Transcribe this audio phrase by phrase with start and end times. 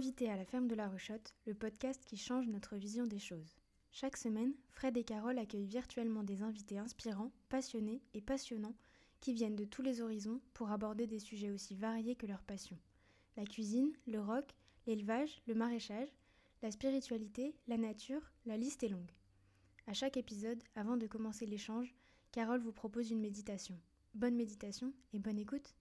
[0.00, 3.58] Invité à la ferme de la Rechotte, le podcast qui change notre vision des choses.
[3.92, 8.74] Chaque semaine, Fred et Carole accueillent virtuellement des invités inspirants, passionnés et passionnants
[9.20, 12.78] qui viennent de tous les horizons pour aborder des sujets aussi variés que leur passion.
[13.36, 14.54] La cuisine, le rock,
[14.86, 16.08] l'élevage, le maraîchage,
[16.62, 19.12] la spiritualité, la nature, la liste est longue.
[19.86, 21.94] À chaque épisode, avant de commencer l'échange,
[22.32, 23.78] Carole vous propose une méditation.
[24.14, 25.74] Bonne méditation et bonne écoute.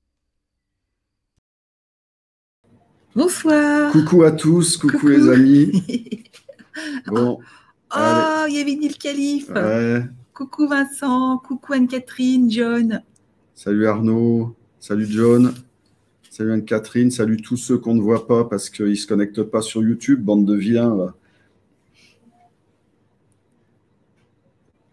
[3.16, 3.92] Bonsoir.
[3.92, 5.84] Coucou à tous, coucou, les amis.
[7.08, 7.40] Bon.
[7.94, 9.52] Oh, il y avait Nil Calife.
[10.34, 13.02] Coucou Vincent, coucou Anne-Catherine, John.
[13.56, 15.54] Salut Arnaud, salut John,
[16.30, 19.62] salut Anne-Catherine, salut tous ceux qu'on ne voit pas parce qu'ils ne se connectent pas
[19.62, 21.14] sur YouTube, bande de vilains.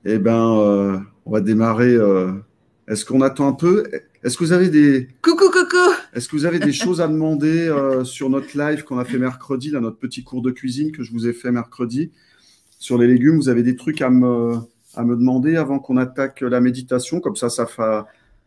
[0.04, 1.94] Eh bien, euh, on va démarrer.
[1.94, 2.32] Euh,
[2.88, 3.84] est-ce qu'on attend un peu?
[4.24, 5.08] Est-ce que vous avez des.
[5.22, 8.98] Coucou, coucou Est-ce que vous avez des choses à demander euh, sur notre live qu'on
[8.98, 12.10] a fait mercredi, là, notre petit cours de cuisine que je vous ai fait mercredi?
[12.78, 14.54] Sur les légumes, vous avez des trucs à me,
[14.94, 17.20] à me demander avant qu'on attaque la méditation?
[17.20, 17.66] Comme ça, ça,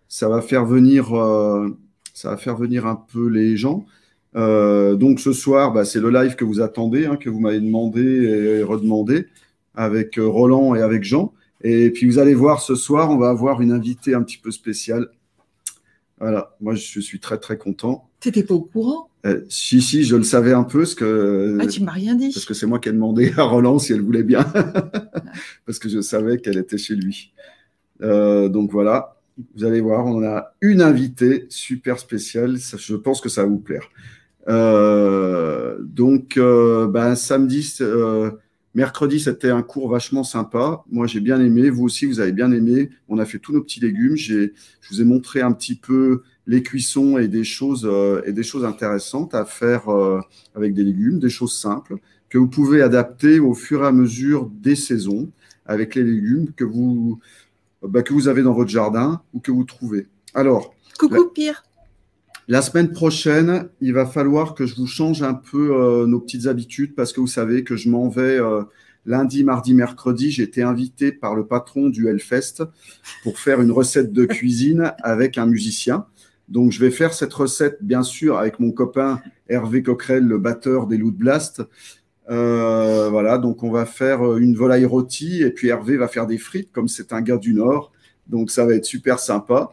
[0.07, 1.13] ça va faire venir.
[1.15, 1.69] Euh,
[2.15, 3.85] ça va faire venir un peu les gens.
[4.35, 7.61] Euh, donc ce soir, bah, c'est le live que vous attendez, hein, que vous m'avez
[7.61, 9.27] demandé et redemandé
[9.75, 11.33] avec Roland et avec Jean.
[11.61, 14.51] Et puis vous allez voir ce soir, on va avoir une invitée un petit peu
[14.51, 15.07] spéciale.
[16.19, 18.09] Voilà, moi je suis très très content.
[18.19, 19.09] Tu n'étais pas au courant?
[19.25, 20.79] Euh, Si, si, je le savais un peu.
[20.79, 22.31] Parce que, ah, tu m'as rien dit.
[22.33, 24.43] Parce que c'est moi qui ai demandé à Roland si elle voulait bien.
[25.65, 27.33] parce que je savais qu'elle était chez lui.
[28.01, 29.17] Euh, donc voilà,
[29.55, 32.57] vous allez voir, on a une invitée super spéciale.
[32.57, 33.89] je pense que ça va vous plaire.
[34.47, 37.77] Euh, donc, ben, samedi,
[38.75, 40.83] Mercredi, c'était un cours vachement sympa.
[40.91, 41.69] Moi, j'ai bien aimé.
[41.69, 42.89] Vous aussi, vous avez bien aimé.
[43.07, 44.15] On a fait tous nos petits légumes.
[44.15, 44.51] Je
[44.89, 48.65] vous ai montré un petit peu les cuissons et des choses, euh, et des choses
[48.65, 50.19] intéressantes à faire euh,
[50.55, 51.97] avec des légumes, des choses simples
[52.29, 55.31] que vous pouvez adapter au fur et à mesure des saisons
[55.65, 57.19] avec les légumes que vous,
[57.81, 60.07] bah, que vous avez dans votre jardin ou que vous trouvez.
[60.33, 60.73] Alors.
[60.97, 61.63] Coucou, Pierre.
[62.51, 66.47] La semaine prochaine, il va falloir que je vous change un peu euh, nos petites
[66.47, 68.63] habitudes parce que vous savez que je m'en vais euh,
[69.05, 70.31] lundi, mardi, mercredi.
[70.31, 72.63] J'ai été invité par le patron du Hellfest
[73.21, 76.07] pour faire une recette de cuisine avec un musicien.
[76.47, 80.87] Donc, je vais faire cette recette, bien sûr, avec mon copain Hervé Coquerel, le batteur
[80.87, 81.61] des Loot Blast.
[82.31, 86.39] Euh, voilà, donc on va faire une volaille rôtie et puis Hervé va faire des
[86.39, 87.91] frites comme c'est un gars du Nord.
[88.25, 89.69] Donc, ça va être super sympa.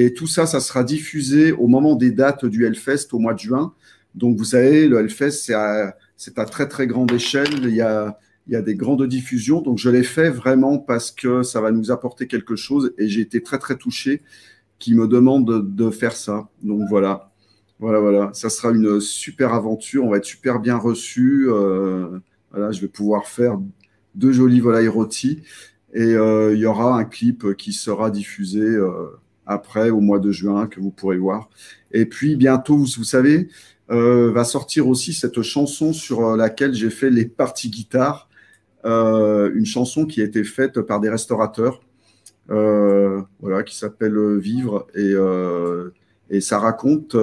[0.00, 3.40] Et tout ça, ça sera diffusé au moment des dates du Hellfest au mois de
[3.40, 3.74] juin.
[4.14, 7.48] Donc, vous savez, le Hellfest, c'est à, très, très grande échelle.
[7.64, 8.16] Il y a,
[8.46, 9.60] il y a des grandes diffusions.
[9.60, 12.94] Donc, je l'ai fait vraiment parce que ça va nous apporter quelque chose.
[12.96, 14.22] Et j'ai été très, très touché
[14.78, 16.48] qui me demande de, faire ça.
[16.62, 17.32] Donc, voilà.
[17.80, 18.30] Voilà, voilà.
[18.34, 20.04] Ça sera une super aventure.
[20.04, 21.48] On va être super bien reçus.
[21.48, 22.20] Euh,
[22.52, 23.58] voilà, je vais pouvoir faire
[24.14, 25.42] deux jolies volailles rôties.
[25.92, 28.60] Et euh, il y aura un clip qui sera diffusé.
[28.60, 29.08] Euh,
[29.48, 31.48] après, au mois de juin, que vous pourrez voir.
[31.90, 33.48] Et puis, bientôt, vous, savez,
[33.90, 38.28] euh, va sortir aussi cette chanson sur euh, laquelle j'ai fait les parties guitare,
[38.84, 41.80] euh, une chanson qui a été faite par des restaurateurs,
[42.48, 45.14] voilà, qui s'appelle Vivre, et,
[46.30, 47.14] et ça raconte,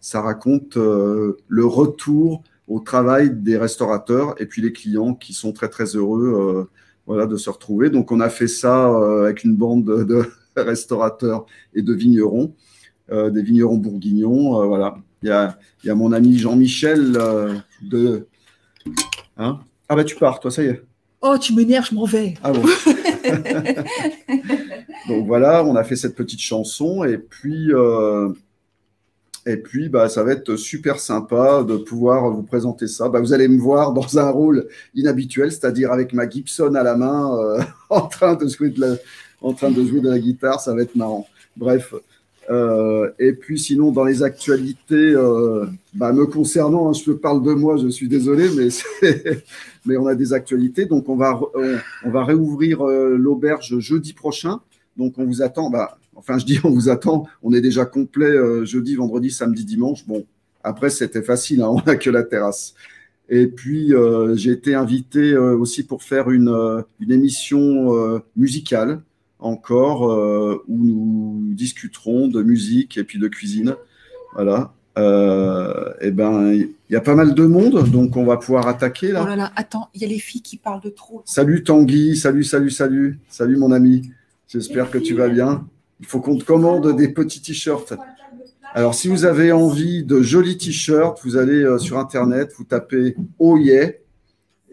[0.00, 5.68] ça raconte le retour au travail des restaurateurs et puis les clients qui sont très
[5.68, 6.68] très heureux
[7.06, 7.90] voilà, de se retrouver.
[7.90, 8.86] Donc on a fait ça
[9.24, 10.22] avec une bande de,
[10.62, 12.54] restaurateurs et de vignerons,
[13.10, 14.60] euh, des vignerons bourguignons.
[14.60, 14.96] Euh, voilà.
[15.22, 18.26] Il y a, y a, mon ami Jean-Michel euh, de.
[19.36, 20.82] Hein ah, bah, tu pars, toi, ça y est.
[21.20, 22.34] Oh, tu m'énerves, je m'en vais.
[22.44, 22.62] Ah bon.
[25.08, 27.70] Donc voilà, on a fait cette petite chanson et puis.
[29.46, 33.08] Et puis, bah, ça va être super sympa de pouvoir vous présenter ça.
[33.08, 36.96] Bah, vous allez me voir dans un rôle inhabituel, c'est-à-dire avec ma Gibson à la
[36.96, 37.56] main,
[37.88, 38.96] en train de jouer de la,
[39.40, 41.26] en train de jouer de la guitare, ça va être marrant.
[41.56, 41.94] Bref.
[42.50, 47.52] Euh, et puis sinon, dans les actualités, euh, bah, me concernant, hein, je parle de
[47.52, 48.68] moi, je suis désolé, mais,
[49.86, 50.86] mais on a des actualités.
[50.86, 51.38] Donc on va,
[52.04, 54.60] on, va réouvrir euh, l'auberge jeudi prochain.
[54.96, 55.68] Donc on vous attend.
[55.68, 57.26] Bah, enfin, je dis on vous attend.
[57.42, 58.34] On est déjà complet
[58.64, 60.06] jeudi, vendredi, samedi, dimanche.
[60.06, 60.24] Bon,
[60.64, 62.74] après c'était facile, hein, on n'a que la terrasse.
[63.28, 63.92] Et puis
[64.36, 69.02] j'ai été invité aussi pour faire une, une émission musicale
[69.38, 73.76] encore euh, où nous discuterons de musique et puis de cuisine.
[74.34, 74.72] Voilà.
[74.98, 78.66] Euh, et eh ben, il y a pas mal de monde, donc on va pouvoir
[78.66, 79.22] attaquer là.
[79.22, 81.22] Oh là là, attends, il y a les filles qui parlent de trop.
[81.24, 84.10] Salut Tanguy, salut, salut, salut, salut mon ami.
[84.48, 85.68] J'espère que tu vas bien.
[86.00, 87.94] Il faut qu'on te commande des petits t-shirts.
[88.74, 93.16] Alors, si vous avez envie de jolis t-shirts, vous allez euh, sur Internet, vous tapez
[93.38, 93.92] Oh yeah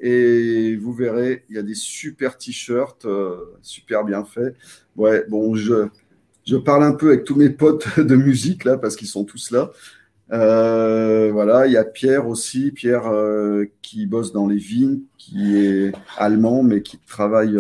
[0.08, 4.56] et vous verrez, il y a des super t-shirts, euh, super bien faits.
[4.96, 5.88] Ouais, bon, je,
[6.46, 9.50] je parle un peu avec tous mes potes de musique là, parce qu'ils sont tous
[9.50, 9.72] là.
[10.32, 13.12] Euh, voilà, il y a Pierre aussi, Pierre
[13.82, 17.58] qui bosse dans les vignes, qui est allemand, mais qui travaille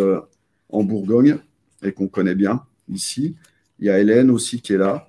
[0.69, 1.39] en Bourgogne
[1.81, 3.36] et qu'on connaît bien ici.
[3.80, 5.07] Il y a Hélène aussi qui est là.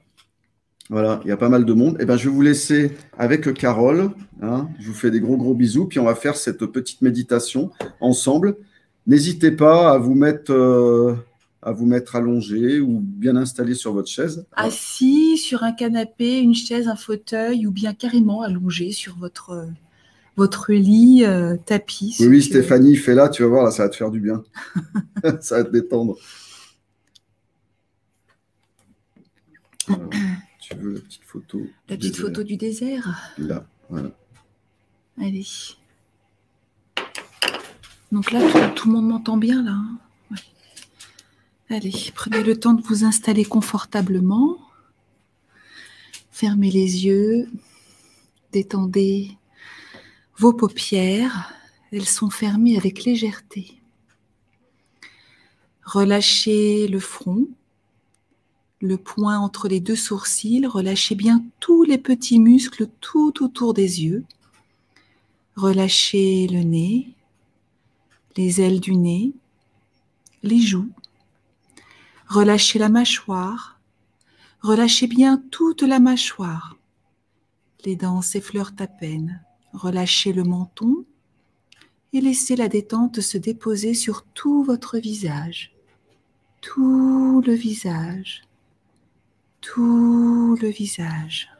[0.88, 1.96] Voilà, il y a pas mal de monde.
[1.98, 4.10] Et eh ben, je vais vous laisser avec Carole.
[4.40, 4.68] Hein.
[4.78, 5.86] Je vous fais des gros gros bisous.
[5.86, 8.56] Puis on va faire cette petite méditation ensemble.
[9.06, 11.14] N'hésitez pas à vous mettre euh,
[11.62, 14.46] à vous mettre allongé ou bien installé sur votre chaise.
[14.52, 19.66] Assis sur un canapé, une chaise, un fauteuil ou bien carrément allongé sur votre
[20.36, 22.16] votre lit euh, tapis.
[22.20, 24.44] Oui, oui Stéphanie, fais là, tu vas voir, là, ça va te faire du bien.
[25.40, 26.16] ça va te détendre.
[30.76, 34.11] veux la petite photo La petite photo du désert Là, voilà.
[35.20, 35.46] Allez.
[38.12, 39.73] Donc là, tout, le monde m'entend bien, là.
[39.73, 39.99] Hein
[41.69, 44.56] Allez, prenez le temps de vous installer confortablement.
[46.31, 47.49] Fermez les yeux.
[48.52, 49.37] Détendez
[50.37, 51.52] vos paupières.
[51.93, 53.81] Elles sont fermées avec légèreté.
[55.84, 57.46] Relâchez le front,
[58.81, 64.05] le poing entre les deux sourcils, relâchez bien tous les petits muscles tout autour des
[64.05, 64.25] yeux.
[65.56, 67.08] Relâchez le nez,
[68.37, 69.32] les ailes du nez,
[70.43, 70.90] les joues.
[72.28, 73.81] Relâchez la mâchoire.
[74.61, 76.76] Relâchez bien toute la mâchoire.
[77.84, 79.43] Les dents s'effleurent à peine.
[79.73, 81.05] Relâchez le menton
[82.12, 85.73] et laissez la détente se déposer sur tout votre visage.
[86.61, 88.45] Tout le visage
[89.66, 91.50] tout le visage.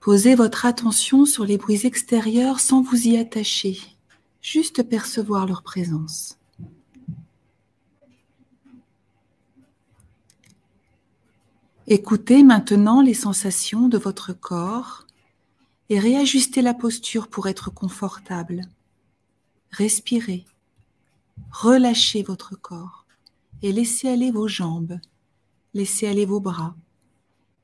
[0.00, 3.78] Posez votre attention sur les bruits extérieurs sans vous y attacher,
[4.42, 6.38] juste percevoir leur présence.
[11.86, 15.06] Écoutez maintenant les sensations de votre corps
[15.88, 18.62] et réajustez la posture pour être confortable.
[19.70, 20.44] Respirez.
[21.50, 23.01] Relâchez votre corps
[23.62, 24.98] et laissez aller vos jambes,
[25.74, 26.74] laissez aller vos bras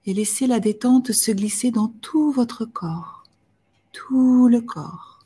[0.06, 3.25] et laissez la détente se glisser dans tout votre corps,
[3.93, 5.19] tout le corps,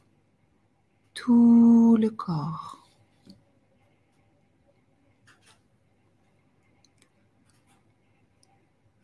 [1.14, 2.78] tout le corps.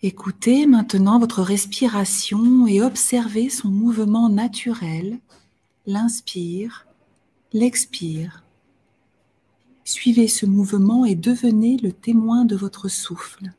[0.01, 5.19] Écoutez maintenant votre respiration et observez son mouvement naturel,
[5.87, 6.87] l'inspire,
[7.53, 8.45] l'expire.
[9.89, 13.55] Suivez ce mouvement et devenez le témoin de votre souffle.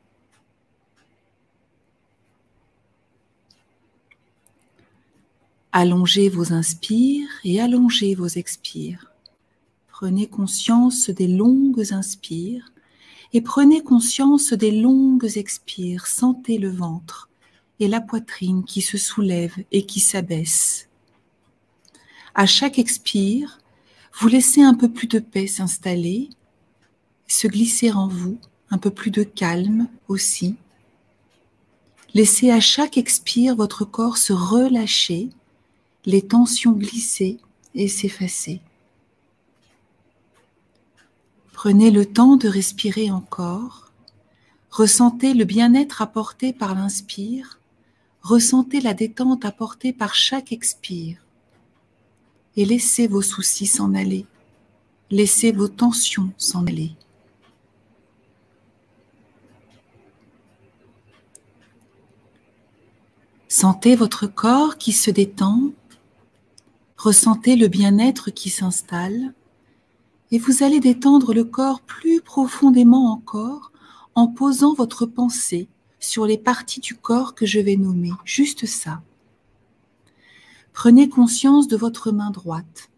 [5.72, 9.10] Allongez vos inspires et allongez vos expires.
[9.88, 12.72] Prenez conscience des longues inspires
[13.32, 16.06] et prenez conscience des longues expires.
[16.06, 17.28] Sentez le ventre
[17.80, 20.88] et la poitrine qui se soulèvent et qui s'abaissent.
[22.36, 23.59] À chaque expire,
[24.20, 26.28] vous laissez un peu plus de paix s'installer,
[27.26, 28.36] se glisser en vous,
[28.70, 30.56] un peu plus de calme aussi.
[32.12, 35.30] Laissez à chaque expire votre corps se relâcher,
[36.04, 37.38] les tensions glisser
[37.74, 38.60] et s'effacer.
[41.54, 43.90] Prenez le temps de respirer encore.
[44.70, 47.58] Ressentez le bien-être apporté par l'inspire.
[48.20, 51.24] Ressentez la détente apportée par chaque expire
[52.56, 54.26] et laissez vos soucis s'en aller.
[55.10, 56.92] Laissez vos tensions s'en aller.
[63.48, 65.72] Sentez votre corps qui se détend,
[66.96, 69.34] ressentez le bien-être qui s'installe
[70.30, 73.72] et vous allez détendre le corps plus profondément encore
[74.14, 79.02] en posant votre pensée sur les parties du corps que je vais nommer, juste ça.
[80.72, 82.90] Prenez conscience de votre main droite.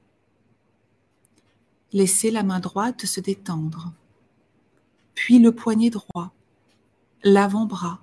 [1.93, 3.93] Laissez la main droite se détendre,
[5.15, 6.33] puis le poignet droit,
[7.23, 8.01] l'avant-bras,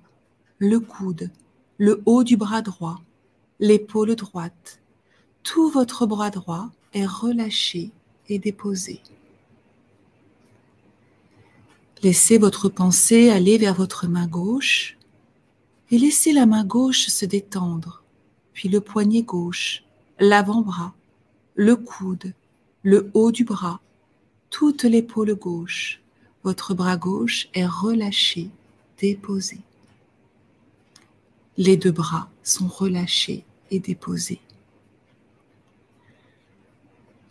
[0.58, 1.30] le coude,
[1.78, 3.00] le haut du bras droit,
[3.58, 4.80] l'épaule droite.
[5.42, 7.90] Tout votre bras droit est relâché
[8.28, 9.00] et déposé.
[12.02, 14.96] Laissez votre pensée aller vers votre main gauche
[15.90, 17.99] et laissez la main gauche se détendre
[18.60, 19.84] puis le poignet gauche,
[20.18, 20.92] l'avant-bras,
[21.54, 22.34] le coude,
[22.82, 23.80] le haut du bras,
[24.50, 26.02] toute l'épaule gauche.
[26.44, 28.50] Votre bras gauche est relâché,
[28.98, 29.62] déposés.
[31.56, 34.42] Les deux bras sont relâchés et déposés.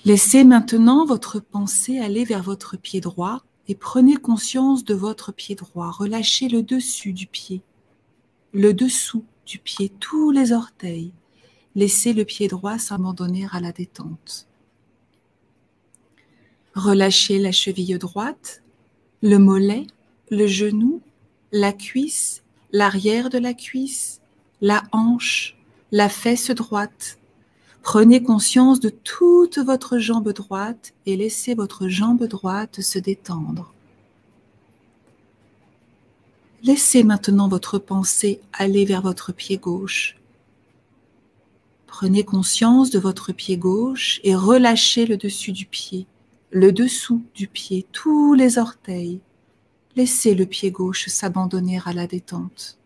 [0.05, 5.53] Laissez maintenant votre pensée aller vers votre pied droit et prenez conscience de votre pied
[5.53, 5.91] droit.
[5.91, 7.61] Relâchez le dessus du pied,
[8.51, 11.11] le dessous du pied, tous les orteils.
[11.79, 14.49] Laissez le pied droit s'abandonner à la détente.
[16.75, 18.61] Relâchez la cheville droite,
[19.21, 19.87] le mollet,
[20.29, 20.99] le genou,
[21.53, 22.43] la cuisse,
[22.73, 24.19] l'arrière de la cuisse,
[24.59, 25.55] la hanche,
[25.93, 27.17] la fesse droite,
[27.81, 33.73] Prenez conscience de toute votre jambe droite et laissez votre jambe droite se détendre.
[36.61, 40.18] Laissez maintenant votre pensée aller vers votre pied gauche.
[41.89, 46.05] Prenez conscience de votre pied gauche et relâchez le dessus du pied,
[46.51, 49.19] le dessous du pied, tous les orteils.
[49.95, 52.77] Laissez le pied gauche s'abandonner à la détente.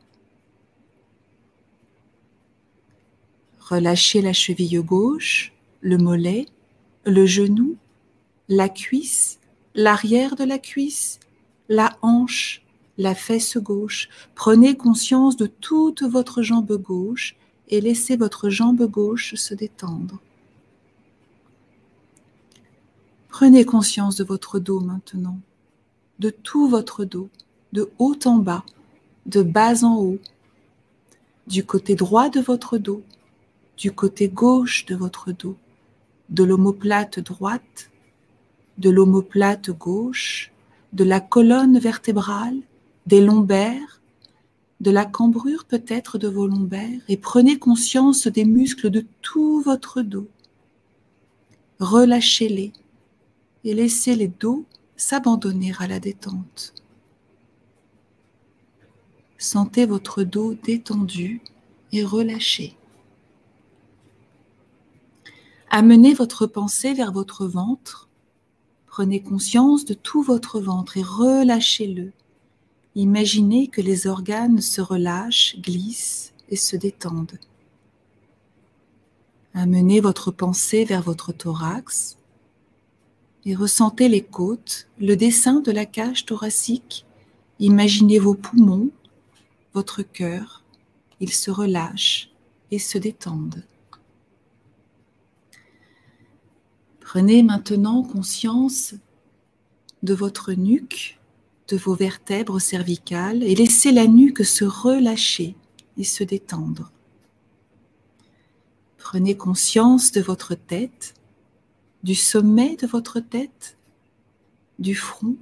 [3.59, 6.45] Relâchez la cheville gauche, le mollet,
[7.05, 7.75] le genou,
[8.47, 9.39] la cuisse,
[9.75, 11.19] l'arrière de la cuisse,
[11.67, 12.63] la hanche,
[12.97, 14.07] la fesse gauche.
[14.33, 17.35] Prenez conscience de toute votre jambe gauche
[17.69, 20.19] et laissez votre jambe gauche se détendre.
[23.29, 25.39] Prenez conscience de votre dos maintenant,
[26.19, 27.29] de tout votre dos,
[27.71, 28.63] de haut en bas,
[29.25, 30.19] de bas en haut,
[31.47, 33.01] du côté droit de votre dos,
[33.77, 35.57] du côté gauche de votre dos,
[36.29, 37.89] de l'omoplate droite,
[38.77, 40.51] de l'omoplate gauche,
[40.93, 42.59] de la colonne vertébrale,
[43.07, 43.99] des lombaires,
[44.83, 50.01] de la cambrure peut-être de vos lombaires, et prenez conscience des muscles de tout votre
[50.01, 50.27] dos.
[51.79, 52.73] Relâchez-les
[53.63, 54.65] et laissez les dos
[54.97, 56.73] s'abandonner à la détente.
[59.37, 61.41] Sentez votre dos détendu
[61.93, 62.75] et relâché.
[65.69, 68.09] Amenez votre pensée vers votre ventre.
[68.87, 72.11] Prenez conscience de tout votre ventre et relâchez-le.
[72.95, 77.39] Imaginez que les organes se relâchent, glissent et se détendent.
[79.55, 82.17] Amenez votre pensée vers votre thorax
[83.45, 87.05] et ressentez les côtes, le dessin de la cage thoracique.
[87.59, 88.89] Imaginez vos poumons,
[89.73, 90.63] votre cœur.
[91.19, 92.29] Ils se relâchent
[92.71, 93.63] et se détendent.
[96.99, 98.95] Prenez maintenant conscience
[100.03, 101.19] de votre nuque,
[101.67, 105.55] de vos vertèbres cervicales et laissez la nuque se relâcher
[105.97, 106.91] et se détendre.
[108.97, 111.13] Prenez conscience de votre tête,
[112.03, 113.77] du sommet de votre tête,
[114.79, 115.35] du front.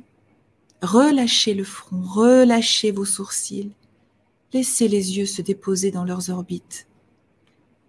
[0.82, 3.72] Relâchez le front, relâchez vos sourcils.
[4.54, 6.88] Laissez les yeux se déposer dans leurs orbites.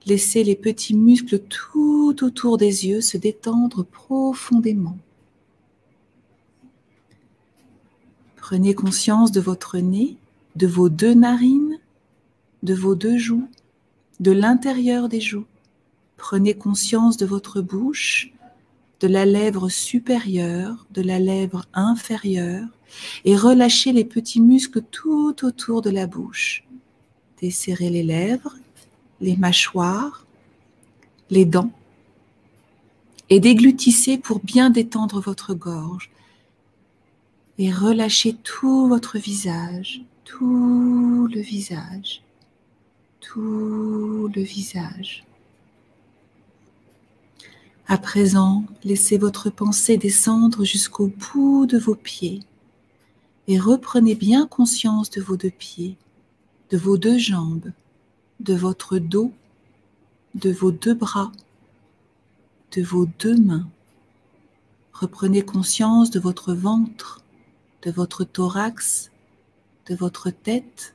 [0.07, 4.99] Laissez les petits muscles tout autour des yeux se détendre profondément.
[8.42, 10.16] Prenez conscience de votre nez,
[10.56, 11.78] de vos deux narines,
[12.64, 13.49] de vos deux joues,
[14.18, 15.46] de l'intérieur des joues.
[16.16, 18.32] Prenez conscience de votre bouche,
[18.99, 22.66] de la lèvre supérieure, de la lèvre inférieure,
[23.25, 26.64] et relâchez les petits muscles tout autour de la bouche.
[27.40, 28.56] Desserrez les lèvres
[29.20, 30.26] les mâchoires,
[31.30, 31.70] les dents,
[33.30, 36.11] et déglutissez pour bien détendre votre gorge.
[37.59, 42.23] Et relâchez tout votre visage, tout le visage,
[43.21, 45.25] tout le visage.
[47.87, 52.40] À présent, laissez votre pensée descendre jusqu'au bout de vos pieds
[53.49, 55.97] et reprenez bien conscience de vos deux pieds,
[56.71, 57.73] de vos deux jambes,
[58.40, 59.32] de votre dos,
[60.35, 61.32] de vos deux bras,
[62.75, 63.68] de vos deux mains.
[64.92, 67.22] Reprenez conscience de votre ventre,
[67.83, 69.11] de votre thorax,
[69.87, 70.95] de votre tête,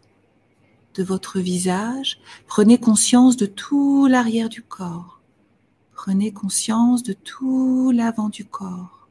[0.95, 2.19] de votre visage.
[2.47, 5.19] Prenez conscience de tout l'arrière du corps.
[5.93, 9.07] Prenez conscience de tout l'avant du corps.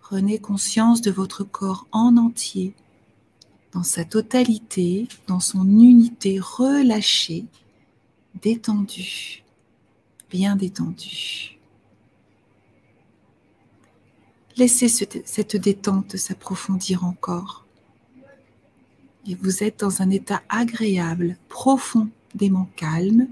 [0.00, 2.74] Prenez conscience de votre corps en entier
[3.72, 7.46] dans sa totalité, dans son unité relâchée,
[8.40, 9.42] détendue,
[10.30, 11.55] bien détendue.
[14.56, 17.66] Laissez cette détente s'approfondir encore.
[19.28, 23.28] Et vous êtes dans un état agréable, profondément calme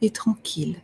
[0.00, 0.80] et tranquille.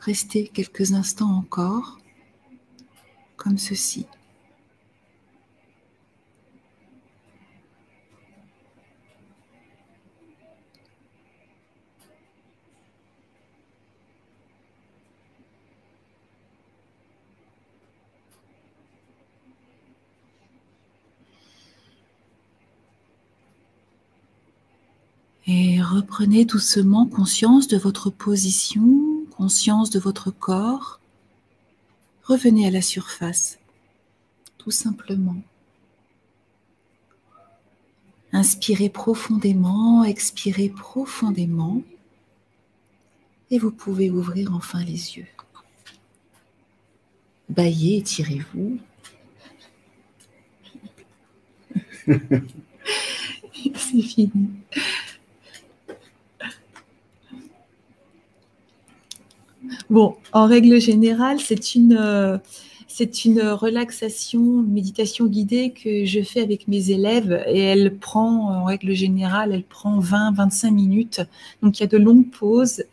[0.00, 1.98] Restez quelques instants encore
[3.36, 4.06] comme ceci.
[26.12, 31.00] Et reprenez doucement conscience de votre position, conscience de votre corps.
[32.24, 33.58] Revenez à la surface,
[34.58, 35.40] tout simplement.
[38.30, 41.82] Inspirez profondément, expirez profondément
[43.50, 45.28] et vous pouvez ouvrir enfin les yeux.
[47.48, 48.78] Baillez, étirez-vous.
[53.76, 54.50] C'est fini.
[59.90, 62.38] Bon, en règle générale, c'est une, euh,
[62.88, 68.50] c'est une relaxation, une méditation guidée que je fais avec mes élèves et elle prend,
[68.50, 71.20] en règle générale, elle prend 20-25 minutes.
[71.62, 72.84] Donc il y a de longues pauses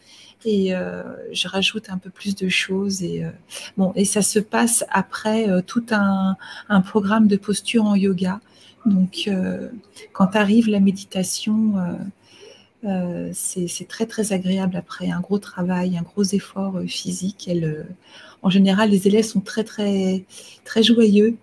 [0.46, 3.30] et euh, je rajoute un peu plus de choses et euh,
[3.76, 6.38] bon et ça se passe après tout un,
[6.70, 8.40] un, programme de posture en yoga.
[8.86, 9.30] Donc
[10.14, 11.74] quand arrive la méditation
[12.86, 17.50] euh, c'est très très agréable après un gros travail, un gros effort euh, physique.
[17.52, 17.84] Euh,
[18.42, 20.24] en général, les élèves sont très très
[20.64, 21.36] très joyeux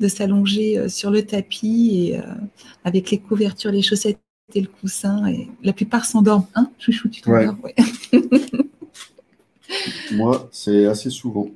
[0.00, 2.20] de s'allonger sur le tapis et
[2.82, 4.18] avec les couvertures, les chaussettes
[4.52, 5.26] et le coussin.
[5.28, 6.48] Et la plupart s'endorment.
[6.54, 7.56] Hein, chouchou, tu t'endors
[10.12, 11.48] Moi, c'est assez souvent.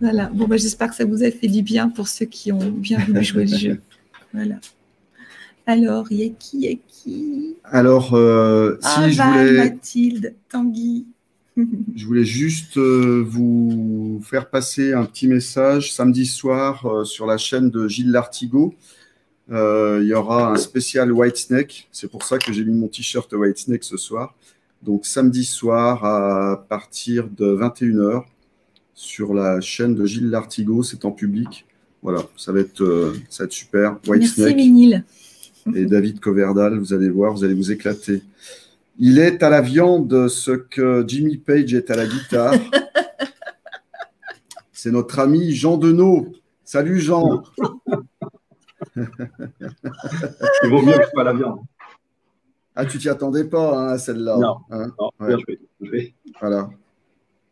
[0.00, 0.30] Voilà.
[0.34, 2.98] Bon, bah, j'espère que ça vous a fait du bien pour ceux qui ont bien
[2.98, 3.80] voulu jouer le jeu.
[4.34, 4.56] Voilà.
[5.68, 7.56] Alors, il y a qui, y a qui?
[7.62, 9.52] Alors, euh, si je voulais...
[9.52, 11.04] Mathilde, Tanguy.
[11.94, 15.92] je voulais juste euh, vous faire passer un petit message.
[15.92, 18.74] Samedi soir, euh, sur la chaîne de Gilles Lartigot,
[19.50, 21.86] il y aura un spécial White Snake.
[21.92, 24.34] C'est pour ça que j'ai mis mon t-shirt White Snake ce soir.
[24.82, 28.22] Donc, samedi soir, à partir de 21h,
[28.94, 31.66] sur la chaîne de Gilles Lartigot, c'est en public.
[32.02, 33.98] Voilà, ça va être, ça va être super.
[34.06, 35.04] White Merci, Snake
[35.74, 38.22] et David Coverdal, vous allez voir, vous allez vous éclater.
[38.98, 42.54] Il est à la viande ce que Jimmy Page est à la guitare.
[44.72, 46.32] C'est notre ami Jean Denot.
[46.64, 47.42] Salut Jean.
[48.96, 51.60] Il vaut mieux que soit la viande.
[52.74, 55.36] Ah, tu t'y attendais pas hein, à celle-là Non, hein bien
[55.80, 56.70] joué, Voilà.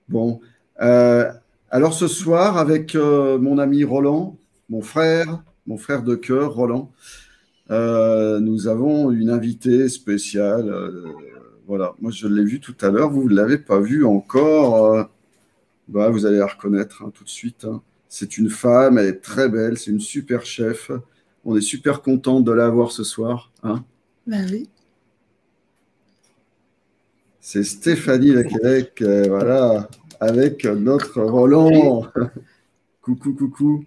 [0.08, 0.40] Bon.
[0.80, 1.32] Euh,
[1.70, 4.36] alors ce soir, avec euh, mon ami Roland,
[4.68, 6.92] mon frère, mon frère de cœur, Roland,
[7.70, 10.68] euh, nous avons une invitée spéciale.
[10.68, 11.12] Euh,
[11.66, 14.94] voilà, moi je l'ai vue tout à l'heure, vous ne l'avez pas vue encore.
[14.94, 15.04] Euh,
[15.88, 17.64] bah, vous allez la reconnaître hein, tout de suite.
[17.64, 17.82] Hein.
[18.08, 20.90] C'est une femme, elle est très belle, c'est une super chef.
[21.44, 23.52] On est super content de la voir ce soir.
[23.62, 23.84] Hein.
[24.26, 24.68] Bah oui.
[27.40, 32.04] C'est Stéphanie Lequelec, voilà, avec notre Roland.
[33.02, 33.84] coucou, coucou.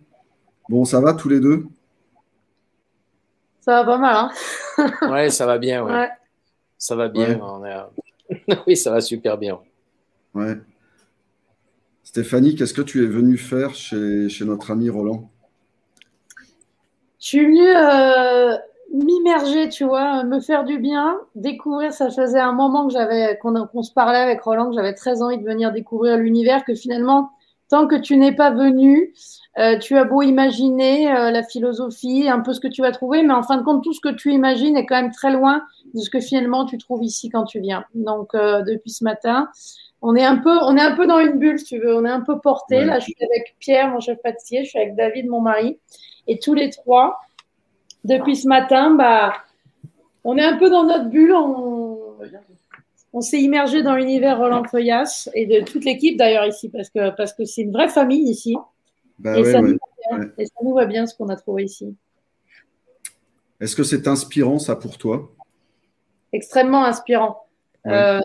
[0.69, 1.65] Bon, ça va tous les deux?
[3.69, 6.09] Ça va pas mal, hein Ouais, ça va bien, ouais.
[6.79, 7.39] Ça va bien.
[8.67, 9.59] oui, ça va super bien.
[10.33, 10.57] Ouais.
[12.03, 15.29] Stéphanie, qu'est-ce que tu es venue faire chez, notre ami Roland?
[17.19, 18.57] Je suis venue euh,
[18.91, 21.93] m'immerger, tu vois, me faire du bien, découvrir.
[21.93, 25.37] Ça faisait un moment que j'avais qu'on se parlait avec Roland, que j'avais très envie
[25.37, 27.29] de venir découvrir l'univers, que finalement,
[27.69, 29.13] tant que tu n'es pas venu,
[29.57, 33.23] euh, tu as beau imaginer euh, la philosophie, un peu ce que tu vas trouver,
[33.23, 35.63] mais en fin de compte, tout ce que tu imagines est quand même très loin
[35.93, 37.85] de ce que finalement tu trouves ici quand tu viens.
[37.93, 39.49] Donc, euh, depuis ce matin,
[40.01, 41.95] on est un peu, on est un peu dans une bulle, si tu veux.
[41.95, 42.85] On est un peu porté.
[42.85, 45.77] Là, je suis avec Pierre, mon chef pâtissier, je suis avec David, mon mari,
[46.27, 47.19] et tous les trois.
[48.05, 49.33] Depuis ce matin, bah,
[50.23, 51.33] on est un peu dans notre bulle.
[51.33, 51.97] On,
[53.13, 57.15] on s'est immergé dans l'univers Roland Feuillas et de toute l'équipe d'ailleurs ici, parce que
[57.15, 58.55] parce que c'est une vraie famille ici.
[59.17, 61.95] Bah et, ça nous va bien ce qu'on a trouvé ici.
[63.59, 65.29] Est-ce que c'est inspirant ça pour toi?
[66.31, 67.43] Extrêmement inspirant.
[67.87, 68.21] Euh,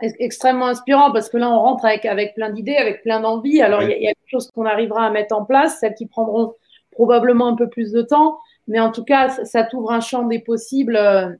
[0.00, 3.62] extrêmement inspirant parce que là on rentre avec, avec plein d'idées, avec plein d'envies.
[3.62, 6.54] Alors il y, a des choses qu'on arrivera à mettre en place, celles qui prendront
[6.90, 10.38] probablement un peu plus de temps, mais en tout cas ça, t'ouvre un champ des
[10.38, 11.30] possibles euh,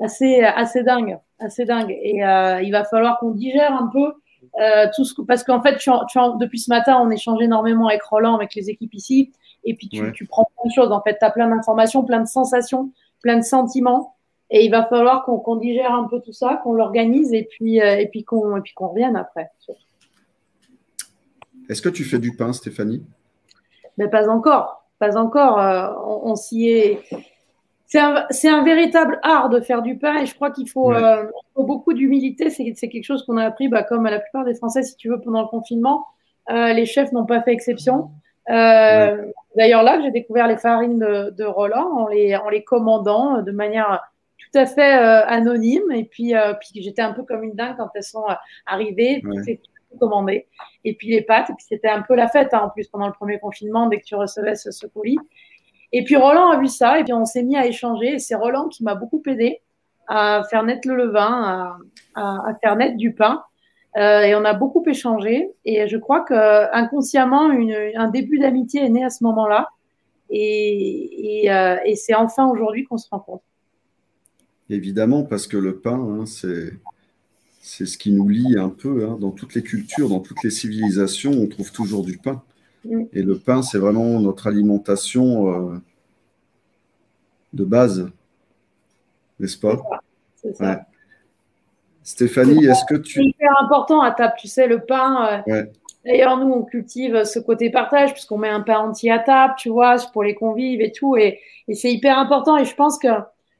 [0.00, 1.96] assez, assez dingue, assez dingue.
[2.02, 4.12] Et euh, il va falloir qu'on digère un peu
[4.60, 8.02] euh, tout ce parce qu'en fait, tu, tu depuis ce matin, on échange énormément avec
[8.02, 9.32] Roland, avec les équipes ici,
[9.64, 10.92] et puis tu, tu prends plein de choses.
[10.92, 14.14] En fait, tu as plein d'informations, plein de sensations, plein de sentiments,
[14.50, 17.98] et il va falloir qu'on digère un peu tout ça, qu'on l'organise, et puis, euh,
[17.98, 19.50] et puis qu'on qu'on revienne après.
[21.68, 23.04] Est-ce que tu fais du pain, Stéphanie?
[23.98, 25.60] Mais pas encore, pas encore.
[25.60, 25.90] Euh,
[26.22, 27.02] on s'y est
[27.88, 31.24] c'est un, un, véritable art de faire du pain et je crois qu'il faut, euh,
[31.56, 32.50] beaucoup d'humilité.
[32.50, 35.08] C'est quelque chose qu'on a appris, bah, comme à la plupart des Français, si tu
[35.08, 36.04] veux, pendant le confinement.
[36.50, 38.10] Euh, les chefs n'ont pas fait exception.
[38.50, 39.24] Euh,
[39.56, 43.52] D'ailleurs, là, j'ai découvert les farines de, de Roland en les, en les commandant de
[43.52, 44.02] manière
[44.38, 45.90] tout à fait anonyme.
[45.90, 48.26] Et puis, puis j'étais un peu comme une dingue quand elles sont
[48.66, 49.22] arrivées.
[49.24, 49.60] Ouais.
[49.98, 50.46] commandé.
[50.84, 51.48] Et puis les pâtes.
[51.48, 53.98] Et puis c'était un peu la fête hein, en plus pendant le premier confinement dès
[53.98, 55.16] que tu recevais ce, ce colis.
[55.92, 58.14] Et puis Roland a vu ça et puis on s'est mis à échanger.
[58.14, 59.60] Et c'est Roland qui m'a beaucoup aidé
[60.06, 61.78] à faire naître le levain,
[62.14, 63.42] à, faire naître du pain.
[63.96, 65.50] Euh, et on a beaucoup échangé.
[65.64, 69.68] Et je crois que inconsciemment, un début d'amitié est né à ce moment-là.
[70.30, 70.34] Euh,
[71.84, 73.44] et c'est enfin aujourd'hui qu'on se rencontre.
[74.70, 76.72] Évidemment, parce que le pain, hein, c'est
[77.60, 79.06] c'est ce qui nous lie un peu.
[79.06, 79.18] Hein.
[79.20, 82.42] Dans toutes les cultures, dans toutes les civilisations, on trouve toujours du pain.
[82.84, 83.04] Mm.
[83.12, 85.76] Et le pain, c'est vraiment notre alimentation euh,
[87.52, 88.10] de base,
[89.40, 89.82] n'est-ce pas?
[90.36, 90.86] C'est ça.
[92.02, 93.20] Stéphanie, est-ce que tu...
[93.20, 95.42] C'est hyper important à table, tu sais, le pain.
[95.46, 95.64] Euh,
[96.06, 99.68] d'ailleurs, nous, on cultive ce côté partage, puisqu'on met un pain entier à table, tu
[99.68, 101.16] vois, pour les convives et tout.
[101.16, 102.56] Et, et c'est hyper important.
[102.56, 103.08] Et je pense que,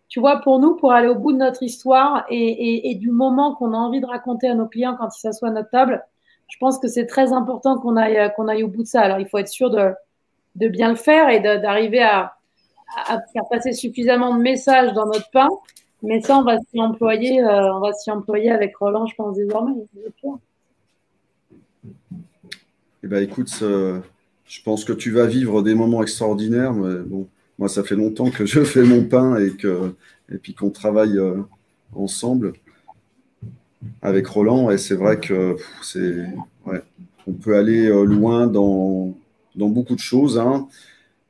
[0.09, 3.11] tu vois, pour nous, pour aller au bout de notre histoire et, et, et du
[3.11, 6.03] moment qu'on a envie de raconter à nos clients quand ils s'assoient à notre table,
[6.49, 9.03] je pense que c'est très important qu'on aille, qu'on aille au bout de ça.
[9.03, 9.93] Alors, il faut être sûr de,
[10.57, 12.35] de bien le faire et d'arriver à,
[13.33, 15.49] faire passer suffisamment de messages dans notre pain
[16.03, 17.73] mais ça, on va s'y employer, euh,
[18.07, 19.73] employer avec Roland, je pense, désormais.
[23.03, 23.53] Eh ben, écoute,
[24.49, 26.73] je pense que tu vas vivre des moments extraordinaires.
[26.73, 27.27] Mais bon,
[27.59, 29.95] moi, ça fait longtemps que je fais mon pain et, que,
[30.33, 31.43] et puis qu'on travaille euh,
[31.95, 32.53] ensemble
[34.03, 34.71] avec Roland.
[34.71, 36.27] Et c'est vrai que c'est,
[36.67, 36.83] ouais,
[37.27, 39.15] on peut aller euh, loin dans,
[39.55, 40.39] dans beaucoup de choses.
[40.39, 40.69] Hein.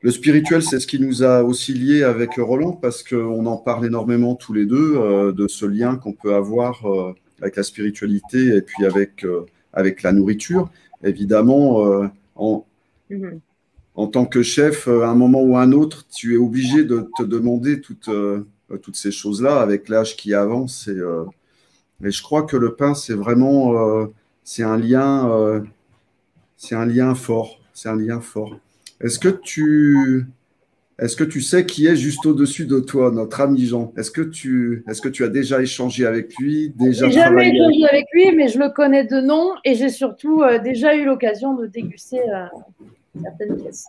[0.01, 3.87] Le spirituel, c'est ce qui nous a aussi liés avec Roland, parce qu'on en parle
[3.87, 8.55] énormément tous les deux, euh, de ce lien qu'on peut avoir euh, avec la spiritualité
[8.55, 10.71] et puis avec, euh, avec la nourriture.
[11.03, 12.67] Évidemment, en,
[13.11, 13.39] mm-hmm.
[13.95, 17.09] en tant que chef, à un moment ou à un autre, tu es obligé de
[17.17, 18.11] te demander toutes,
[18.83, 20.89] toutes ces choses-là avec l'âge qui avance.
[20.89, 21.01] Et,
[22.05, 24.09] et, je crois que le pain, c'est vraiment
[24.45, 25.63] c'est un lien,
[26.57, 27.59] c'est un lien fort.
[27.79, 28.57] C'est un lien fort.
[29.01, 30.27] Est-ce que tu
[30.99, 33.93] est-ce que tu sais qui est juste au-dessus de toi, notre ami Jean?
[33.97, 38.07] Est-ce que tu est-ce que tu as déjà échangé avec lui, déjà jamais échangé avec
[38.13, 41.67] lui, mais je le connais de nom et j'ai surtout euh, déjà eu l'occasion de
[41.67, 42.47] déguster euh,
[43.23, 43.87] certaines pièces.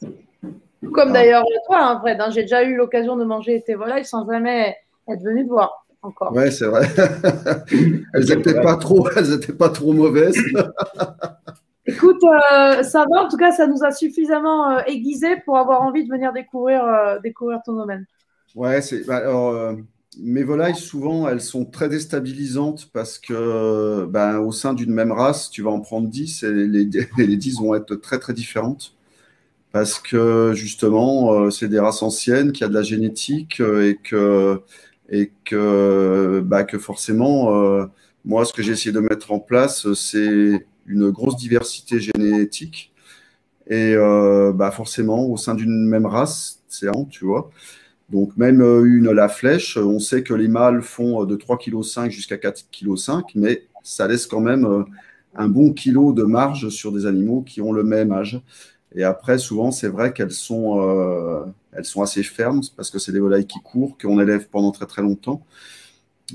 [0.94, 1.14] Comme ah.
[1.14, 2.22] d'ailleurs toi, hein, Fred.
[2.22, 5.88] Hein, j'ai déjà eu l'occasion de manger tes volailles sans jamais être venu te voir
[6.02, 6.34] encore.
[6.34, 6.88] Ouais, c'est vrai.
[8.14, 10.38] elles n'étaient pas trop, elles étaient pas trop mauvaises.
[11.90, 13.24] Écoute, euh, ça va.
[13.24, 16.84] En tout cas, ça nous a suffisamment euh, aiguisé pour avoir envie de venir découvrir,
[16.84, 18.06] euh, découvrir ton domaine.
[18.56, 19.06] Ouais, c'est.
[19.08, 19.76] Bah, alors,
[20.20, 25.50] mes volailles, souvent, elles sont très déstabilisantes parce que, ben, au sein d'une même race,
[25.50, 28.94] tu vas en prendre 10 et les, les 10 vont être très, très différentes.
[29.72, 34.62] Parce que, justement, c'est des races anciennes, qui a de la génétique et que,
[35.12, 37.88] et que, bah, que forcément,
[38.26, 42.92] moi, ce que j'ai essayé de mettre en place, c'est une grosse diversité génétique.
[43.68, 47.52] Et euh, bah forcément, au sein d'une même race, c'est un, tu vois.
[48.10, 52.12] Donc, même euh, une la flèche, on sait que les mâles font de 3,5 kg
[52.12, 54.84] jusqu'à 4,5 kg, mais ça laisse quand même euh,
[55.36, 58.42] un bon kilo de marge sur des animaux qui ont le même âge.
[58.96, 63.20] Et après, souvent, c'est vrai qu'elles sont, elles sont assez fermes parce que c'est des
[63.20, 65.44] volailles qui courent, qu'on élève pendant très très longtemps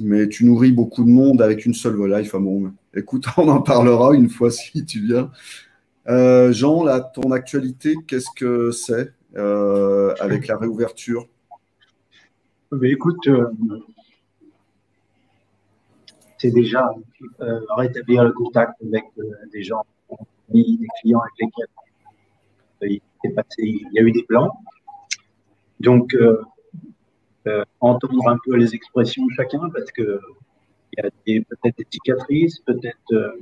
[0.00, 2.26] mais tu nourris beaucoup de monde avec une seule volaille.
[2.26, 5.30] Enfin bon, écoute, on en parlera une fois si tu viens.
[6.08, 11.26] Euh, Jean, ton actualité, qu'est-ce que c'est euh, avec la réouverture?
[12.82, 13.46] Écoute, euh,
[16.38, 16.90] c'est déjà
[17.76, 19.04] rétablir le contact avec
[19.52, 19.84] des gens,
[20.52, 20.64] des
[21.00, 21.68] clients avec lesquels
[22.82, 23.00] il,
[23.34, 24.50] passé, il y a eu des plans.
[25.80, 26.14] Donc,
[27.46, 30.18] euh, entendre un peu les expressions de chacun parce que
[30.96, 33.32] il y a peut-être des cicatrices, peut-être euh,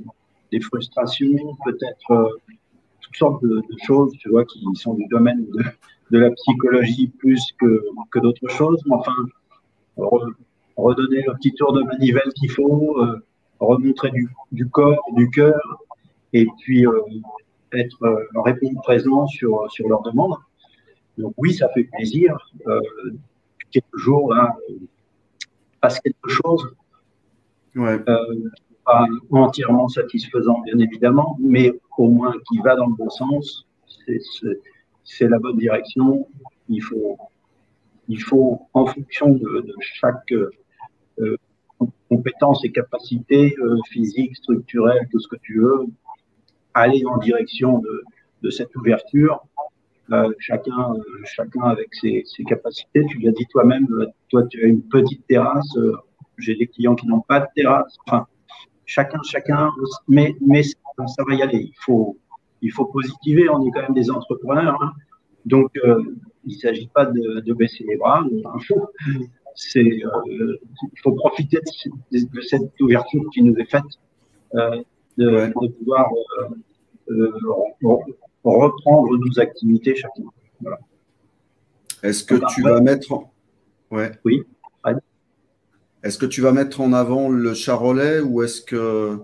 [0.51, 2.29] des frustrations, peut-être euh,
[2.99, 5.63] toutes sortes de, choses, tu vois, qui sont du domaine de,
[6.11, 8.81] de la psychologie plus que, que d'autres choses.
[8.87, 9.15] Mais enfin,
[10.75, 12.97] redonner le petit tour de manivelle qu'il faut,
[13.59, 15.61] remontrer du, du, corps, du cœur,
[16.33, 16.85] et puis
[17.79, 20.35] être répondre présent sur, sur leurs demandes.
[21.17, 22.37] Donc oui, ça fait plaisir
[23.73, 24.55] quelques jours, là,
[25.81, 26.75] passe quelque chose.
[27.75, 27.99] Euh,
[28.85, 33.65] pas entièrement satisfaisant, bien évidemment, mais au moins qui va dans le bon sens.
[35.03, 36.27] C'est la bonne direction.
[36.69, 37.17] Il faut,
[38.07, 41.37] il faut en fonction de, chaque euh,
[42.09, 45.85] compétence et capacité euh, physique, structurelle, tout ce que tu veux,
[46.73, 48.03] aller en direction de,
[48.41, 49.45] de cette ouverture
[50.39, 53.05] chacun, chacun avec ses, capacités.
[53.09, 53.87] Tu l'as dit toi-même,
[54.29, 55.77] toi tu as une petite terrasse,
[56.37, 57.97] j'ai des clients qui n'ont pas de terrasse.
[58.07, 58.27] Enfin,
[58.85, 59.69] chacun, chacun,
[60.07, 61.69] mais, mais ça va y aller.
[61.69, 62.17] Il faut,
[62.61, 63.49] il faut positiver.
[63.49, 64.77] On est quand même des entrepreneurs.
[64.81, 64.91] Hein.
[65.45, 65.71] Donc,
[66.45, 68.23] il ne s'agit pas de, baisser les bras.
[69.55, 71.59] C'est, euh, il faut profiter
[72.11, 73.83] de, cette ouverture qui nous est faite,
[74.55, 74.81] euh,
[75.17, 76.09] de, pouvoir
[77.09, 77.31] euh,
[78.43, 80.23] reprendre nos activités chacun.
[82.01, 83.31] Est-ce que tu vas mettre en...
[83.91, 84.11] ouais.
[84.25, 84.43] Oui.
[86.03, 89.19] Est-ce que tu vas mettre en avant le charolais ou est-ce que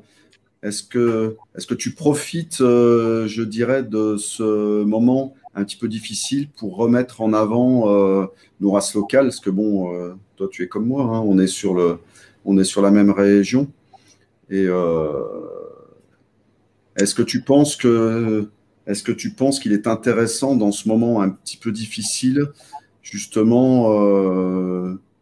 [0.64, 6.50] est-ce que, est que tu profites, je dirais, de ce moment un petit peu difficile
[6.50, 8.26] pour remettre en avant euh,
[8.60, 11.48] nos races locales, parce que bon, euh, toi tu es comme moi, hein, on est
[11.48, 12.00] sur le,
[12.46, 13.68] on est sur la même région.
[14.50, 15.24] Et euh,
[17.00, 18.50] est-ce que tu penses que,
[18.86, 22.48] est-ce que tu penses qu'il est intéressant dans ce moment un petit peu difficile,
[23.02, 23.90] justement,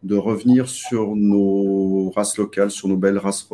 [0.04, 3.48] de revenir sur nos races locales, sur nos belles races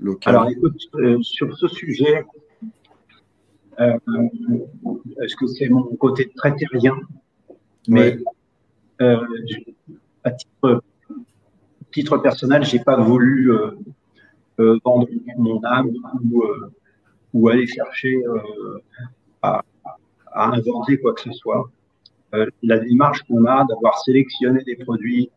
[0.00, 0.34] locales?
[0.34, 0.76] Alors écoute,
[1.22, 2.24] sur ce sujet,
[3.80, 3.98] euh,
[5.22, 6.96] est-ce que c'est mon côté très terrien?
[7.88, 8.18] Mais
[9.00, 9.16] euh,
[10.24, 10.82] à titre,
[11.90, 13.70] titre personnel, j'ai pas voulu euh,
[14.58, 15.90] vendre mon âme
[17.32, 18.22] ou, aller chercher
[19.42, 19.62] à,
[20.34, 21.70] inventer quoi que ce soit.
[22.62, 25.30] la démarche qu'on a d'avoir sélectionné des produits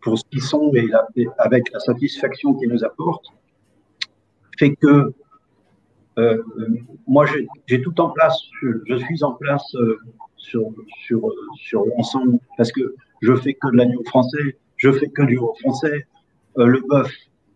[0.00, 0.88] pour ce qu'ils sont et
[1.38, 3.28] avec la satisfaction qu'ils nous apportent,
[4.58, 5.12] fait que
[6.18, 6.42] euh,
[7.06, 7.26] moi,
[7.66, 8.38] j'ai tout en place.
[8.62, 9.98] Je, suis en place euh,
[10.36, 10.62] sur,
[11.04, 11.20] sur,
[11.56, 15.54] sur l'ensemble parce que je fais que de l'agneau français, je fais que du haut
[15.60, 16.06] français.
[16.58, 17.10] Euh, le bœuf,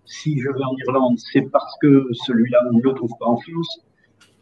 [0.09, 3.37] si je vais en Irlande, c'est parce que celui-là, on ne le trouve pas en
[3.37, 3.81] France.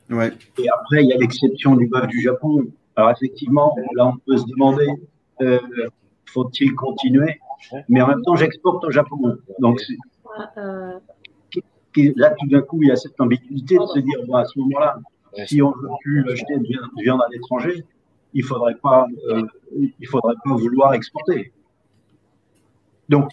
[0.08, 0.32] Ouais.
[0.58, 2.66] Et après, il y a l'exception du bœuf du Japon.
[2.94, 4.86] Alors, effectivement, là, on peut se demander
[5.42, 5.58] euh,
[6.26, 7.40] faut-il continuer?
[7.88, 9.36] Mais en même temps, j'exporte au Japon.
[9.58, 9.80] Donc,
[11.96, 14.98] là, tout d'un coup, il y a cette ambiguïté de se dire, à ce moment-là,
[15.46, 17.84] si on ne veut plus acheter de viande à l'étranger,
[18.34, 21.52] il ne faudrait, pas, euh, il faudrait pas vouloir exporter.
[23.08, 23.30] Donc,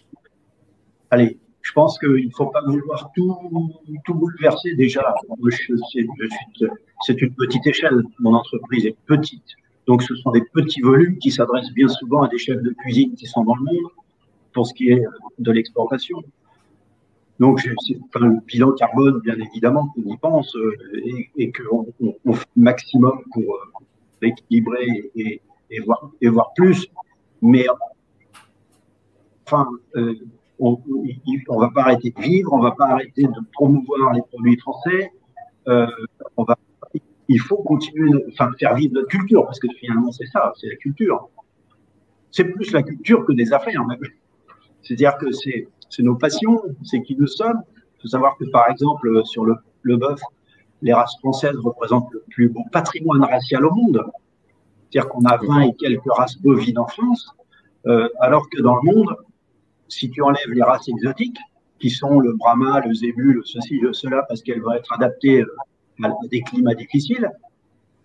[1.09, 3.35] allez, je pense qu'il ne faut pas vouloir tout,
[4.05, 5.15] tout bouleverser déjà.
[7.05, 9.55] C'est une petite échelle, mon entreprise est petite.
[9.87, 13.15] Donc, ce sont des petits volumes qui s'adressent bien souvent à des chefs de cuisine
[13.15, 13.91] qui sont dans le monde
[14.51, 15.03] pour ce qui est
[15.39, 16.21] de l'exportation.
[17.39, 20.75] Donc, c'est le bilan carbone, bien évidemment, qu'on y pense euh,
[21.37, 21.87] et, qu'on
[22.25, 26.87] on, fait le maximum pour euh, équilibrer et, et, voir, et voir plus.
[27.41, 27.65] Mais
[29.45, 30.15] enfin, euh,
[30.59, 34.21] on ne va pas arrêter de vivre, on ne va pas arrêter de promouvoir les
[34.21, 35.11] produits français.
[35.67, 35.87] Euh,
[37.27, 40.75] il faut continuer, enfin, faire vivre notre culture, parce que finalement, c'est ça, c'est la
[40.75, 41.29] culture.
[42.31, 43.83] C'est plus la culture que des affaires.
[44.81, 45.67] C'est-à-dire que c'est
[45.99, 47.61] nos passions, c'est qui nous sommes.
[47.97, 50.19] Il faut savoir que, par exemple, sur le, le bœuf,
[50.81, 54.03] les races françaises représentent le plus beau patrimoine racial au monde.
[54.89, 57.31] C'est-à-dire qu'on a 20 et quelques races bovines en France,
[57.87, 59.15] euh, alors que dans le monde,
[59.87, 61.39] si tu enlèves les races exotiques,
[61.79, 65.41] qui sont le brahma, le zébu, le ceci, le cela, parce qu'elles vont être adaptées
[65.41, 67.29] euh, à des climats difficiles,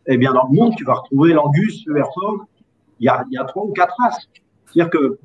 [0.06, 2.46] eh bien, dans le monde, tu vas retrouver l'angus, le hereford,
[2.98, 4.28] il y a, il y a trois ou quatre races.
[4.66, 5.18] C'est-à-dire que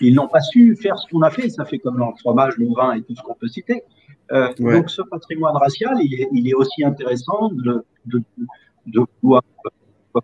[0.00, 1.48] ils n'ont pas su faire ce qu'on a fait.
[1.48, 3.82] Ça fait comme dans le fromage, le vin et tout ce qu'on peut citer.
[4.32, 8.22] Euh, donc ce patrimoine racial, il est, aussi intéressant de, de,
[8.86, 9.42] de pouvoir,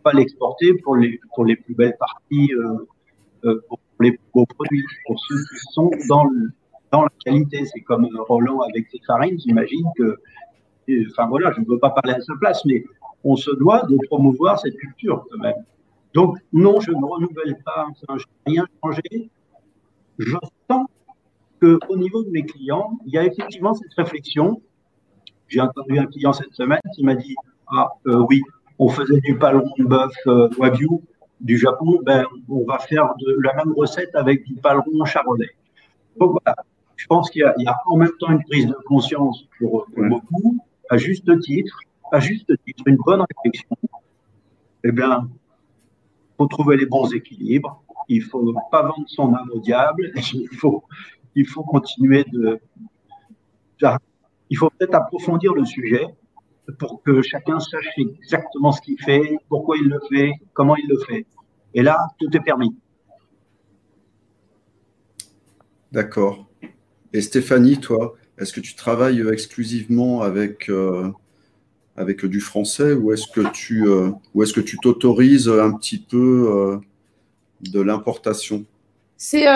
[0.02, 2.87] pas l'exporter pour les, pour les plus belles parties, euh,
[3.44, 6.28] euh, pour les beaux produits, pour ceux qui sont dans,
[6.90, 7.64] dans la qualité.
[7.64, 10.18] C'est comme Roland avec ses farines, j'imagine que,
[11.10, 12.84] enfin voilà, je ne veux pas parler à sa place, mais
[13.24, 15.64] on se doit de promouvoir cette culture quand même.
[16.14, 19.30] Donc non, je ne renouvelle pas, je n'ai rien changé
[20.18, 20.36] je
[20.70, 20.86] sens
[21.60, 24.60] qu'au niveau de mes clients, il y a effectivement cette réflexion.
[25.48, 27.34] J'ai entendu un client cette semaine qui m'a dit
[27.68, 28.42] Ah, euh, oui,
[28.78, 30.88] on faisait du paleron de bœuf euh, Wagyu
[31.42, 35.50] du Japon, ben, on va faire de la même recette avec du paleron charolais.
[36.18, 36.57] Donc voilà,
[36.96, 40.96] je pense qu'il y, a en même temps une prise de conscience pour, beaucoup, à
[40.96, 41.78] juste titre,
[42.12, 43.76] à juste titre, une bonne réflexion.
[44.85, 47.83] Eh bien, il faut trouver les bons équilibres.
[48.09, 50.85] Il ne faut pas vendre son âme au diable, il faut,
[51.35, 52.61] il faut continuer de...
[54.48, 56.07] Il faut peut-être approfondir le sujet
[56.79, 60.98] pour que chacun sache exactement ce qu'il fait, pourquoi il le fait, comment il le
[60.98, 61.27] fait.
[61.75, 62.75] Et là, tout est permis.
[65.90, 66.46] D'accord.
[67.12, 71.11] Et Stéphanie, toi, est-ce que tu travailles exclusivement avec, euh,
[72.25, 73.87] du français ou est-ce que tu
[74.35, 76.81] ou est-ce que tu t'autorises un petit peu
[77.61, 78.64] de l'importation?
[79.24, 79.46] C'est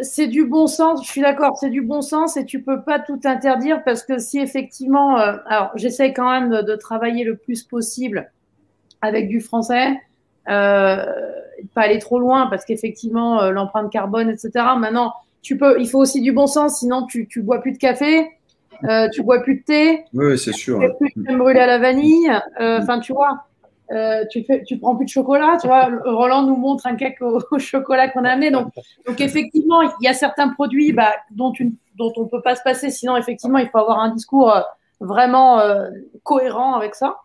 [0.00, 2.98] c'est du bon sens, je suis d'accord, c'est du bon sens et tu peux pas
[2.98, 7.62] tout interdire parce que si effectivement, alors j'essaie quand même de, de, travailler le plus
[7.62, 8.32] possible
[9.02, 10.00] avec du français,
[10.48, 11.04] euh,
[11.74, 14.50] pas aller trop loin parce qu'effectivement euh, l'empreinte carbone, etc.
[14.78, 17.78] Maintenant, tu peux, il faut aussi du bon sens, sinon tu, tu bois plus de
[17.78, 18.30] café,
[18.84, 20.04] euh, tu bois plus de thé.
[20.14, 20.80] Oui, c'est sûr.
[20.80, 22.30] Tu plus de brûler à la vanille.
[22.60, 23.46] Euh, enfin, tu vois,
[23.92, 25.58] euh, tu fais, prends plus de chocolat.
[26.04, 28.50] Roland nous montre un cake au, chocolat qu'on a amené.
[28.50, 28.72] Donc,
[29.18, 31.52] effectivement, il y a certains produits bah, dont,
[31.98, 32.90] on peut pas se passer.
[32.90, 34.54] Sinon, effectivement, il faut avoir un discours
[35.00, 35.60] vraiment
[36.22, 37.18] cohérent avec ça.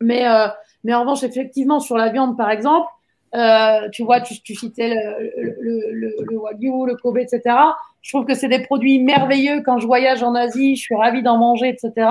[0.00, 2.88] Mais en revanche, effectivement, sur la viande, par exemple,
[3.34, 4.94] euh, tu vois, tu, citais
[5.36, 7.42] le, le, wagyu, le kobe, etc.
[8.00, 9.62] Je trouve que c'est des produits merveilleux.
[9.64, 12.08] Quand je voyage en Asie, je suis ravie d'en manger, etc.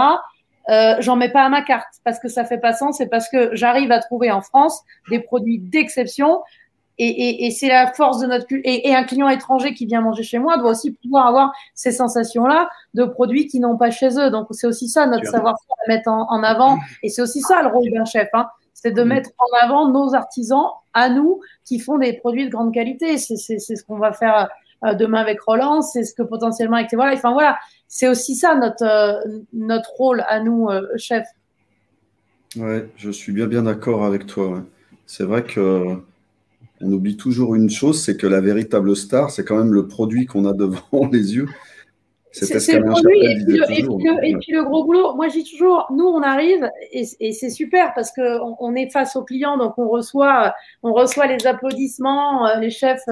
[0.69, 2.97] Euh, j'en mets pas à ma carte parce que ça fait pas sens.
[2.97, 6.41] C'est parce que j'arrive à trouver en France des produits d'exception
[6.97, 10.01] et, et, et c'est la force de notre et, et un client étranger qui vient
[10.01, 14.17] manger chez moi doit aussi pouvoir avoir ces sensations-là de produits qui n'ont pas chez
[14.17, 14.29] eux.
[14.29, 17.61] Donc c'est aussi ça notre savoir-faire à mettre en, en, avant et c'est aussi ça
[17.61, 18.29] le rôle d'un chef.
[18.33, 18.47] Hein
[18.85, 19.07] c'est de mm.
[19.07, 23.17] mettre en avant nos artisans à nous qui font des produits de grande qualité.
[23.17, 24.47] C'est ce qu'on va faire
[24.85, 27.13] euh, demain avec Roland, c'est ce que potentiellement avec voilà.
[27.13, 31.27] Enfin voilà, c'est aussi ça notre euh, notre rôle à nous euh, chefs.
[32.55, 34.63] Ouais, je suis bien bien d'accord avec toi.
[35.05, 35.97] C'est vrai que
[36.81, 40.25] on oublie toujours une chose, c'est que la véritable star, c'est quand même le produit
[40.25, 41.47] qu'on a devant les yeux.
[42.31, 45.15] C'est le produit et puis, le, et, puis le, gros boulot.
[45.15, 48.91] Moi, je dis toujours, nous, on arrive et, et c'est super parce qu'on on est
[48.91, 53.07] face aux clients, donc on reçoit, on reçoit les applaudissements, euh, les chefs,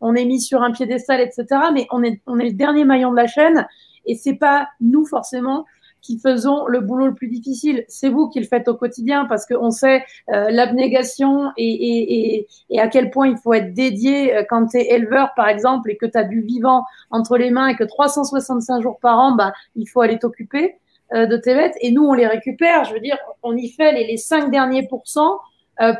[0.00, 1.44] on est mis sur un piédestal, etc.
[1.74, 3.66] Mais on est, on est le dernier maillon de la chaîne
[4.08, 5.64] et c'est pas nous forcément
[6.00, 7.84] qui faisons le boulot le plus difficile.
[7.88, 12.46] C'est vous qui le faites au quotidien parce qu'on sait euh, l'abnégation et,
[12.78, 15.96] à quel point il faut être dédié euh, quand tu es éleveur, par exemple, et
[15.96, 19.52] que tu as du vivant entre les mains et que 365 jours par an, bah,
[19.76, 20.76] il faut aller t'occuper
[21.14, 21.76] euh, de tes bêtes.
[21.80, 22.84] Et nous, on les récupère.
[22.84, 25.38] Je veux dire, on y fait les, les 5 derniers pourcents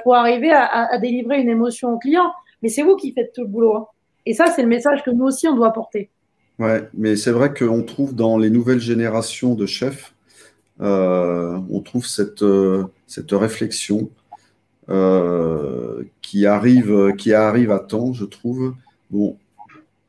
[0.03, 2.33] pour arriver à, délivrer une émotion au client.
[2.63, 3.77] Mais c'est vous qui faites tout le boulot.
[3.77, 3.87] Hein.
[4.27, 6.11] Et ça, c'est le message que nous aussi, on doit porter.
[6.59, 10.15] Ouais, mais c'est vrai qu'on trouve dans les nouvelles générations de chefs,
[10.81, 14.11] euh, on trouve cette, euh, cette réflexion
[14.89, 18.75] euh, qui, arrive, qui arrive à temps, je trouve.
[19.11, 19.37] Bon,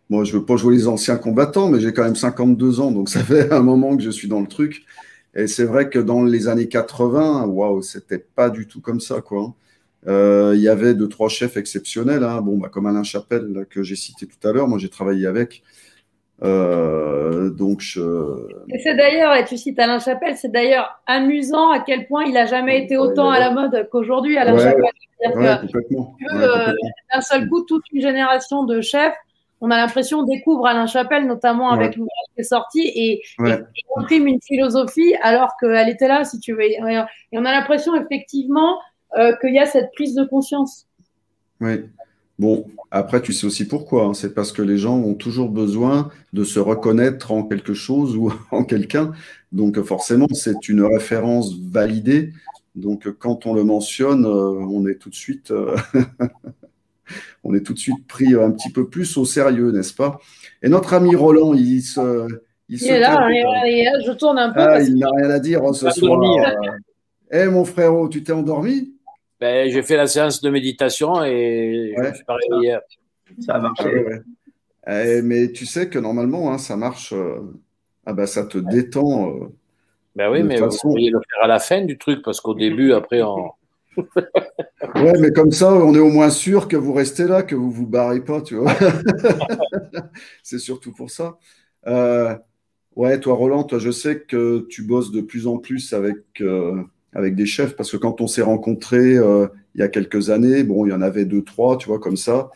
[0.09, 2.91] moi, je ne veux pas jouer les anciens combattants, mais j'ai quand même 52 ans,
[2.91, 4.85] donc ça fait un moment que je suis dans le truc.
[5.35, 9.21] Et c'est vrai que dans les années 80, waouh, c'était pas du tout comme ça,
[9.21, 9.53] quoi.
[10.07, 12.41] Euh, il y avait deux, trois chefs exceptionnels, hein.
[12.41, 14.67] bon, bah, comme Alain Chapelle, que j'ai cité tout à l'heure.
[14.67, 15.61] Moi, j'ai travaillé avec.
[16.41, 18.01] Euh, donc je...
[18.69, 22.33] Et c'est d'ailleurs, et tu cites Alain Chapelle, c'est d'ailleurs amusant à quel point il
[22.33, 24.83] n'a jamais été autant à la mode qu'aujourd'hui, Alain ouais, Chapelle.
[25.35, 26.15] Ouais, complètement.
[26.19, 26.73] Que, euh,
[27.13, 29.15] d'un seul coup, toute une génération de chefs,
[29.61, 33.21] on a l'impression découvre Alain Chapelle, notamment avec l'ouvrage qui est sorti, et
[33.97, 36.63] imprime une philosophie alors qu'elle était là, si tu veux.
[36.63, 36.79] Et
[37.33, 38.79] on a l'impression effectivement
[39.17, 40.87] euh, qu'il y a cette prise de conscience.
[41.59, 41.89] Oui.
[42.39, 44.05] Bon, après, tu sais aussi pourquoi.
[44.05, 44.13] Hein.
[44.13, 48.33] C'est parce que les gens ont toujours besoin de se reconnaître en quelque chose ou
[48.51, 49.11] en quelqu'un.
[49.51, 52.31] Donc, forcément, c'est une référence validée.
[52.75, 55.75] Donc, quand on le mentionne, euh, on est tout de suite, euh,
[57.43, 60.19] on est tout de suite pris un petit peu plus au sérieux, n'est-ce pas?
[60.63, 62.27] Et notre ami Roland, il se,
[62.69, 63.27] il, il se est là,
[63.65, 64.61] il est là, je tourne un peu.
[64.61, 66.21] Ah, il n'a rien à dire ce soir.
[67.31, 68.93] Eh, mon frérot, tu t'es endormi?
[69.39, 72.09] Ben, j'ai fait la séance de méditation et ouais.
[72.09, 72.81] je suis pareil hier.
[73.39, 73.85] Ça a marché.
[74.85, 75.17] Ah, ouais.
[75.17, 77.13] eh, mais tu sais que normalement, hein, ça marche.
[77.13, 77.39] Euh...
[78.05, 79.29] Ah bah, ça te détend.
[79.29, 79.47] Euh,
[80.15, 80.87] ben oui, mais façon...
[80.87, 83.51] vous pourriez le faire à la fin du truc parce qu'au début, après, on.
[83.97, 87.71] ouais, mais comme ça, on est au moins sûr que vous restez là, que vous
[87.71, 88.73] vous barrez pas, tu vois.
[90.43, 91.37] C'est surtout pour ça.
[91.87, 92.35] Euh,
[92.95, 96.17] ouais, toi, Roland, toi, je sais que tu bosses de plus en plus avec.
[97.13, 100.63] Avec des chefs, parce que quand on s'est rencontrés euh, il y a quelques années,
[100.63, 102.49] bon, il y en avait deux, trois, tu vois, comme ça.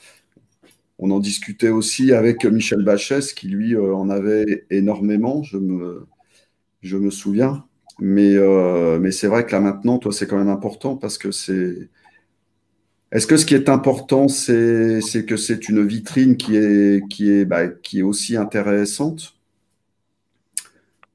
[1.00, 7.10] On en discutait aussi avec Michel Bachès, qui lui euh, en avait énormément, je me,
[7.10, 7.66] souviens.
[8.00, 11.32] Mais, euh, mais c'est vrai que là maintenant, toi, c'est quand même important parce que
[11.32, 11.90] c'est.
[13.12, 18.00] Est-ce que ce qui est important, c'est que c'est une vitrine qui est, bah, qui
[18.00, 19.36] est aussi intéressante?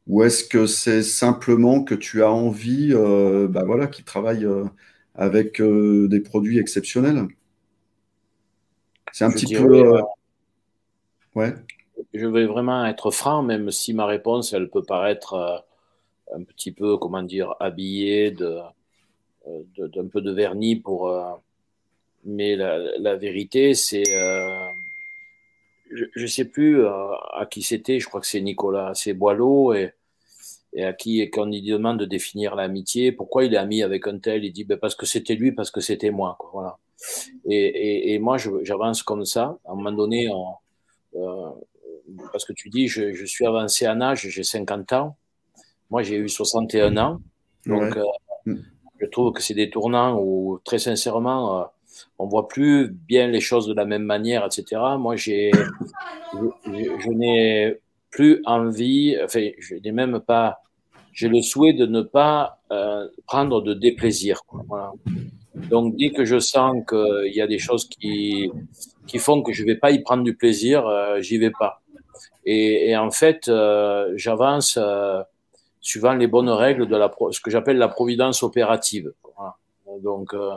[0.08, 4.64] Ou est-ce que c'est simplement que tu as envie, euh, bah voilà, qu'ils travaillent euh,
[5.14, 7.28] avec euh, des produits exceptionnels?
[9.12, 10.00] C'est un je petit dirais, peu.
[11.34, 11.54] ouais.
[12.14, 15.64] Je vais vraiment être franc, même si ma réponse, elle peut paraître
[16.34, 18.58] un petit peu, comment dire, habillé de,
[19.76, 21.12] d'un peu de vernis pour.
[22.24, 24.04] mais la, la vérité, c'est
[25.90, 29.92] je ne sais plus à qui c'était, je crois que c'est Nicolas, c'est Boileau, et,
[30.78, 34.18] et à qui, quand il demande de définir l'amitié, pourquoi il est ami avec un
[34.20, 36.36] tel, il dit ben parce que c'était lui, parce que c'était moi.
[36.38, 36.78] Quoi, voilà.
[37.46, 39.58] Et, et, et moi, j'avance comme ça.
[39.64, 40.30] À un moment donné,
[41.16, 41.50] euh,
[42.30, 45.16] parce que tu dis, je, je suis avancé en âge, j'ai 50 ans.
[45.90, 47.20] Moi, j'ai eu 61 ans.
[47.66, 48.54] Donc, euh,
[49.00, 51.64] je trouve que c'est des tournants où, très sincèrement, euh,
[52.20, 54.80] on voit plus bien les choses de la même manière, etc.
[54.96, 55.50] Moi, j'ai,
[56.34, 60.60] je, n'ai plus envie, enfin, je n'ai même pas,
[61.12, 64.40] j'ai le souhait de ne pas euh, prendre de déplaisir.
[64.68, 64.92] Voilà.
[65.70, 68.50] Donc, dès que je sens qu'il y a des choses qui,
[69.06, 71.82] qui font que je vais pas y prendre du plaisir, euh, j'y vais pas.
[72.44, 75.22] Et, et en fait, euh, j'avance euh,
[75.80, 79.12] suivant les bonnes règles de la, ce que j'appelle la providence opérative.
[79.36, 79.56] Voilà.
[80.02, 80.52] Donc, euh,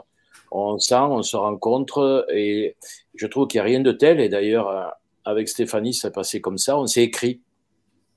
[0.52, 2.76] on sent, on se rencontre et
[3.16, 4.20] je trouve qu'il n'y a rien de tel.
[4.20, 4.84] Et d'ailleurs, euh,
[5.26, 6.78] avec Stéphanie, ça s'est passé comme ça.
[6.78, 7.41] On s'est écrit.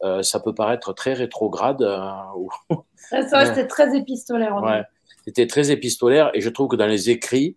[0.05, 1.83] Euh, ça peut paraître très rétrograde.
[1.83, 2.77] Euh,
[3.29, 4.57] ça, c'était très épistolaire.
[4.63, 4.83] Ouais,
[5.25, 7.57] c'était très épistolaire et je trouve que dans les écrits,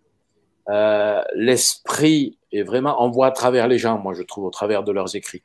[0.68, 4.82] euh, l'esprit est vraiment, on voit à travers les gens, moi je trouve, au travers
[4.82, 5.42] de leurs écrits.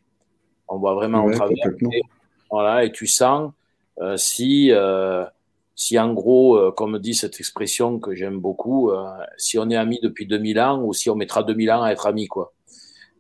[0.68, 1.58] On voit vraiment Ouais, au travers.
[1.92, 2.02] Et,
[2.50, 3.52] voilà, et tu sens
[4.02, 5.26] euh, si euh,
[5.76, 9.06] si en gros, euh, comme dit cette expression que j'aime beaucoup, euh,
[9.38, 12.06] si on est amis depuis 2000 ans ou si on mettra 2000 ans à être
[12.06, 12.54] amis, quoi.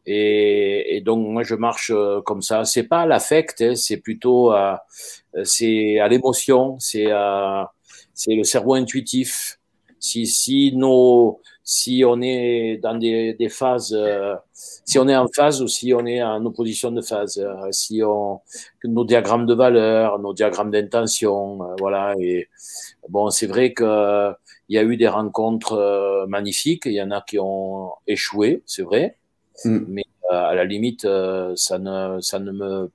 [0.05, 2.65] Et, et donc moi je marche euh, comme ça.
[2.65, 4.85] C'est pas à l'affect, hein, c'est plutôt à,
[5.43, 7.71] c'est à l'émotion, c'est à,
[8.13, 9.59] c'est le cerveau intuitif.
[9.99, 15.27] Si si nos, si on est dans des, des phases, euh, si on est en
[15.33, 18.41] phase ou si on est en opposition de phase, euh, si on,
[18.83, 22.15] nos diagrammes de valeur, nos diagrammes d'intention, euh, voilà.
[22.19, 22.49] Et
[23.09, 24.33] bon, c'est vrai que
[24.69, 26.83] il y a eu des rencontres euh, magnifiques.
[26.85, 29.17] Il y en a qui ont échoué, c'est vrai.
[29.65, 29.79] Mm.
[29.87, 32.91] Mais euh, à la limite, euh, ça ne, ça ne me,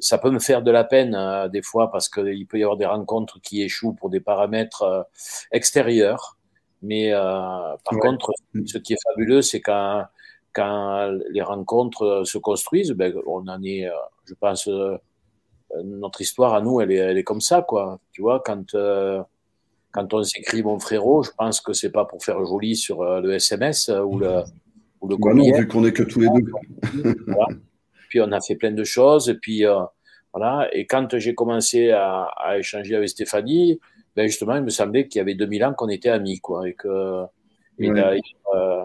[0.00, 2.76] ça peut me faire de la peine euh, des fois parce qu'il peut y avoir
[2.76, 5.02] des rencontres qui échouent pour des paramètres euh,
[5.50, 6.36] extérieurs.
[6.82, 8.00] Mais euh, par Ouais.
[8.00, 8.66] contre, Mm.
[8.66, 10.04] ce qui est fabuleux, c'est quand,
[10.52, 13.92] quand les rencontres se construisent, ben, on en est, euh,
[14.26, 14.96] je pense, euh,
[15.84, 17.98] notre histoire à nous, elle est, elle est comme ça, quoi.
[18.12, 19.22] Tu vois, quand, euh,
[19.90, 23.20] quand on s'écrit mon frérot, je pense que c'est pas pour faire joli sur euh,
[23.22, 24.42] le SMS euh, ou le,
[25.02, 26.50] ou le Bah non, vu qu'on est que tous les deux.
[27.26, 27.48] Voilà.
[28.08, 29.28] Puis on a fait plein de choses.
[29.28, 29.80] Et puis euh,
[30.32, 30.68] voilà.
[30.72, 33.78] Et quand j'ai commencé à, à échanger avec Stéphanie,
[34.16, 36.68] ben justement, il me semblait qu'il y avait 2000 ans qu'on était amis, quoi.
[36.68, 37.24] Et que
[37.78, 37.94] et Ouais.
[37.94, 38.22] d'ailleurs,
[38.54, 38.82] euh,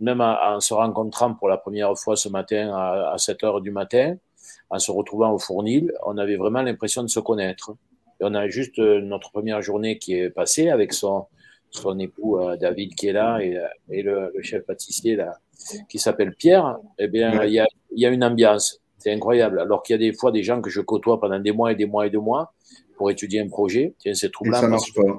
[0.00, 3.60] même en, en se rencontrant pour la première fois ce matin à, à 7 heures
[3.60, 4.16] du matin,
[4.70, 7.72] en se retrouvant au Fournil, on avait vraiment l'impression de se connaître.
[8.20, 11.26] Et on a juste euh, notre première journée qui est passée avec son,
[11.74, 13.58] son époux euh, David qui est là et,
[13.90, 15.38] et le, le chef pâtissier là,
[15.88, 16.78] qui s'appelle Pierre.
[16.98, 18.80] Eh bien, il y, a, il y a une ambiance.
[18.98, 19.58] C'est incroyable.
[19.60, 21.74] Alors qu'il y a des fois des gens que je côtoie pendant des mois et
[21.74, 22.54] des mois et des mois
[22.96, 23.94] pour étudier un projet.
[23.98, 24.54] Tiens, c'est Et troublant.
[24.60, 25.18] ça parce marche pas.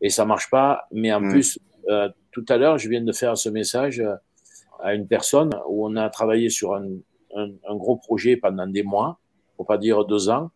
[0.00, 0.86] et ça marche pas.
[0.92, 1.58] Mais en plus,
[1.88, 4.14] euh, tout à l'heure, je viens de faire ce message euh,
[4.82, 6.86] à une personne où on a travaillé sur un,
[7.36, 9.18] un, un gros projet pendant des mois,
[9.56, 10.50] pour pas dire deux ans,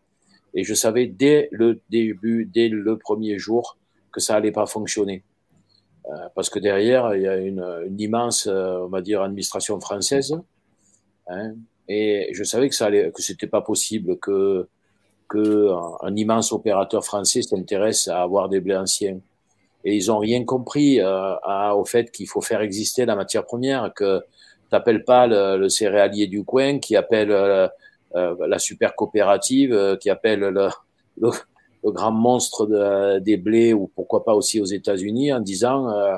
[0.55, 3.77] et je savais dès le début, dès le premier jour,
[4.13, 5.23] que ça allait pas fonctionner.
[6.07, 9.79] Euh, parce que derrière, il y a une, une immense, euh, on va dire, administration
[9.81, 10.39] française,
[11.29, 11.55] hein,
[11.89, 14.69] et je savais que ça allait, que c'était pas possible que
[15.29, 19.21] que un, un immense opérateur français s'intéresse à avoir des blés anciens
[19.85, 23.45] et ils ont rien compris euh, à, au fait qu'il faut faire exister la matière
[23.45, 24.23] première, que
[24.71, 27.67] t'appelles pas le, le céréalier du coin, qui appelle euh,
[28.15, 30.69] euh, la super coopérative, euh, qui appelle le,
[31.19, 31.31] le,
[31.85, 36.17] le grand monstre de, des blés ou pourquoi pas aussi aux États-Unis en disant euh,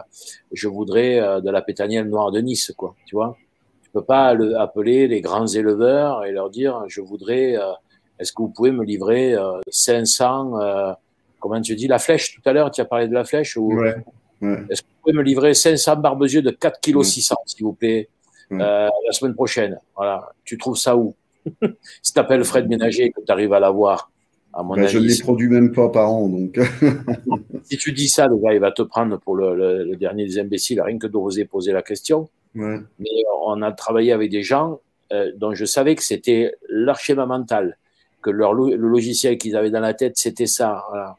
[0.52, 2.94] je voudrais euh, de la pétanielle noire de Nice, quoi.
[3.06, 3.36] Tu vois,
[3.82, 7.72] tu peux pas le, appeler les grands éleveurs et leur dire je voudrais, euh,
[8.18, 10.92] est-ce que vous pouvez me livrer euh, 500 euh,
[11.38, 13.72] comment tu dis, la flèche, tout à l'heure, tu as parlé de la flèche, ou
[13.74, 13.96] Ouais.
[14.40, 14.58] Ouais.
[14.70, 17.02] est-ce que vous pouvez me livrer 500 barbezieux de 4 kg Mm.
[17.04, 18.08] 600, s'il vous plaît,
[18.50, 18.60] Mm.
[18.60, 19.78] euh, la semaine prochaine?
[19.96, 20.28] Voilà.
[20.44, 21.14] Tu trouves ça où?
[22.02, 24.10] Si tu appelles Fred Ménager que tu arrives à l'avoir,
[24.54, 26.58] à mon Bah, je ne les produis même pas par an, donc.
[27.64, 30.26] si tu dis ça, le gars, il va te prendre pour le, le- le dernier
[30.26, 32.28] des imbéciles, rien que d'oser poser la question.
[32.54, 32.78] ouais.
[32.98, 33.08] Mais
[33.46, 34.80] on a travaillé avec des gens
[35.12, 37.76] euh, dont je savais que c'était leur schéma mental,
[38.22, 40.84] que leur lo- le logiciel qu'ils avaient dans la tête, c'était ça.
[40.90, 41.16] Voilà.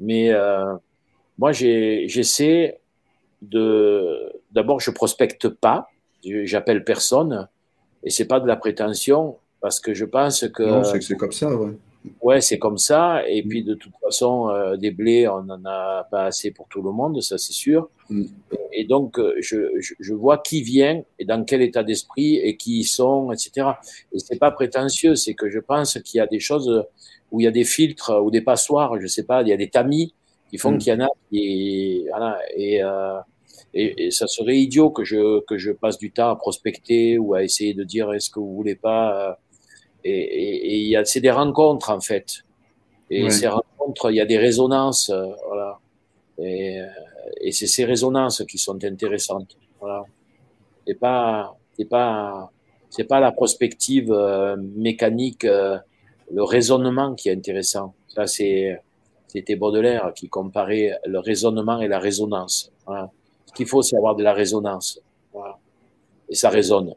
[0.00, 0.74] Mais euh,
[1.38, 2.78] moi, j'essaie
[3.42, 4.32] de.
[4.52, 5.88] D'abord, je prospecte pas,
[6.24, 7.48] j'appelle personne,
[8.04, 11.54] et c'est pas de la prétention, parce que je pense que Non, c'est comme ça,
[11.54, 11.72] ouais.
[12.20, 13.28] Ouais, c'est comme ça.
[13.28, 16.82] Et puis de toute façon, euh, des blés, on n'en a pas assez pour tout
[16.82, 17.88] le monde, ça c'est sûr.
[18.10, 18.24] Mm.
[18.52, 22.36] Et, et donc, euh, je, je, je vois qui vient et dans quel état d'esprit
[22.36, 23.68] et qui ils sont, etc.
[24.12, 26.84] Et c'est pas prétentieux, c'est que je pense qu'il y a des choses
[27.32, 29.56] où il y a des filtres ou des passoires, je sais pas, il y a
[29.56, 30.14] des tamis
[30.50, 30.78] qui font Mm.
[30.78, 33.18] qu'il y en a qui, voilà, et, euh,
[33.74, 37.34] et, et ça serait idiot que je que je passe du temps à prospecter ou
[37.34, 39.34] à essayer de dire est-ce que vous voulez pas euh,
[40.06, 42.28] et, et, et il y a c'est des rencontres en fait
[43.10, 43.30] et Ouais.
[43.30, 45.78] ces rencontres il y a des résonances euh, voilà
[46.38, 46.86] et, euh,
[47.46, 50.02] et c'est ces résonances qui sont intéressantes voilà
[50.86, 52.50] et pas c'est pas
[52.94, 54.56] c'est pas la prospective euh,
[54.88, 55.78] mécanique euh,
[56.38, 58.80] le raisonnement qui est intéressant ça c'est
[59.32, 63.10] c'était Baudelaire qui comparait le raisonnement et la résonance voilà.
[63.46, 65.00] ce qu'il faut c'est avoir de la résonance
[65.32, 65.54] voilà.
[66.28, 66.94] et ça résonne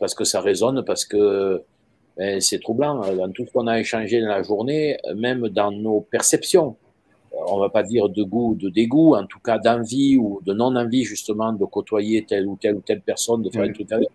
[0.00, 1.62] parce que ça résonne parce que
[2.16, 5.48] ben, c'est troublant euh, dans tout ce qu'on a échangé dans la journée, euh, même
[5.48, 6.76] dans nos perceptions.
[7.32, 10.40] Euh, On va pas dire de goût ou de dégoût, en tout cas d'envie ou
[10.44, 13.70] de non-envie justement de côtoyer telle ou telle ou telle personne, de faire Oui.
[13.70, 14.08] un truc avec.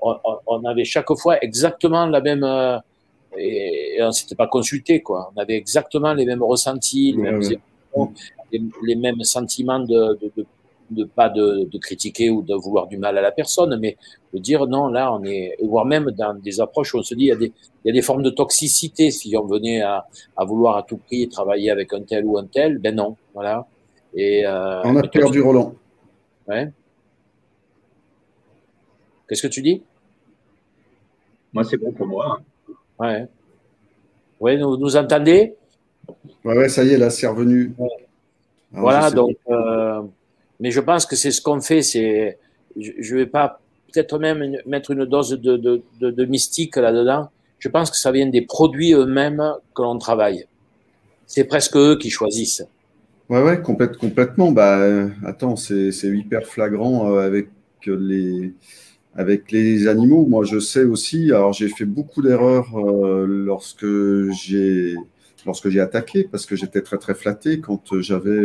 [0.00, 0.14] On,
[0.46, 2.78] on- avait chaque fois exactement la même euh,
[3.36, 5.32] et, et on s'était pas consulté quoi.
[5.34, 8.12] On avait exactement les mêmes ressentis, les mêmes émotions,
[8.52, 10.46] les, les mêmes sentiments de, de, de,
[10.90, 13.96] de pas de, de critiquer ou de vouloir du mal à la personne, mais
[14.32, 17.24] de dire non, là, on est, voire même dans des approches où on se dit,
[17.24, 17.52] il y a des,
[17.84, 20.96] il y a des formes de toxicité si on venait à, à vouloir à tout
[20.98, 23.66] prix travailler avec un tel ou un tel, ben non, voilà.
[24.14, 25.74] Et, euh, On a perdu Roland.
[26.46, 26.70] Ouais.
[29.28, 29.82] Qu'est-ce que tu dis?
[31.52, 32.40] Moi, c'est bon pour moi.
[32.98, 33.26] Ouais.
[34.40, 35.54] Ouais, nous, nous entendez?
[36.44, 37.74] Ouais, ouais, ça y est, là, c'est revenu.
[37.78, 37.90] Alors,
[38.72, 40.02] Voilà, donc, euh,
[40.60, 41.82] mais je pense que c'est ce qu'on fait.
[41.82, 42.38] C'est,
[42.76, 43.60] je, je vais pas
[43.92, 47.30] peut-être même mettre une dose de, mystique là-dedans.
[47.58, 49.42] Je pense que ça vient des produits eux-mêmes
[49.74, 50.46] que l'on travaille.
[51.26, 52.64] C'est presque eux qui choisissent.
[53.28, 54.52] Ouais, ouais, complète- complètement.
[54.52, 57.48] Bah, euh, attends, c'est hyper flagrant euh, avec
[57.86, 58.54] les,
[59.14, 60.26] avec les animaux.
[60.26, 63.86] Moi, je sais aussi, alors j'ai fait beaucoup d'erreurs euh, lorsque
[64.30, 64.94] j'ai
[65.46, 68.44] lorsque j'ai attaqué, parce que j'étais très très flatté quand j'avais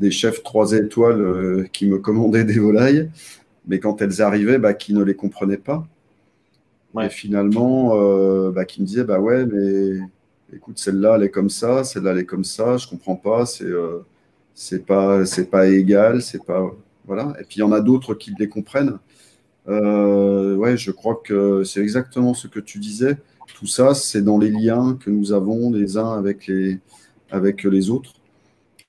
[0.00, 3.10] des chefs trois étoiles euh, qui me commandaient des volailles,
[3.68, 5.86] mais quand elles arrivaient, bah, qui ne les comprenaient pas.
[6.94, 7.06] Ouais.
[7.06, 10.00] Et finalement, euh, bah, qui me disaient, bah ouais, mais
[10.52, 13.64] écoute, celle-là, elle est comme ça, celle-là, elle est comme ça, je comprends pas, c'est
[13.64, 14.00] euh,
[14.54, 16.70] c'est pas, c'est pas égal, c'est pas.
[17.06, 17.34] Voilà.
[17.40, 18.98] Et puis il y en a d'autres qui les comprennent.
[19.68, 23.18] Euh, ouais, je crois que c'est exactement ce que tu disais.
[23.54, 26.78] Tout ça, c'est dans les liens que nous avons les uns avec les,
[27.30, 28.12] avec les autres.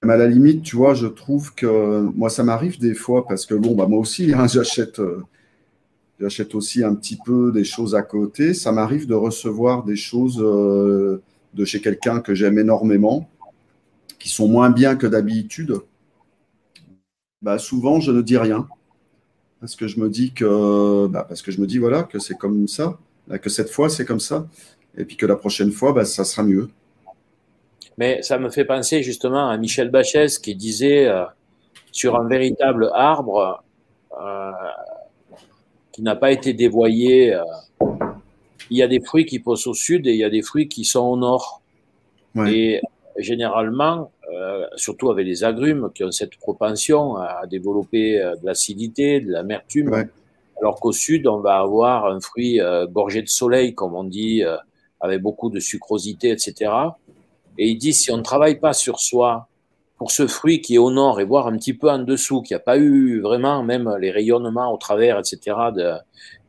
[0.03, 3.45] Mais à la limite, tu vois, je trouve que moi, ça m'arrive des fois parce
[3.45, 5.23] que bon, bah moi aussi, hein, j'achète, euh,
[6.19, 8.53] j'achète aussi un petit peu des choses à côté.
[8.53, 11.21] Ça m'arrive de recevoir des choses euh,
[11.53, 13.29] de chez quelqu'un que j'aime énormément,
[14.19, 15.75] qui sont moins bien que d'habitude.
[17.41, 18.67] Bah, souvent, je ne dis rien
[19.61, 22.35] parce que je me dis que, bah, parce que je me dis voilà que c'est
[22.35, 22.97] comme ça,
[23.41, 24.47] que cette fois c'est comme ça,
[24.97, 26.67] et puis que la prochaine fois, bah, ça sera mieux.
[28.01, 31.23] Mais ça me fait penser justement à Michel Bachès qui disait euh,
[31.91, 33.63] sur un véritable arbre
[34.19, 34.51] euh,
[35.91, 37.43] qui n'a pas été dévoyé, euh,
[38.71, 40.67] il y a des fruits qui poussent au sud et il y a des fruits
[40.67, 41.61] qui sont au nord.
[42.33, 42.51] Ouais.
[42.51, 42.81] Et
[43.19, 44.11] généralement,
[44.77, 50.07] surtout avec les agrumes qui ont cette propension à développer de l'acidité, de l'amertume, Ouais.
[50.59, 54.43] alors qu'au sud, on va avoir un fruit gorgé de soleil, comme on dit,
[55.01, 56.71] avec beaucoup de sucrosité, etc.
[57.61, 59.47] Et il dit, si on ne travaille pas sur soi,
[59.99, 62.53] pour ce fruit qui est au nord et voire un petit peu en dessous, qui
[62.53, 65.93] n'a pas eu vraiment même les rayonnements au travers, etc., de,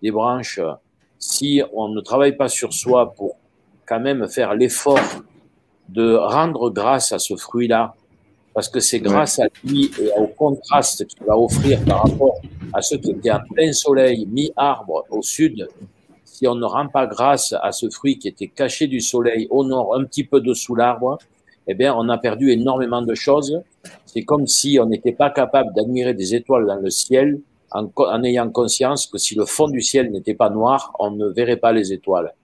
[0.01, 0.59] des branches,
[1.19, 3.37] si on ne travaille pas sur soi pour
[3.85, 4.99] quand même faire l'effort
[5.91, 7.95] de rendre grâce à ce fruit-là,
[8.55, 12.41] parce que c'est grâce à lui et au contraste qu'il va offrir par rapport
[12.73, 15.69] à ceux qui étaient en plein soleil, mi-arbre au sud,
[16.43, 19.64] si on ne rend pas grâce à ce fruit qui était caché du soleil au
[19.64, 21.18] nord, un petit peu dessous l'arbre,
[21.68, 23.62] eh bien, on a perdu énormément de choses.
[24.07, 27.38] C'est comme si on n'était pas capable d'admirer des étoiles dans le ciel
[27.70, 31.59] en, ayant conscience que si le fond du ciel n'était pas noir, on ne verrait
[31.59, 32.34] pas les étoiles.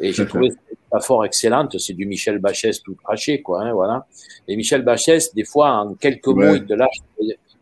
[0.00, 1.78] Et j'ai trouvé cette métaphore excellente.
[1.78, 3.64] C'est du Michel Bachès tout craché, quoi.
[3.64, 4.06] Hein, voilà.
[4.48, 7.00] Et Michel Bachès, des fois, en quelques mots, il te lâche.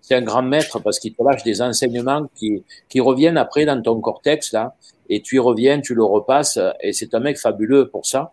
[0.01, 3.81] C'est un grand maître parce qu'il te lâche des enseignements qui, qui reviennent après dans
[3.83, 4.75] ton cortex là,
[5.11, 6.59] et tu y reviens, tu le repasses.
[6.81, 8.33] Et c'est un mec fabuleux pour ça.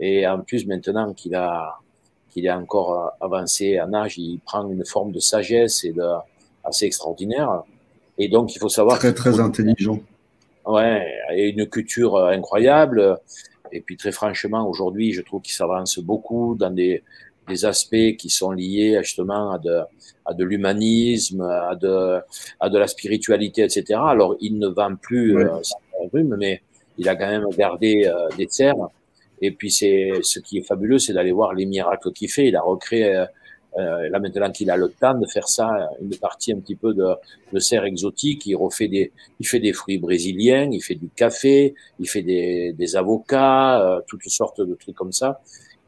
[0.00, 1.76] Et en plus, maintenant qu'il a
[2.30, 6.02] qu'il est encore avancé en âge, il prend une forme de sagesse et de
[6.64, 7.62] assez extraordinaire.
[8.18, 10.00] Et donc, il faut savoir Très très intelligent.
[10.66, 13.18] Ouais, et une culture incroyable.
[13.70, 17.02] et puis très franchement, aujourd'hui, je trouve qu'il s'avance beaucoup dans des,
[17.48, 19.80] des aspects qui sont liés justement à de,
[20.24, 22.18] à de l'humanisme, à de,
[22.60, 24.00] à de la spiritualité, etc.
[24.06, 25.44] Alors, il ne vend plus Ouais.
[25.44, 25.60] euh,
[26.12, 26.62] rhume, mais
[26.98, 28.88] il a quand même gardé euh, des serres.
[29.40, 32.46] Et puis, c'est ce qui est fabuleux, c'est d'aller voir les miracles qu'il fait.
[32.46, 33.26] Il a recréé, euh,
[33.76, 36.94] euh, là maintenant qu'il a le temps de faire ça, une partie un petit peu
[36.94, 37.08] de,
[37.52, 38.46] de serre exotique.
[38.46, 42.72] Il refait des, il fait des fruits brésiliens, il fait du café, il fait des,
[42.72, 45.40] des avocats, euh, toutes sortes de trucs comme ça.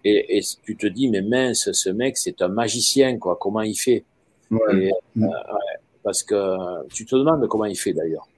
[0.04, 3.36] Et, et tu te dis, mais mince, ce mec, c'est un magicien, quoi.
[3.40, 4.04] Comment il fait?
[4.50, 4.58] Ouais.
[4.76, 5.30] Et, euh, ouais,
[6.02, 8.28] Parce que tu te demandes comment il fait d'ailleurs.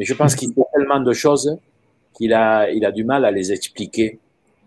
[0.00, 1.58] Mais je pense qu'il fait tellement de choses
[2.16, 4.18] qu'il a, il a du mal à les expliquer.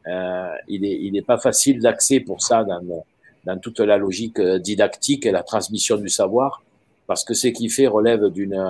[0.08, 3.04] Euh, il est, il est pas facile d'accès pour ça dans,
[3.44, 6.62] dans toute la logique euh, didactique et la transmission du savoir,
[7.08, 8.64] parce que ce qu'il fait relève d'une,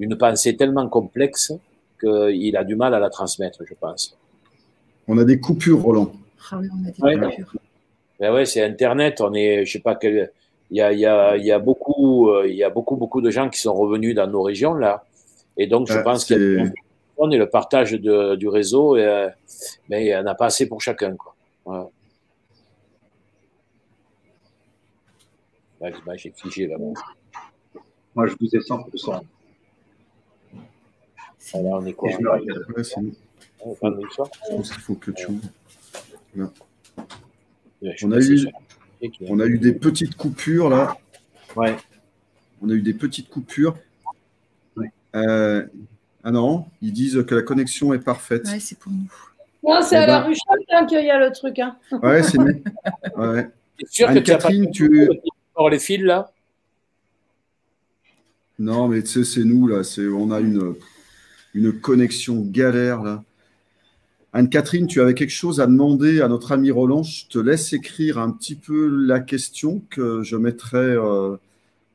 [0.00, 1.52] d'une pensée tellement complexe
[2.00, 4.16] qu'il a du mal à la transmettre, je pense.
[5.06, 6.10] On a des coupures, Roland.
[6.50, 7.36] Ah oui, on a des Ouais.
[7.36, 7.52] coupures.
[8.18, 9.20] Ben ouais, c'est Internet.
[9.20, 10.32] On est, je sais pas quel.
[10.72, 12.96] Il y a, il y a, il y a beaucoup, euh, il y a beaucoup,
[12.96, 15.04] beaucoup de gens qui sont revenus dans nos régions là,
[15.56, 16.24] et donc je Ouais, pense
[17.16, 19.28] on et le partage de, du réseau, et, euh,
[19.88, 21.34] mais il n'y en a pas assez pour chacun quoi.
[21.66, 21.84] Ouais.
[25.80, 26.76] Ouais, ben, j'ai figé là.
[26.78, 29.24] Moi, je vous ai 100%.
[31.38, 32.16] C'est- Là, on est quoi je.
[32.16, 32.40] Ouais,
[34.50, 35.26] pense qu'il faut que tu.
[36.36, 36.46] Ouais,
[38.02, 38.48] On a que eu-
[39.28, 40.96] On a eu des petites coupures là.
[41.56, 41.76] Ouais.
[42.62, 43.76] On a eu des petites coupures.
[45.14, 45.64] Euh,
[46.22, 48.46] ah non, ils disent que la connexion est parfaite.
[48.46, 49.10] Ouais, c'est pour nous.
[49.62, 51.58] Non, c'est Eh à la ben- rue Chaltin qu'il y a le truc.
[51.58, 51.76] Hein.
[52.02, 52.62] Ouais, c'est nous.
[53.16, 53.48] Ouais.
[53.78, 55.08] T'es sûr que tu as pas Anne-Catherine, tu.
[55.70, 56.30] les fils là?
[58.58, 59.82] Non, mais tu sais, c'est nous là.
[59.82, 60.74] C'est, on a une,
[61.54, 63.22] une connexion galère là.
[64.32, 67.04] Anne-Catherine, tu avais quelque chose à demander à notre ami Roland.
[67.04, 71.36] Je te laisse écrire un petit peu la question que je mettrai, euh,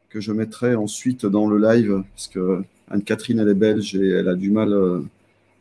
[0.10, 2.04] que je mettrai ensuite dans le live.
[2.16, 5.02] Parce que Anne-Catherine, elle est belge et elle a du mal euh,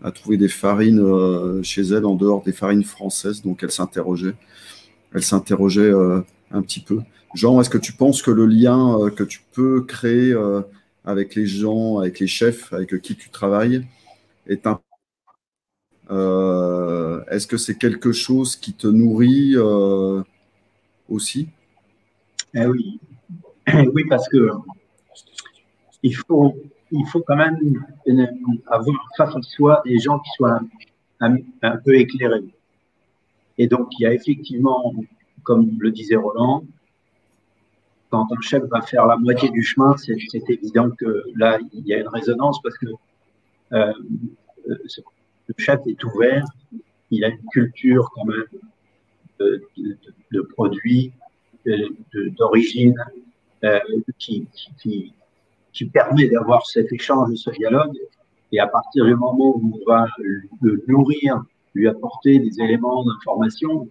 [0.03, 3.43] à trouver des farines euh, chez elle en dehors des farines françaises.
[3.43, 4.35] Donc elle s'interrogeait.
[5.14, 6.20] Elle s'interrogeait euh,
[6.51, 7.01] un petit peu.
[7.35, 10.35] Jean, est-ce que tu penses que le lien que tu peux créer
[11.05, 13.87] avec les gens, avec les chefs avec qui tu travailles
[14.47, 14.81] est un
[16.11, 19.57] euh, Est-ce que c'est quelque chose qui te nourrit
[21.11, 21.49] aussi?
[22.55, 22.99] Eh oui.
[23.93, 24.49] oui, parce que
[26.03, 26.55] il faut,
[26.91, 27.59] il faut quand même
[28.66, 30.61] avoir face à soi des gens qui soient
[31.20, 31.36] un,
[31.84, 32.45] peu éclairés.
[33.59, 34.95] Et donc, il y a effectivement,
[35.43, 36.64] comme le disait Roland,
[38.11, 40.16] quand un chef va faire la moitié du chemin, c'est
[40.49, 42.86] évident que là, il y a une résonance parce que
[43.72, 43.93] euh,
[44.68, 44.78] euh,
[45.47, 46.45] le chef est ouvert,
[47.11, 48.45] il a une culture quand même
[49.41, 49.62] de,
[50.32, 51.12] de- produits,
[51.66, 52.95] de- d'origine,
[53.64, 53.80] euh,
[54.18, 54.47] qui,
[54.78, 55.12] qui,
[55.79, 57.97] qui, permet d'avoir cet échange, ce dialogue.
[58.53, 61.43] Et à partir du moment où on va le nourrir,
[61.74, 63.89] lui apporter des éléments d'information,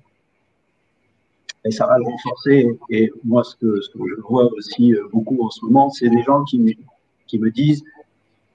[1.67, 2.67] et ça va le renforcer.
[2.89, 6.43] Et moi, ce que, je vois aussi euh, beaucoup en ce moment, c'est des gens
[6.45, 7.83] qui me, disent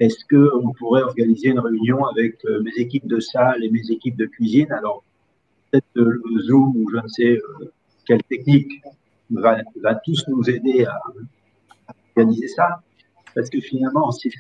[0.01, 4.17] est-ce qu'on pourrait organiser une réunion avec euh, mes équipes de salle et mes équipes
[4.17, 4.73] de cuisine?
[4.73, 5.05] Alors,
[5.71, 7.73] peut-être que le Zoom ou je ne sais euh,
[8.07, 8.83] quelle technique
[9.31, 9.63] va,
[10.05, 11.01] tous nous aider à
[12.17, 12.83] organiser ça,
[13.35, 14.31] parce que finalement, c'est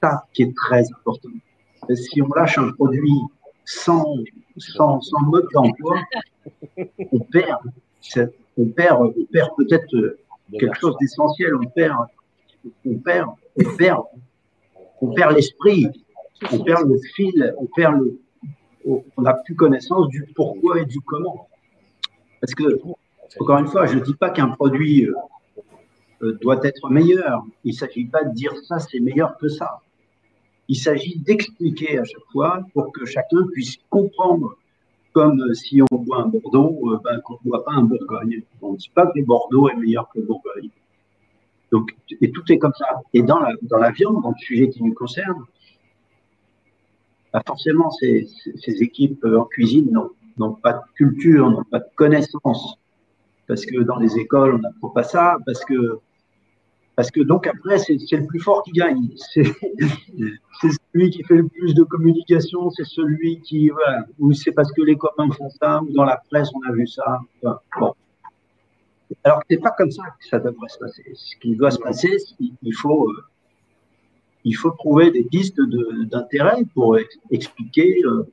[0.00, 1.28] ça qui est très important.
[1.94, 3.18] Si on lâche un produit
[3.64, 4.16] sans,
[4.56, 5.98] sans, sans mode d'emploi,
[7.12, 7.58] on perd,
[8.58, 10.16] on perd, on perd peut-être
[10.58, 11.54] quelque chose d'essentiel.
[11.56, 11.96] On perd,
[12.86, 14.02] on perd, on perd,
[15.00, 15.88] on perd l'esprit,
[16.52, 18.20] on perd le fil, on perd le,
[18.84, 21.48] on n'a plus connaissance du pourquoi et du comment.
[22.40, 22.80] Parce que,
[23.40, 25.14] encore une fois, je ne dis pas qu'un produit euh,
[26.40, 27.44] doit être meilleur.
[27.64, 29.80] Il ne s'agit pas de dire ça, c'est meilleur que ça.
[30.68, 34.56] Il s'agit d'expliquer à chaque fois pour que chacun puisse comprendre
[35.12, 38.42] comme euh, si on boit un Bordeaux, euh, ben, qu'on ne boit pas un Bourgogne.
[38.60, 40.70] On ne dit pas que le Bordeaux est meilleur que le Bourgogne.
[41.70, 43.00] Donc, et tout est comme ça.
[43.12, 45.44] Et dans la, viande, dans le sujet qui nous concerne,
[47.32, 49.90] bah forcément, ces, ces, équipes euh, en cuisine
[50.36, 52.78] n'ont pas de culture, n'ont pas de connaissances.
[53.46, 55.38] Parce que dans les écoles, on n'apprend pas ça.
[55.46, 55.98] Parce que,
[56.96, 59.08] parce que donc après, c'est le plus fort qui gagne.
[60.60, 63.70] C'est celui qui fait le plus de communication, c'est celui qui,
[64.20, 66.86] ou c'est parce que les copains font ça, ou dans la presse, on a vu
[66.86, 67.18] ça.
[67.42, 67.94] Bon.
[69.24, 71.02] Alors que c'est pas comme ça que ça devrait se passer.
[71.14, 73.24] Ce qui doit se passer, il faut, euh,
[74.44, 75.60] il faut trouver des pistes
[76.10, 78.24] d'intérêt pour ex- expliquer, euh,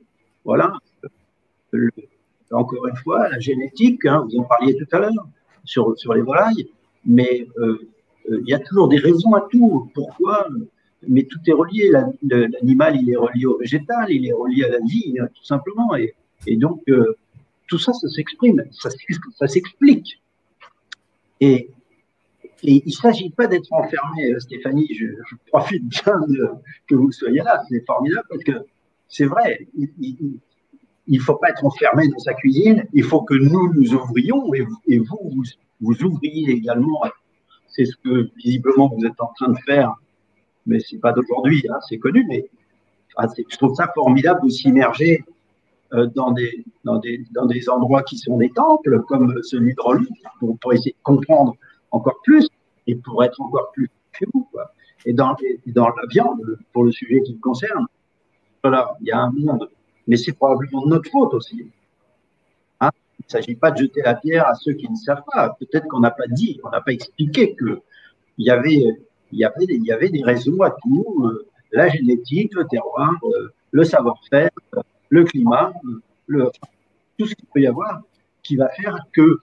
[0.44, 0.72] voilà,
[2.52, 5.26] encore une fois, la génétique, hein, vous en parliez tout à l'heure
[5.64, 6.68] sur, sur les volailles,
[7.04, 7.88] mais euh,
[8.28, 9.90] il y a toujours des raisons à tout.
[9.94, 10.46] Pourquoi
[11.08, 11.90] Mais tout est relié.
[12.22, 15.94] L'animal, il est relié au végétal, il est relié à la vie, hein, tout simplement.
[15.96, 17.16] Et, donc, euh,
[17.68, 20.20] tout ça, ça s'exprime, ça, s'explique.
[21.40, 21.70] Et,
[22.62, 25.06] il ne s'agit pas d'être enfermé, Stéphanie, je,
[25.46, 26.14] profite bien
[26.86, 28.52] que vous soyez là, c'est formidable parce que
[29.08, 30.34] c'est vrai, il
[31.08, 34.98] ne faut pas être enfermé dans sa cuisine, il faut que nous nous ouvrions et,
[34.98, 35.42] vous,
[35.80, 37.02] vous ouvriez également.
[37.70, 39.94] C'est ce que visiblement vous êtes en train de faire,
[40.66, 42.48] mais c'est pas d'aujourd'hui, hein, c'est connu, mais
[43.48, 45.24] je trouve ça formidable de s'immerger
[45.92, 50.04] euh, dans, des, dans, des, des endroits qui sont des temples, comme celui de Roland,
[50.60, 51.54] pour, essayer de comprendre
[51.90, 52.48] encore plus
[52.86, 54.48] et pour être encore plus fou.
[55.06, 55.34] Et dans,
[55.66, 57.86] dans la viande, pour le sujet qui me concerne,
[58.62, 59.68] voilà, il y a un monde.
[60.06, 61.70] Mais c'est probablement de notre faute aussi.
[63.30, 65.56] Il ne s'agit pas de jeter la pierre à ceux qui ne savent pas.
[65.60, 67.80] Peut-être qu'on n'a pas dit, on n'a pas expliqué que
[68.38, 74.50] il y avait, des raisons à tout, euh, la génétique, le terroir, euh, le savoir-faire,
[75.10, 75.72] le climat,
[76.26, 78.02] tout ce qu'il peut y avoir
[78.42, 79.38] qui va faire que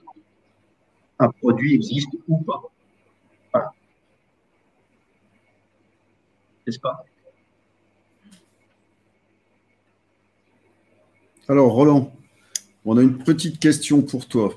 [1.18, 2.60] un produit existe ou pas.
[3.54, 3.72] Voilà.
[6.66, 7.06] N'est-ce pas?
[11.48, 12.12] Alors, Roland,
[12.88, 14.54] on a une petite question pour toi.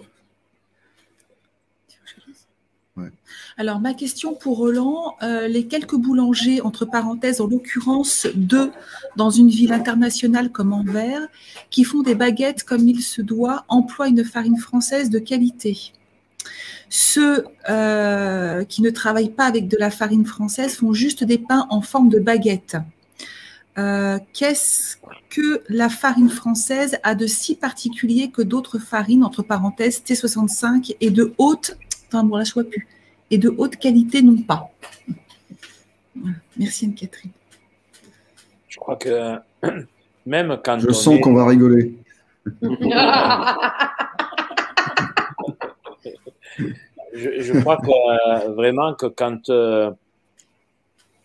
[3.57, 8.71] Alors, ma question pour Roland, euh, les quelques boulangers, entre parenthèses, en l'occurrence deux
[9.17, 11.27] dans une ville internationale comme Anvers,
[11.69, 15.91] qui font des baguettes comme il se doit, emploient une farine française de qualité.
[16.89, 21.67] Ceux euh, qui ne travaillent pas avec de la farine française font juste des pains
[21.69, 22.77] en forme de baguette.
[23.77, 24.97] Euh, qu'est-ce
[25.29, 31.09] que la farine française a de si particulier que d'autres farines, entre parenthèses, T65 et
[31.09, 32.87] de haute, enfin bon là je vois plus,
[33.29, 34.69] et de haute qualité non pas.
[36.57, 37.31] Merci Anne-Catherine.
[38.67, 39.37] Je crois que
[40.25, 41.95] même quand Je sens qu'on va rigoler.
[47.13, 49.91] je, crois que euh, vraiment que quand euh,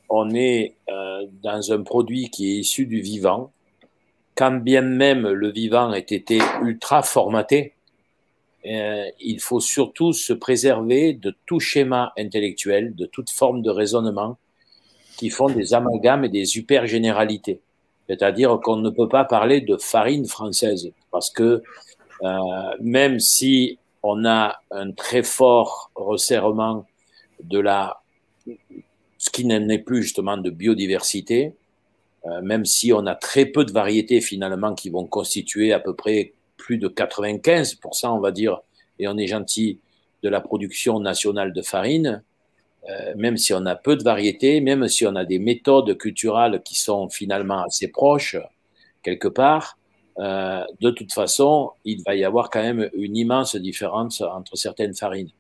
[0.09, 3.53] on est euh, dans un produit qui est issu du vivant,
[4.35, 7.75] quand bien même le vivant ait été ultra formaté,
[8.67, 14.37] euh, il faut surtout se préserver de tout schéma intellectuel, de toute forme de raisonnement
[15.17, 17.61] qui font des amalgames et des super généralités.
[18.09, 21.63] C'est-à-dire qu'on ne peut pas parler de farine française parce que
[22.23, 22.29] euh,
[22.81, 26.87] même si on a un très fort resserrement
[27.43, 28.01] de la
[29.37, 31.55] ce qui n'est plus justement de biodiversité,
[32.25, 35.95] euh, même si on a très peu de variétés finalement qui vont constituer à peu
[35.95, 38.61] près plus de 95%, on va dire,
[38.99, 39.79] et on est gentil,
[40.23, 42.23] de la production nationale de farine,
[42.89, 46.63] euh, même si on a peu de variétés, même si on a des méthodes culturales
[46.63, 48.39] qui sont finalement assez proches,
[49.03, 49.77] quelque part,
[50.19, 54.95] euh, de toute façon, il va y avoir quand même une immense différence entre certaines
[54.95, 55.31] farines.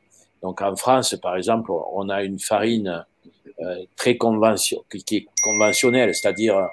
[0.43, 3.07] Donc en France, par exemple, on a une farine
[3.97, 6.69] très convention, qui est conventionnelle, c'est-à-dire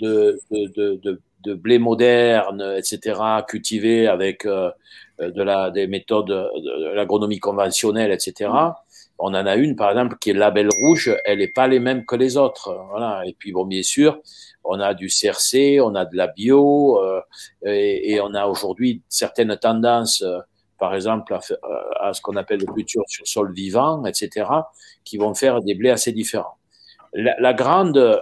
[0.00, 4.70] de, de, de, de, blé moderne, etc., cultivé avec euh,
[5.20, 8.50] de la, des méthodes de l'agronomie conventionnelle, etc.
[9.18, 12.04] On en a une, par exemple, qui est label rouge, elle n'est pas les mêmes
[12.04, 12.76] que les autres.
[12.90, 13.22] Voilà.
[13.26, 14.20] Et puis, bon, bien sûr,
[14.64, 17.20] on a du CRC, on a de la bio, euh,
[17.64, 20.22] et, et, on a aujourd'hui certaines tendances
[20.78, 21.34] par exemple,
[22.00, 24.46] à, ce qu'on appelle le culture sur sol vivant, etc.,
[25.04, 26.58] qui vont faire des blés assez différents.
[27.14, 28.20] La, grande, euh,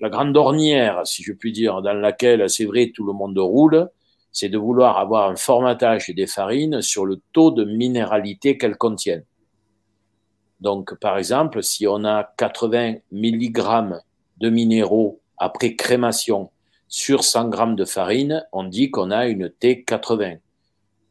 [0.00, 3.88] la grande ornière, si je puis dire, dans laquelle c'est vrai tout le monde roule,
[4.32, 9.24] c'est de vouloir avoir un formatage des farines sur le taux de minéralité qu'elles contiennent.
[10.60, 14.02] Donc, par exemple, si on a 80 mg
[14.38, 16.50] de minéraux après crémation
[16.86, 20.38] sur 100 g de farine, on dit qu'on a une T80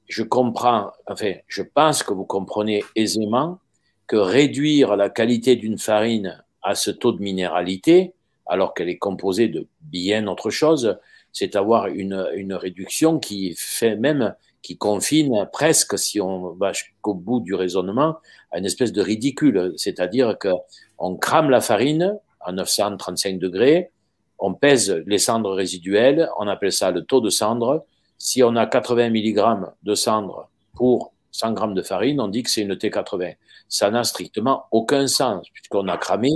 [0.10, 3.60] je comprends, enfin, je pense que vous comprenez aisément
[4.08, 8.14] que réduire la qualité d'une farine à ce taux de minéralité,
[8.48, 10.98] alors qu'elle est composée de bien autre chose,
[11.32, 14.34] c'est avoir une, une réduction qui fait même,
[14.64, 18.18] qui confine presque, si on va jusqu'au bout du raisonnement,
[18.52, 19.74] à une espèce de ridicule.
[19.78, 20.50] C'est-à-dire que
[20.98, 23.92] on crame la farine à 935 degrés,
[24.40, 27.86] on pèse les cendres résiduelles, on appelle ça le taux de cendre,
[28.20, 32.50] si on a 80 mg de cendre pour 100 g de farine, on dit que
[32.52, 33.36] c'est une T80.
[33.70, 36.32] Ça n'a strictement aucun sens, puisqu'on a cramé,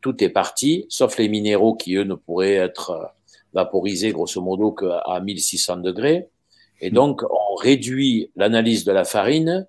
[0.00, 3.14] tout est parti, sauf les minéraux qui, eux, ne pourraient être
[3.54, 6.28] vaporisé grosso modo qu'à 1600 degrés.
[6.80, 9.66] Et donc, on réduit l'analyse de la farine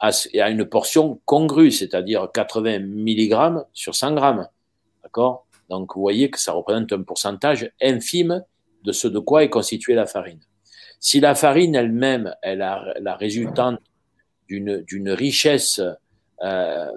[0.00, 4.48] à, à une portion congrue, c'est-à-dire 80 mg sur 100 grammes.
[5.04, 5.46] D'accord?
[5.68, 8.42] Donc, vous voyez que ça représente un pourcentage infime
[8.82, 10.40] de ce de quoi est constituée la farine.
[11.00, 13.78] Si la farine elle-même est la, la résultante
[14.48, 15.80] d'une richesse
[16.42, 16.90] euh,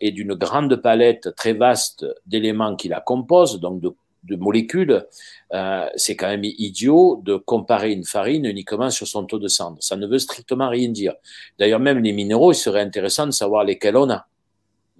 [0.00, 3.94] et d'une grande palette très vaste d'éléments qui la composent, donc de,
[4.24, 5.06] de molécules,
[5.52, 9.78] euh, c'est quand même idiot de comparer une farine uniquement sur son taux de cendre.
[9.80, 11.14] Ça ne veut strictement rien dire.
[11.58, 14.26] D'ailleurs, même les minéraux, il serait intéressant de savoir lesquels on a.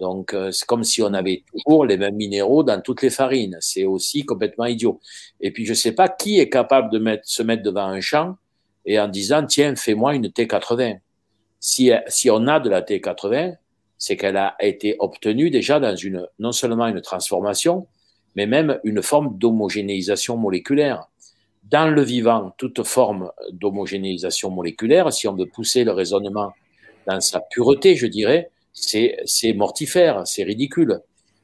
[0.01, 3.57] Donc, euh, c'est comme si on avait toujours les mêmes minéraux dans toutes les farines.
[3.61, 4.99] C'est aussi complètement idiot.
[5.39, 8.01] Et puis, je ne sais pas qui est capable de mettre, se mettre devant un
[8.01, 8.35] champ
[8.87, 10.99] et en disant, tiens, fais-moi une T80.
[11.59, 13.57] Si, si on a de la T80,
[13.99, 17.85] c'est qu'elle a été obtenue déjà dans une, non seulement une transformation,
[18.35, 21.09] mais même une forme d'homogénéisation moléculaire.
[21.69, 26.53] Dans le vivant, toute forme d'homogénéisation moléculaire, si on veut pousser le raisonnement
[27.05, 31.01] dans sa pureté, je dirais, c'est, c'est mortifère, c'est ridicule.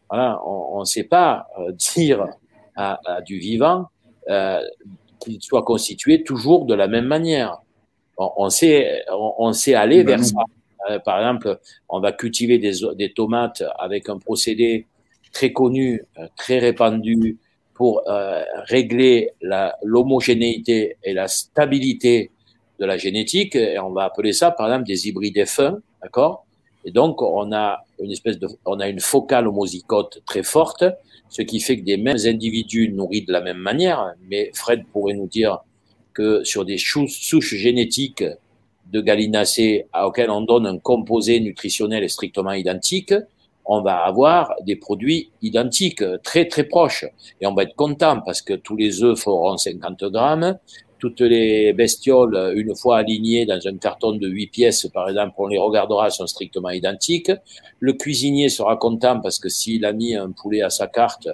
[0.09, 2.25] Voilà, on ne sait pas euh, dire
[2.75, 3.87] à, à, du vivant
[4.29, 4.61] euh,
[5.19, 7.57] qu'il soit constitué toujours de la même manière.
[8.17, 10.43] On, on sait, on, on, sait aller vers ça.
[10.89, 11.59] Euh, par exemple,
[11.89, 14.85] on va cultiver des, des, tomates avec un procédé
[15.31, 17.37] très connu, euh, très répandu
[17.73, 19.31] pour euh, régler
[19.83, 22.31] l'homogénéité et la stabilité
[22.79, 23.55] de la génétique.
[23.55, 26.46] Et on va appeler ça, par exemple, des hybrides F1, d'accord?
[26.87, 28.47] Et donc, on a une espèce de,
[28.99, 30.85] focale homozygote très forte,
[31.27, 34.13] ce qui fait que des mêmes individus nourris de la même manière.
[34.29, 35.59] Mais Fred pourrait nous dire
[36.13, 38.23] que sur des souches génétiques
[38.89, 43.13] de gallinacées auxquelles on donne un composé nutritionnel strictement identique,
[43.65, 47.03] on va avoir des produits identiques, très très proches.
[47.41, 50.57] Et on va être content parce que tous les œufs feront 50 grammes,
[50.99, 55.47] toutes les bestioles, une fois alignées dans un carton de 8 pièces, par exemple, on
[55.47, 57.31] les regardera, sont strictement identiques.
[57.79, 61.27] Le cuisinier sera content parce que s'il a mis un poulet à sa carte,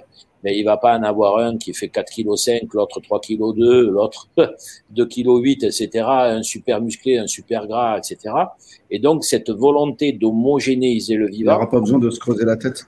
[0.44, 4.28] mais il va pas en avoir un qui fait 4,5 kg, l'autre 3,2 kg, l'autre
[4.94, 8.34] 2,8 kg, etc., un super musclé, un super gras, etc.
[8.90, 11.52] Et donc, cette volonté d'homogénéiser le vivant.
[11.52, 12.86] Il n'aura pas besoin de se creuser la tête.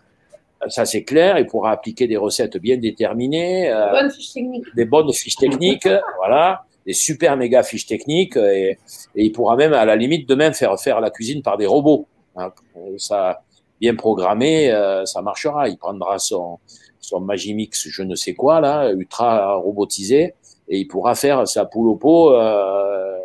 [0.69, 1.39] Ça, c'est clair.
[1.39, 3.71] Il pourra appliquer des recettes bien déterminées.
[3.71, 4.67] Euh, bonnes fiches techniques.
[4.75, 6.66] Des bonnes fiches techniques, voilà.
[6.87, 8.37] Des super méga fiches techniques.
[8.37, 8.79] Et,
[9.15, 12.07] et, il pourra même, à la limite, demain faire faire la cuisine par des robots.
[12.37, 12.53] Hein,
[12.97, 13.43] ça,
[13.81, 15.69] bien programmé, euh, ça marchera.
[15.69, 16.59] Il prendra son,
[17.07, 20.35] son Magimix, je ne sais quoi, là, ultra robotisé,
[20.69, 23.19] et il pourra faire sa poule au pot euh,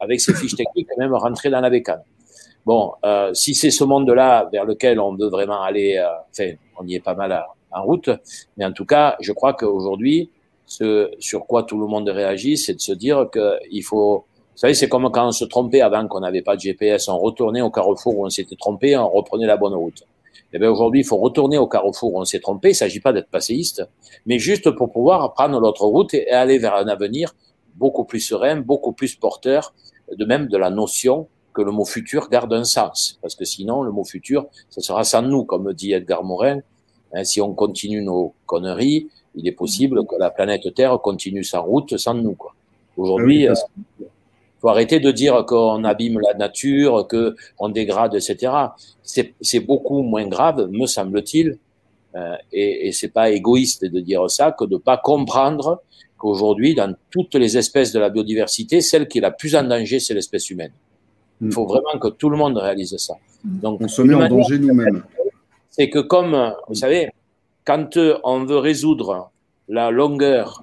[0.00, 2.02] avec ses fiches techniques et même rentrer dans la bécane.
[2.64, 6.86] Bon, euh, si c'est ce monde-là vers lequel on veut vraiment aller, euh, enfin, on
[6.86, 8.10] y est pas mal en route,
[8.56, 10.30] mais en tout cas, je crois qu'aujourd'hui,
[10.72, 14.74] ce sur quoi tout le monde réagit, c'est de se dire qu'il faut vous savez,
[14.74, 17.70] c'est comme quand on se trompait avant qu'on n'avait pas de GPS, on retournait au
[17.70, 20.04] carrefour où on s'était trompé, on reprenait la bonne route.
[20.52, 22.68] Eh bien aujourd'hui, il faut retourner au carrefour où on s'est trompé.
[22.68, 23.82] Il ne s'agit pas d'être passéiste,
[24.24, 27.34] mais juste pour pouvoir prendre l'autre route et aller vers un avenir
[27.74, 29.74] beaucoup plus serein, beaucoup plus porteur,
[30.10, 33.18] de même de la notion que le mot futur garde un sens.
[33.20, 36.60] Parce que sinon, le mot futur, ça sera sans nous, comme dit Edgar Morin.
[37.14, 41.60] Hein, si on continue nos conneries, il est possible que la planète Terre continue sa
[41.60, 42.36] route sans nous.
[42.96, 43.54] Aujourd'hui, ah
[44.60, 48.52] faut arrêter de dire qu'on abîme la nature, que on dégrade, etc.
[49.02, 51.58] C'est beaucoup moins grave, me semble-t-il,
[52.14, 55.82] euh, et, et c'est pas égoïste de dire ça, que de pas comprendre
[56.16, 59.98] qu'aujourd'hui, dans toutes les espèces de la biodiversité, celle qui est la plus en danger,
[59.98, 60.72] c'est l'espèce humaine.
[61.40, 63.14] Il faut vraiment que tout le monde réalise ça.
[63.42, 65.02] Donc, on se met en danger nous-mêmes.
[65.70, 67.10] C'est que comme, vous savez,
[67.64, 69.30] quand on veut résoudre
[69.68, 70.62] la longueur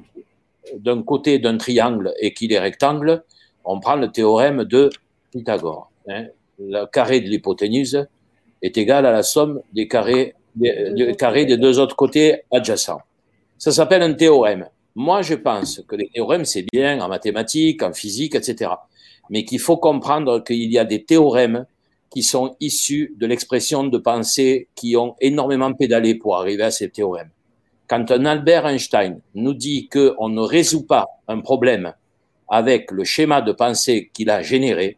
[0.76, 3.24] d'un côté d'un triangle et qu'il est rectangle,
[3.64, 4.90] on prend le théorème de
[5.32, 5.92] Pythagore.
[6.08, 6.28] Hein.
[6.60, 8.08] Le carré de l'hypoténuse
[8.62, 13.02] est égal à la somme des carrés des, carrés des deux autres côtés adjacents.
[13.58, 14.68] Ça s'appelle un théorème.
[14.96, 18.72] Moi, je pense que les théorèmes, c'est bien en mathématiques, en physique, etc.
[19.30, 21.66] Mais qu'il faut comprendre qu'il y a des théorèmes
[22.10, 26.90] qui sont issus de l'expression de pensées qui ont énormément pédalé pour arriver à ces
[26.90, 27.30] théorèmes.
[27.88, 31.94] Quand un Albert Einstein nous dit qu'on ne résout pas un problème
[32.48, 34.98] avec le schéma de pensée qu'il a généré,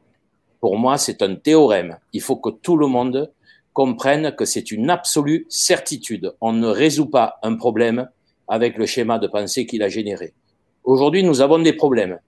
[0.59, 1.97] pour moi, c'est un théorème.
[2.13, 3.31] Il faut que tout le monde
[3.73, 6.33] comprenne que c'est une absolue certitude.
[6.39, 8.09] On ne résout pas un problème
[8.47, 10.33] avec le schéma de pensée qu'il a généré.
[10.83, 12.19] Aujourd'hui, nous avons des problèmes.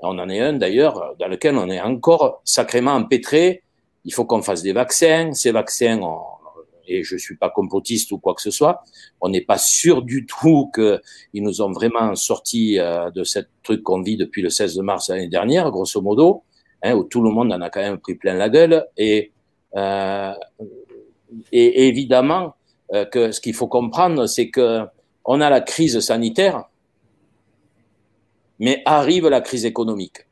[0.00, 3.62] On en est un d'ailleurs dans lequel on est encore sacrément empêtré.
[4.04, 5.32] Il faut qu'on fasse des vaccins.
[5.32, 6.00] Ces vaccins,
[6.88, 8.82] et je suis pas complotiste ou quoi que ce soit,
[9.20, 13.82] on n'est pas sûr du tout qu'ils nous ont vraiment sorti euh, de cette truc
[13.82, 16.42] qu'on vit depuis le 16 mars l'année dernière, grosso modo,
[16.82, 18.86] hein, où tout le monde en a quand même pris plein la gueule.
[18.96, 19.32] Et,
[19.76, 20.32] euh,
[21.52, 22.54] évidemment
[22.94, 24.80] euh, que ce qu'il faut comprendre, c'est que
[25.24, 26.64] on a la crise sanitaire,
[28.58, 30.27] mais arrive la crise économique.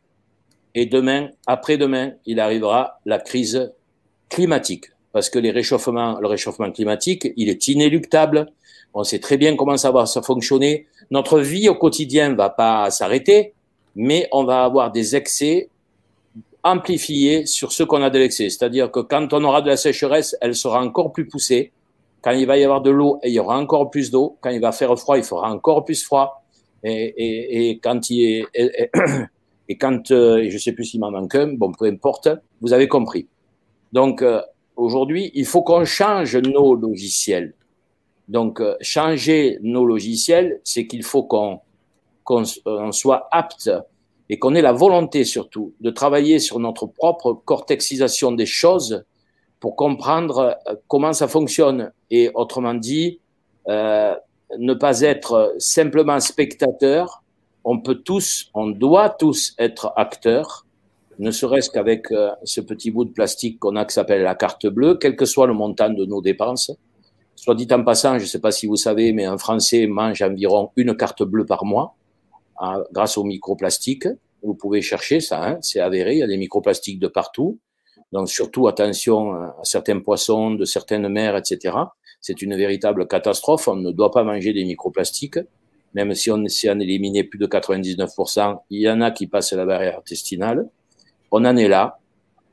[0.76, 3.72] Et demain, après-demain, il arrivera la crise
[4.28, 8.52] climatique parce que les réchauffements, le réchauffement climatique, il est inéluctable.
[8.92, 10.86] On sait très bien comment ça va se fonctionner.
[11.10, 13.54] Notre vie au quotidien va pas s'arrêter,
[13.94, 15.70] mais on va avoir des excès
[16.62, 18.50] amplifiés sur ce qu'on a de l'excès.
[18.50, 21.72] C'est-à-dire que quand on aura de la sécheresse, elle sera encore plus poussée.
[22.20, 24.36] Quand il va y avoir de l'eau, il y aura encore plus d'eau.
[24.42, 26.42] Quand il va faire froid, il fera encore plus froid.
[26.84, 28.90] Et, quand il est,
[29.68, 32.28] et quand, euh, je sais plus s'il m'en manque un, bon, peu importe,
[32.60, 33.26] vous avez compris.
[33.92, 34.40] Donc, euh,
[34.76, 37.54] aujourd'hui, il faut qu'on change nos logiciels.
[38.28, 42.42] Donc, euh, changer nos logiciels, c'est qu'il faut qu'on
[42.92, 43.70] soit apte
[44.28, 49.04] et qu'on ait la volonté surtout de travailler sur notre propre cortexisation des choses
[49.60, 51.92] pour comprendre euh, comment ça fonctionne.
[52.10, 53.20] Et autrement dit,
[53.68, 54.14] euh,
[54.58, 57.22] ne pas être simplement spectateur.
[57.68, 60.66] On peut tous, on doit tous être acteurs
[61.18, 64.66] ne serait-ce qu'avec euh, ce petit bout de plastique qu'on a qui s'appelle la carte
[64.66, 66.70] bleue, quel que soit le montant de nos dépenses.
[67.34, 70.22] Soit dit en passant, je ne sais pas si vous savez, mais un Français mange
[70.22, 71.96] environ une carte bleue par mois
[72.60, 74.08] hein, grâce aux microplastiques.
[74.42, 77.58] Vous pouvez chercher ça, hein, c'est avéré, il y a des microplastiques de partout.
[78.12, 81.76] Donc surtout attention à certains poissons de certaines mers, etc.
[82.20, 83.68] C'est une véritable catastrophe.
[83.68, 85.38] On ne doit pas manger des microplastiques,
[85.96, 88.60] même si on essaie d'en éliminer plus de 99%.
[88.70, 90.68] Il y en a qui passent la barrière intestinale
[91.30, 91.98] on en est là.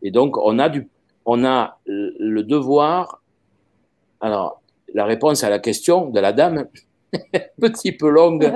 [0.02, 0.90] Et donc, on a, du,
[1.26, 3.22] on a le devoir.
[4.20, 4.62] Alors,
[4.94, 6.68] la réponse à la question de la dame,
[7.62, 8.52] petit peu longue,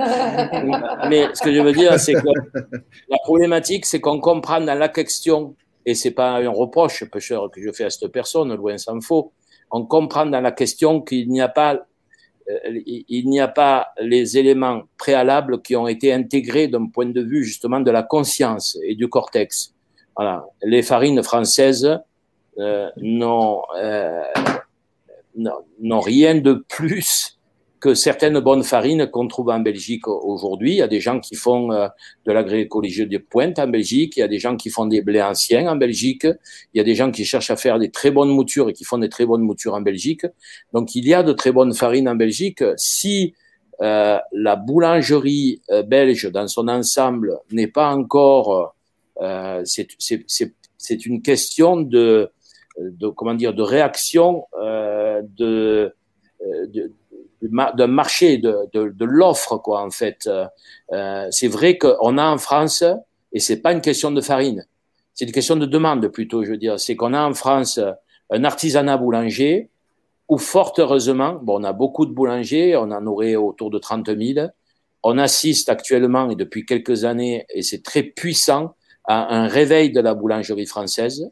[1.08, 2.28] mais ce que je veux dire, c'est que
[3.08, 5.54] la problématique, c'est qu'on comprend dans la question,
[5.86, 9.32] et c'est pas un reproche, pêcheur, que je fais à cette personne, loin s'en faut,
[9.70, 11.86] on comprend dans la question qu'il n'y a pas
[12.86, 17.44] il n'y a pas les éléments préalables qui ont été intégrés d'un point de vue
[17.44, 19.74] justement de la conscience et du cortex.
[20.16, 20.46] Voilà.
[20.62, 21.98] Les farines françaises
[22.58, 24.24] euh, n'ont euh,
[25.90, 27.37] rien de plus
[27.80, 30.72] que certaines bonnes farines qu'on trouve en Belgique aujourd'hui.
[30.72, 31.88] Il y a des gens qui font euh,
[32.26, 35.22] de l'agroécologie de pointe en Belgique, il y a des gens qui font des blés
[35.22, 36.24] anciens en Belgique,
[36.74, 38.84] il y a des gens qui cherchent à faire des très bonnes moutures et qui
[38.84, 40.26] font des très bonnes moutures en Belgique.
[40.72, 42.62] Donc il y a de très bonnes farines en Belgique.
[42.76, 43.34] Si
[43.80, 48.74] euh, la boulangerie euh, belge dans son ensemble n'est pas encore
[49.20, 52.30] euh, c'est une question de,
[52.78, 55.92] de, comment dire, de réaction euh, de,
[56.40, 56.92] euh, de
[57.42, 60.28] d'un marché, de, de, de l'offre, quoi, en fait.
[60.92, 62.84] Euh, c'est vrai qu'on a en France,
[63.32, 64.66] et c'est pas une question de farine,
[65.14, 66.78] c'est une question de demande plutôt, je veux dire.
[66.78, 67.80] C'est qu'on a en France
[68.30, 69.70] un artisanat boulanger
[70.28, 74.16] où, fort heureusement, bon, on a beaucoup de boulangers, on en aurait autour de 30
[74.16, 74.48] 000.
[75.02, 78.74] On assiste actuellement, et depuis quelques années, et c'est très puissant,
[79.04, 81.30] à un réveil de la boulangerie française.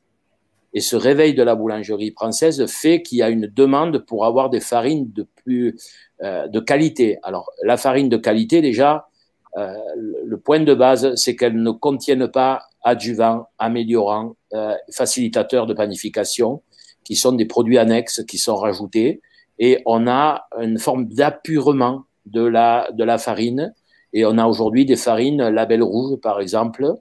[0.76, 4.50] Et ce réveil de la boulangerie française fait qu'il y a une demande pour avoir
[4.50, 5.74] des farines de plus
[6.22, 7.18] euh, de qualité.
[7.22, 9.08] Alors la farine de qualité déjà,
[9.56, 15.72] euh, le point de base, c'est qu'elle ne contienne pas adjuvants, améliorants, euh, facilitateurs de
[15.72, 16.60] panification,
[17.04, 19.22] qui sont des produits annexes qui sont rajoutés.
[19.58, 23.72] Et on a une forme d'appurement de la, de la farine.
[24.12, 26.96] Et on a aujourd'hui des farines label rouge, par exemple,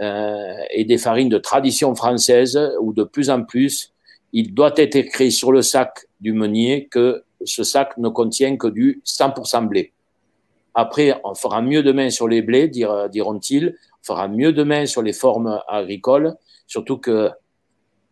[0.00, 3.92] et des farines de tradition française où de plus en plus,
[4.32, 8.68] il doit être écrit sur le sac du meunier que ce sac ne contient que
[8.68, 9.92] du 100% blé.
[10.74, 13.74] Après, on fera mieux demain sur les blés, diront-ils.
[14.02, 16.36] On fera mieux demain sur les formes agricoles,
[16.66, 17.30] surtout que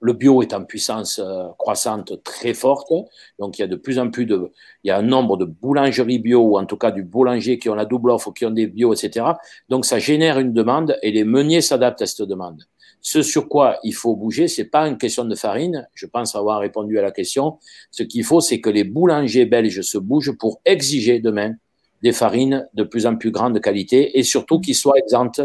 [0.00, 2.92] le bio est en puissance euh, croissante très forte,
[3.38, 4.50] donc il y a de plus en plus de,
[4.84, 7.68] il y a un nombre de boulangeries bio ou en tout cas du boulanger qui
[7.68, 9.26] ont la double offre, qui ont des bio, etc.
[9.68, 12.62] Donc ça génère une demande et les meuniers s'adaptent à cette demande.
[13.00, 15.88] Ce sur quoi il faut bouger, c'est pas une question de farine.
[15.94, 17.58] Je pense avoir répondu à la question.
[17.90, 21.54] Ce qu'il faut, c'est que les boulangers belges se bougent pour exiger demain
[22.02, 25.40] des farines de plus en plus grande qualité et surtout qu'ils soient exemptes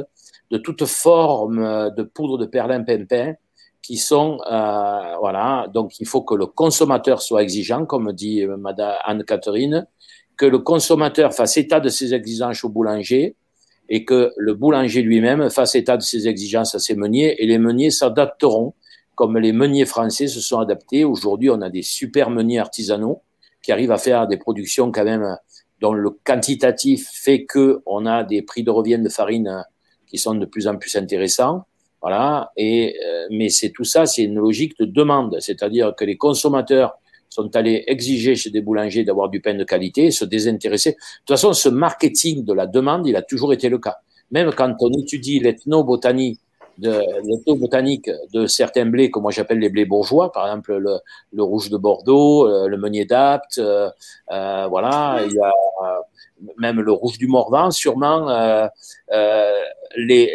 [0.49, 3.36] de toute forme de poudre de perlimpinpin
[3.82, 8.57] qui sont euh, voilà donc il faut que le consommateur soit exigeant comme dit euh,
[8.57, 9.88] madame Anne-Catherine
[10.38, 13.36] que le consommateur fasse état de ses exigences au boulanger
[13.89, 17.57] et que le boulanger lui-même fasse état de ses exigences à ses meuniers et les
[17.57, 18.73] meuniers s'adapteront
[19.15, 21.03] comme les meuniers français se sont adaptés.
[21.03, 23.21] Aujourd'hui, on a des super meuniers artisanaux
[23.61, 25.38] qui arrivent à faire des productions quand même
[25.79, 29.63] dont le quantitatif fait que on a des prix de revient de farine
[30.07, 31.65] qui sont de plus en plus intéressants.
[32.02, 32.52] Voilà.
[32.58, 36.97] Et euh, mais c'est tout ça, c'est une logique de demande, c'est-à-dire que les consommateurs
[37.30, 40.91] sont allés exiger chez des boulangers d'avoir du pain de qualité, se désintéresser.
[40.91, 40.95] De
[41.26, 43.97] toute façon, ce marketing de la demande, il a toujours été le cas.
[44.32, 46.39] Même quand on étudie l'ethnobotanie
[46.78, 50.97] de botanique de certains blés que moi j'appelle les blés bourgeois, par exemple le,
[51.34, 53.89] le rouge de Bordeaux, euh, le meunier d'Apt, euh,
[54.32, 55.52] euh, voilà, il y a
[56.58, 58.30] même le rouge du Morvan, sûrement.
[58.30, 58.68] Euh,
[59.98, 60.34] les,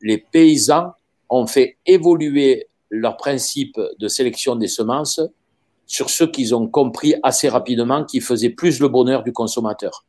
[0.00, 0.92] les, paysans
[1.30, 5.20] ont fait évoluer leur principe de sélection des semences
[5.86, 10.04] sur ce qu'ils ont compris assez rapidement qui faisait plus le bonheur du consommateur.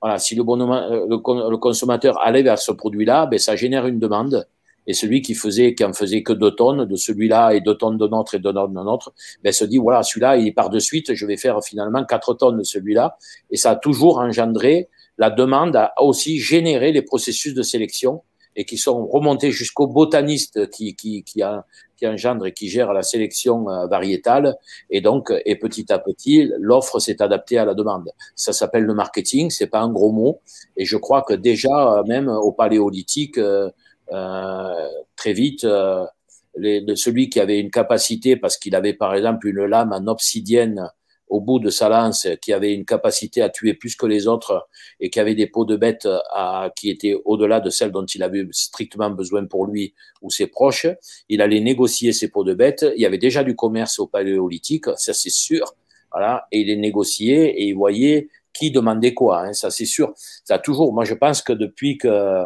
[0.00, 4.46] Voilà, si le, bonheur, consommateur allait vers ce produit-là, ben, ça génère une demande
[4.90, 7.96] et celui qui faisait, qui en faisait que deux tonnes de celui-là et deux tonnes
[7.96, 9.12] de notre et deux tonnes de notre,
[9.44, 12.58] ben, se dit, voilà, celui-là, il part de suite, je vais faire finalement quatre tonnes
[12.58, 13.16] de celui-là.
[13.52, 18.22] Et ça a toujours engendré, la demande a aussi généré les processus de sélection
[18.56, 21.64] et qui sont remontés jusqu'au botaniste qui, qui, qui, a,
[21.96, 24.56] qui engendre et qui gère la sélection euh, variétale.
[24.90, 28.10] Et donc, et petit à petit, l'offre s'est adaptée à la demande.
[28.34, 30.40] Ça s'appelle le marketing, c'est pas un gros mot.
[30.76, 33.70] Et je crois que déjà, euh, même au paléolithique, euh,
[34.10, 36.04] très vite, euh,
[36.56, 40.06] les, de celui qui avait une capacité, parce qu'il avait par exemple une lame en
[40.06, 40.90] obsidienne
[41.28, 44.68] au bout de sa lance, qui avait une capacité à tuer plus que les autres
[44.98, 48.24] et qui avait des peaux de bêtes à, qui étaient au-delà de celles dont il
[48.24, 50.88] avait strictement besoin pour lui ou ses proches,
[51.28, 52.84] il allait négocier ses peaux de bêtes.
[52.96, 55.76] Il y avait déjà du commerce au paléolithique, ça c'est sûr.
[56.10, 60.12] Voilà, et il les négociait et il voyait qui demandait quoi, hein, ça c'est sûr.
[60.44, 62.44] Ça a toujours, moi je pense que depuis que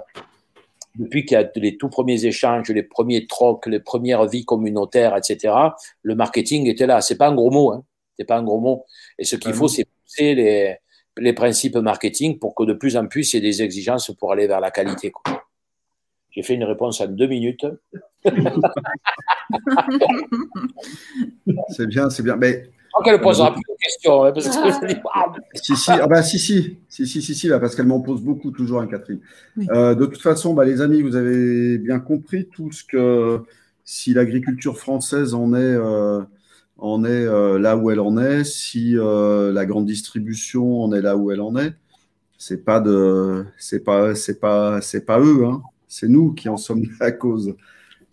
[0.97, 5.17] depuis qu'il y a les tout premiers échanges, les premiers trocs, les premières vies communautaires,
[5.17, 5.55] etc.,
[6.03, 7.01] le marketing était là.
[7.01, 7.85] C'est pas un gros mot, hein.
[8.17, 8.85] C'est pas un gros mot.
[9.19, 10.77] Et ce qu'il faut, c'est pousser les,
[11.19, 14.33] les principes marketing pour que de plus en plus il y ait des exigences pour
[14.33, 15.13] aller vers la qualité.
[16.31, 17.67] J'ai fait une réponse en deux minutes.
[21.69, 22.37] c'est bien, c'est bien.
[22.37, 22.69] Mais
[23.03, 24.25] qu'elle ne posera plus de questions.
[24.25, 24.53] Hein, parce que
[25.55, 28.21] si, si, ah bah, si, si, si, si, si, si là, parce qu'elle m'en pose
[28.21, 29.21] beaucoup toujours, hein, Catherine.
[29.71, 33.43] Euh, de toute façon, bah, les amis, vous avez bien compris tout ce que
[33.85, 36.23] si l'agriculture française en est, euh,
[36.79, 41.03] en est euh, là où elle en est, si euh, la grande distribution en est
[41.03, 41.75] là où elle en est,
[42.39, 45.63] c'est pas de, c'est pas, c'est pas, c'est pas eux, hein.
[45.89, 47.55] c'est nous qui en sommes la cause.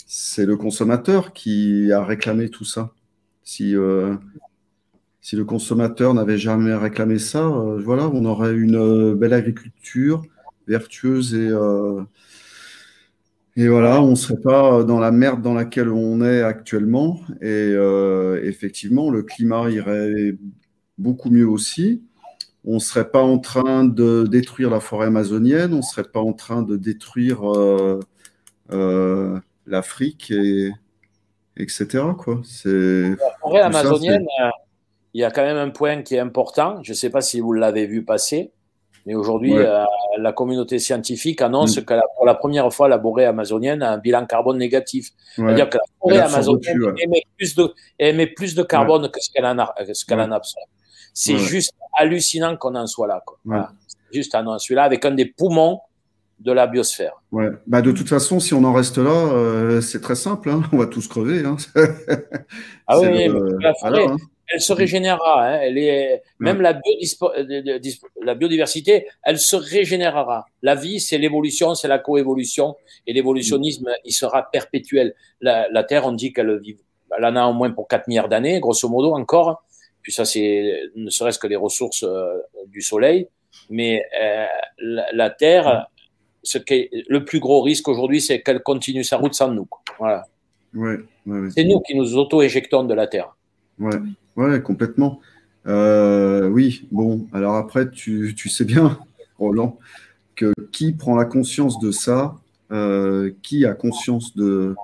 [0.08, 2.92] C'est le consommateur qui a réclamé tout ça.
[3.44, 4.16] Si euh,
[5.22, 10.24] si le consommateur n'avait jamais réclamé ça, euh, voilà, on aurait une euh, belle agriculture
[10.68, 12.02] vertueuse et, euh,
[13.56, 17.20] et voilà, on ne serait pas dans la merde dans laquelle on est actuellement.
[17.42, 17.74] Et
[18.44, 20.38] effectivement, le climat irait
[20.98, 22.02] beaucoup mieux aussi.
[22.64, 26.22] On ne serait pas en train de détruire la forêt amazonienne, on ne serait pas
[26.22, 27.42] en train de détruire
[29.68, 30.72] l'Afrique, et,
[31.58, 32.06] etc.
[32.18, 32.42] Quoi.
[32.64, 34.26] La forêt amazonienne,
[35.14, 36.80] il y a quand même un point qui est important.
[36.84, 38.52] Je ne sais pas si vous l'avez vu passer,
[39.06, 39.84] mais aujourd'hui, euh,
[40.18, 41.86] la communauté scientifique annonce mm.
[41.86, 45.10] que pour la première fois, la forêt amazonienne a un bilan carbone négatif.
[45.36, 49.46] C'est-à-dire que la forêt amazonienne émet plus, de, émet plus de carbone que ce qu'elle
[49.46, 50.68] en, qu en absorbe.
[51.14, 53.22] C'est juste hallucinant qu'on en soit là.
[53.26, 53.38] Quoi.
[53.44, 53.72] Voilà.
[54.14, 55.82] Juste un celui-là avec un des poumons
[56.40, 57.14] de la biosphère.
[57.32, 57.50] Ouais.
[57.68, 60.50] Bah, de toute façon, si on en reste là, euh, c'est très simple.
[60.50, 60.64] Hein.
[60.72, 61.46] On va tous crever.
[61.46, 61.58] Hein.
[62.88, 63.30] ah oui,
[63.60, 64.18] la forêt, hein
[64.52, 65.46] elle se régénérera.
[65.46, 65.60] Hein.
[65.62, 66.80] Elle est, même la,
[68.22, 70.46] la, biodiversité, elle se régénérera.
[70.62, 72.76] La vie, c'est l'évolution, c'est la coévolution.
[73.08, 75.16] Et l'évolutionnisme, il sera perpétuel.
[75.40, 76.78] La, Terre, on dit qu'elle vit,
[77.18, 79.64] elle en a au moins pour 4 milliards d'années, grosso modo encore.
[80.02, 82.38] Puis ça, c'est ne serait-ce que les ressources euh,
[82.68, 83.28] du Soleil.
[83.70, 84.46] Mais euh,
[85.14, 85.88] la, Terre,
[86.44, 89.68] ce qui est le plus gros risque aujourd'hui, c'est qu'elle continue sa route sans nous.
[90.00, 90.26] Voilà.
[90.74, 90.98] Ouais,
[91.54, 93.36] c'est nous qui nous auto-éjectons de la Terre.
[93.78, 93.98] Ouais.
[94.36, 95.20] Ouais, complètement.
[95.68, 98.98] Euh, oui, bon, alors après, tu, tu, sais bien,
[99.40, 99.78] Roland,
[100.36, 102.36] que qui prend la conscience de ça,
[102.72, 104.76] euh, qui a conscience de,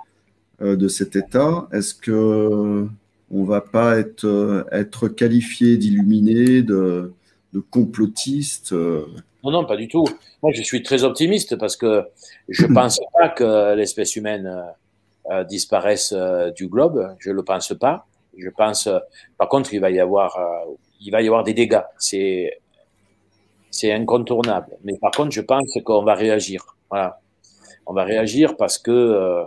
[0.61, 1.67] euh, de cet état?
[1.71, 2.87] Est-ce que
[3.29, 7.11] on va pas être, être qualifié d'illuminé, de,
[7.53, 10.05] de complotiste Non, non, pas du tout.
[10.41, 12.03] Moi, je suis très optimiste parce que
[12.47, 14.49] je ne pense pas que l'espèce humaine
[15.49, 16.13] disparaisse
[16.55, 17.15] du globe.
[17.19, 18.07] Je ne le pense pas.
[18.37, 18.99] Je pense, euh,
[19.37, 21.81] par contre, il va y avoir, euh, il va y avoir des dégâts.
[21.97, 22.59] C'est,
[23.71, 24.77] c'est incontournable.
[24.83, 26.75] Mais par contre, je pense qu'on va réagir.
[26.89, 27.19] Voilà.
[27.85, 29.43] On va réagir parce que, euh,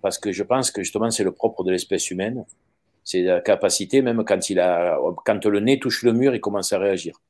[0.00, 2.44] parce que je pense que justement c'est le propre de l'espèce humaine,
[3.04, 6.72] c'est la capacité, même quand il a, quand le nez touche le mur, il commence
[6.72, 7.20] à réagir.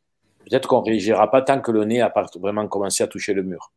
[0.44, 3.72] Peut-être qu'on réagira pas tant que le nez a vraiment commencé à toucher le mur,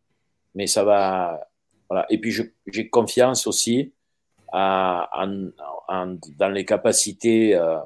[0.55, 1.47] mais ça va.
[1.89, 2.05] Voilà.
[2.09, 2.35] Et puis
[2.67, 3.93] j'ai confiance aussi
[4.57, 5.27] à,
[6.37, 7.77] dans les capacités, euh,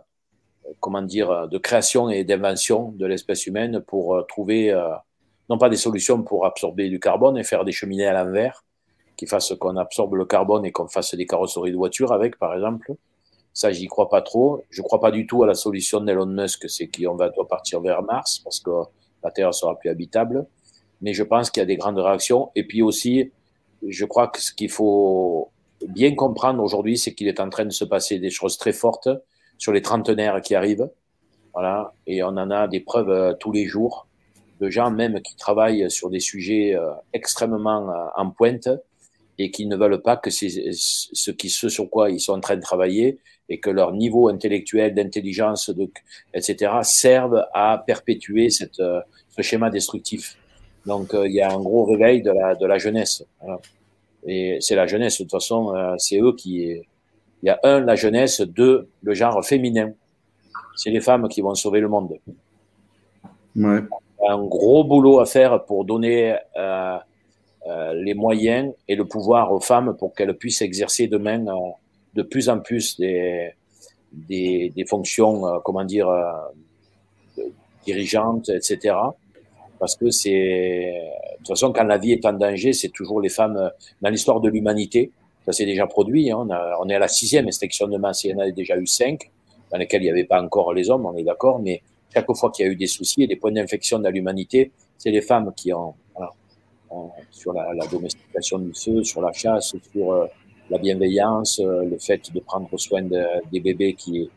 [0.79, 4.89] comment dire, de création et d'invention de l'espèce humaine pour euh, trouver euh,
[5.49, 8.63] non pas des solutions pour absorber du carbone et faire des cheminées à l'envers,
[9.17, 12.53] qui fassent qu'on absorbe le carbone et qu'on fasse des carrosseries de voitures avec, par
[12.53, 12.93] exemple.
[13.51, 14.63] Ça, j'y crois pas trop.
[14.69, 17.81] Je crois pas du tout à la solution d'Elon Musk, c'est qu'on va doit partir
[17.81, 18.69] vers Mars parce que
[19.23, 20.45] la Terre sera plus habitable.
[21.01, 22.51] Mais je pense qu'il y a des grandes réactions.
[22.55, 23.31] Et puis aussi,
[23.85, 25.51] je crois que ce qu'il faut
[25.87, 29.09] bien comprendre aujourd'hui, c'est qu'il est en train de se passer des choses très fortes
[29.57, 30.89] sur les trentenaires qui arrivent.
[31.53, 31.93] Voilà.
[32.07, 34.07] Et on en a des preuves euh, tous les jours
[34.59, 38.69] de gens même qui travaillent sur des sujets euh, extrêmement euh, en pointe
[39.37, 42.57] et qui ne veulent pas que ce, qui, ce sur quoi ils sont en train
[42.57, 45.71] de travailler et que leur niveau intellectuel, d'intelligence,
[46.33, 49.01] etc., servent à perpétuer ce
[49.39, 50.37] schéma destructif.
[50.85, 53.23] Donc, il y a un gros réveil de la, de la jeunesse.
[54.25, 56.81] Et c'est la jeunesse, de toute façon, c'est eux qui...
[57.41, 59.93] Il y a un, la jeunesse, deux, le genre féminin.
[60.75, 62.17] C'est les femmes qui vont sauver le monde.
[63.55, 63.79] Ouais
[64.27, 66.97] un gros boulot à faire pour donner euh,
[67.67, 71.71] euh, les moyens et le pouvoir aux femmes pour qu'elles puissent exercer demain euh,
[72.15, 73.53] de plus en plus des,
[74.11, 77.43] des, des fonctions, euh, comment dire, euh,
[77.85, 78.95] dirigeantes, etc.
[79.79, 83.29] Parce que c'est, de toute façon, quand la vie est en danger, c'est toujours les
[83.29, 85.11] femmes, dans l'histoire de l'humanité,
[85.45, 86.47] ça s'est déjà produit, hein,
[86.79, 89.31] on, est à la sixième extinction de masse, il y en a déjà eu cinq,
[89.71, 91.81] dans lesquelles il n'y avait pas encore les hommes, on est d'accord, mais
[92.13, 95.11] chaque fois qu'il y a eu des soucis et des points d'infection dans l'humanité, c'est
[95.11, 96.33] les femmes qui ont, voilà,
[97.31, 100.27] sur la, domestication du feu, sur la chasse, sur euh,
[100.69, 104.29] la bienveillance, euh, le fait de prendre soin de, des bébés qui,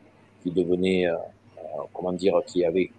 [0.46, 1.16] devenaient, euh,
[1.92, 2.90] comment dire, qui avaient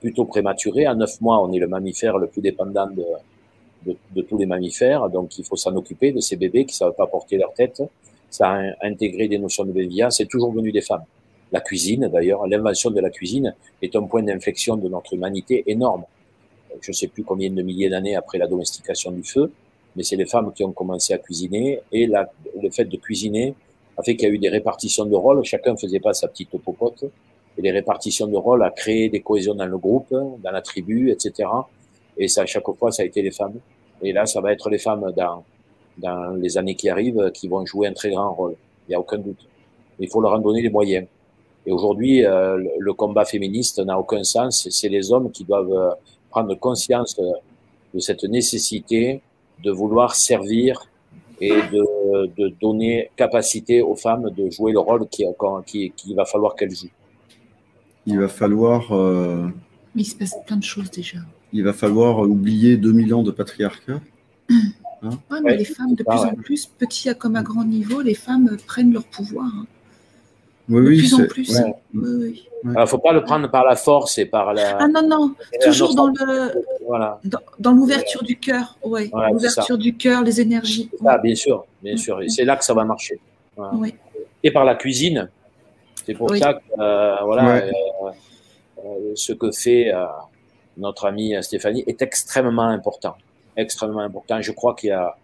[0.00, 0.86] plutôt, prématurés.
[0.86, 5.38] À neuf mois, on est le mammifère le plus dépendant de, tous les mammifères, donc
[5.38, 7.82] il faut s'en occuper de ces bébés qui ne savent pas porter leur tête.
[8.30, 11.04] Ça a intégré des notions de bienveillance, c'est toujours venu des femmes.
[11.52, 16.04] La cuisine, d'ailleurs, l'invention de la cuisine est un point d'inflexion de notre humanité énorme.
[16.80, 19.52] Je ne sais plus combien de milliers d'années après la domestication du feu,
[19.94, 23.54] mais c'est les femmes qui ont commencé à cuisiner et le fait de cuisiner
[23.96, 25.44] a fait qu'il y a eu des répartitions de rôles.
[25.44, 27.04] Chacun faisait pas sa petite popote
[27.56, 31.10] et les répartitions de rôles a créé des cohésions dans le groupe, dans la tribu,
[31.10, 31.48] etc.
[32.16, 33.54] Et ça, à chaque fois, ça a été les femmes.
[34.02, 35.44] Et là, ça va être les femmes dans,
[35.98, 38.56] dans les années qui arrivent qui vont jouer un très grand rôle.
[38.86, 39.46] Il n'y a aucun doute.
[39.98, 41.06] Il faut leur en donner les moyens.
[41.66, 44.68] Et aujourd'hui, euh, le combat féministe n'a aucun sens.
[44.70, 45.90] C'est les hommes qui doivent euh,
[46.30, 47.30] prendre conscience euh,
[47.94, 49.22] de cette nécessité
[49.62, 50.86] de vouloir servir
[51.40, 55.26] et de, de donner capacité aux femmes de jouer le rôle qu'il
[55.66, 56.88] qui, qui va falloir qu'elles jouent.
[58.06, 58.92] Il va falloir.
[58.92, 59.48] Euh,
[59.96, 61.18] il se passe plein de choses déjà.
[61.52, 64.00] Il va falloir oublier 2000 ans de patriarcat.
[64.50, 67.64] Hein ouais, mais ouais, les femmes, de plus en plus, petit à comme à grand
[67.64, 69.46] niveau, les femmes prennent leur pouvoir.
[69.46, 69.66] Hein.
[70.70, 71.58] Oui, de oui, plus en c'est- plus.
[71.58, 71.74] ouais.
[71.94, 72.48] Oui, oui.
[72.64, 74.78] Il faut pas le prendre par la force et par la.
[74.78, 76.52] Ah non, non, et toujours dans le
[76.86, 77.20] Voilà.
[77.24, 79.10] dans, dans l'ouverture du cœur, ouais.
[79.32, 80.88] L'ouverture du cœur, les énergies.
[81.04, 82.22] Ah, bien sûr, bien sûr.
[82.22, 83.20] Et c'est là que ça va marcher.
[83.56, 83.74] Voilà.
[83.76, 83.94] Ouais.
[84.42, 85.28] Et par la cuisine.
[86.04, 86.38] C'est pour Oui.
[86.38, 87.70] ça que euh, voilà, Ouais.
[87.70, 88.10] euh,
[88.84, 90.04] euh, ce que fait euh,
[90.76, 93.14] notre amie Stéphanie est extrêmement important.
[93.56, 94.40] Extrêmement important.
[94.42, 95.16] Je crois qu'il y a,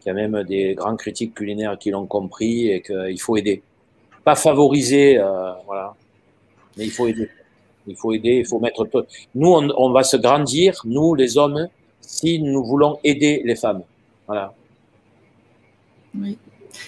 [0.00, 3.62] qu'il y a même des grands critiques culinaires qui l'ont compris et qu'il faut aider.
[4.24, 5.94] Pas favoriser, euh, voilà,
[6.76, 7.28] mais il faut aider.
[7.88, 9.02] Il faut aider, il faut mettre tout.
[9.34, 11.68] Nous, on, on va se grandir, nous, les hommes,
[12.00, 13.82] si nous voulons aider les femmes.
[14.28, 14.54] Voilà.
[16.16, 16.38] Oui.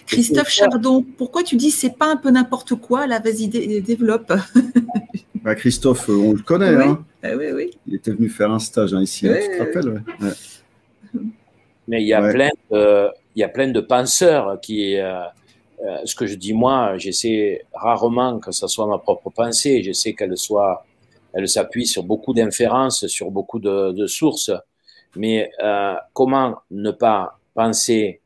[0.07, 4.33] Christophe Chardon, pourquoi tu dis c'est pas un peu n'importe quoi Là, vas-y, dé- développe.
[5.43, 6.75] Bah, Christophe, euh, on le connaît.
[6.75, 6.85] Oui.
[6.85, 7.05] Hein.
[7.23, 7.71] Ah oui, oui.
[7.87, 9.29] Il était venu faire un stage hein, ici.
[9.29, 10.01] hein, tu te rappelles ouais.
[10.23, 11.21] Ouais.
[11.87, 12.33] Mais il y a Ouais.
[12.33, 15.21] plein de, il y a plein de penseurs qui, euh,
[15.85, 19.83] euh, ce que je dis moi, j'essaie rarement que ce soit ma propre pensée.
[19.83, 20.87] J'essaie qu'elle soit,
[21.35, 24.51] elle s'appuie sur beaucoup d'inférences, sur beaucoup de, de sources.
[25.17, 28.21] Mais euh, comment ne pas penser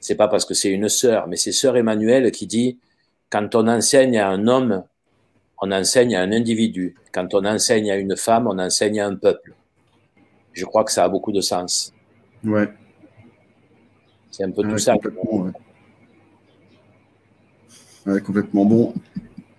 [0.00, 2.78] C'est pas parce que c'est une sœur, mais c'est sœur Emmanuelle qui dit
[3.30, 4.84] quand on enseigne à un homme,
[5.60, 6.94] on enseigne à un individu.
[7.12, 9.54] Quand on enseigne à une femme, on enseigne à un peuple.
[10.52, 11.92] Je crois que ça a beaucoup de sens.
[12.44, 12.68] Ouais.
[14.30, 14.92] C'est un peu Ouais, tout ça.
[14.94, 15.50] complètement, ouais.
[18.06, 18.94] Ouais, complètement bon.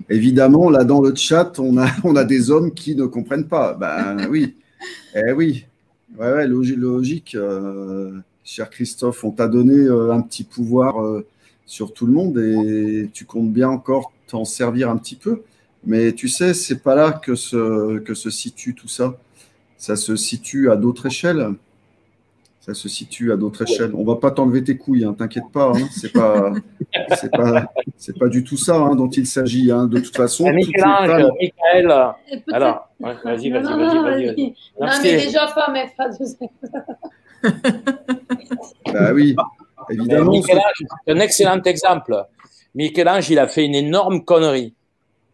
[0.09, 3.73] Évidemment, là dans le chat, on a, on a des hommes qui ne comprennent pas.
[3.73, 4.55] Ben oui,
[5.15, 5.65] eh oui,
[6.17, 7.35] ouais, ouais, logi- logique.
[7.35, 9.23] euh, cher Christophe.
[9.23, 10.95] On t'a donné un petit pouvoir
[11.65, 15.41] sur tout le monde et tu comptes bien encore t'en servir un petit peu.
[15.85, 19.15] Mais tu sais, c'est pas là que se, que se situe tout ça.
[19.77, 21.53] Ça se situe à d'autres échelles.
[22.59, 23.91] Ça se situe à d'autres échelles.
[23.95, 25.71] On va pas t'enlever tes couilles, hein, t'inquiète pas.
[25.73, 25.87] Hein.
[25.91, 26.51] c'est pas,
[27.15, 29.71] c'est pas, c'est pas du tout ça hein, dont il s'agit.
[29.71, 29.87] Hein.
[29.87, 32.13] De toute façon, ah, Michel-Ange, Michael.
[32.51, 34.55] Alors, vas-y, vas-y, vas-y, vas-y.
[34.79, 36.09] Non, mais déjà femme est pas
[38.91, 39.35] Bah oui,
[39.89, 40.33] évidemment.
[40.41, 42.25] C'est un excellent exemple.
[42.75, 44.75] Michel-Ange, il a fait une énorme connerie.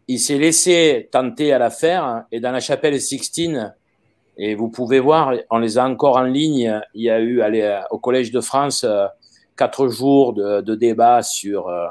[0.08, 3.74] Il s'est laissé tenter à la faire et dans la chapelle Sixtine,
[4.38, 6.82] et vous pouvez voir, on les a encore en ligne.
[6.94, 7.42] Il y a eu
[7.92, 9.08] au Collège de France euh,
[9.56, 11.88] quatre jours de, de débat sur euh,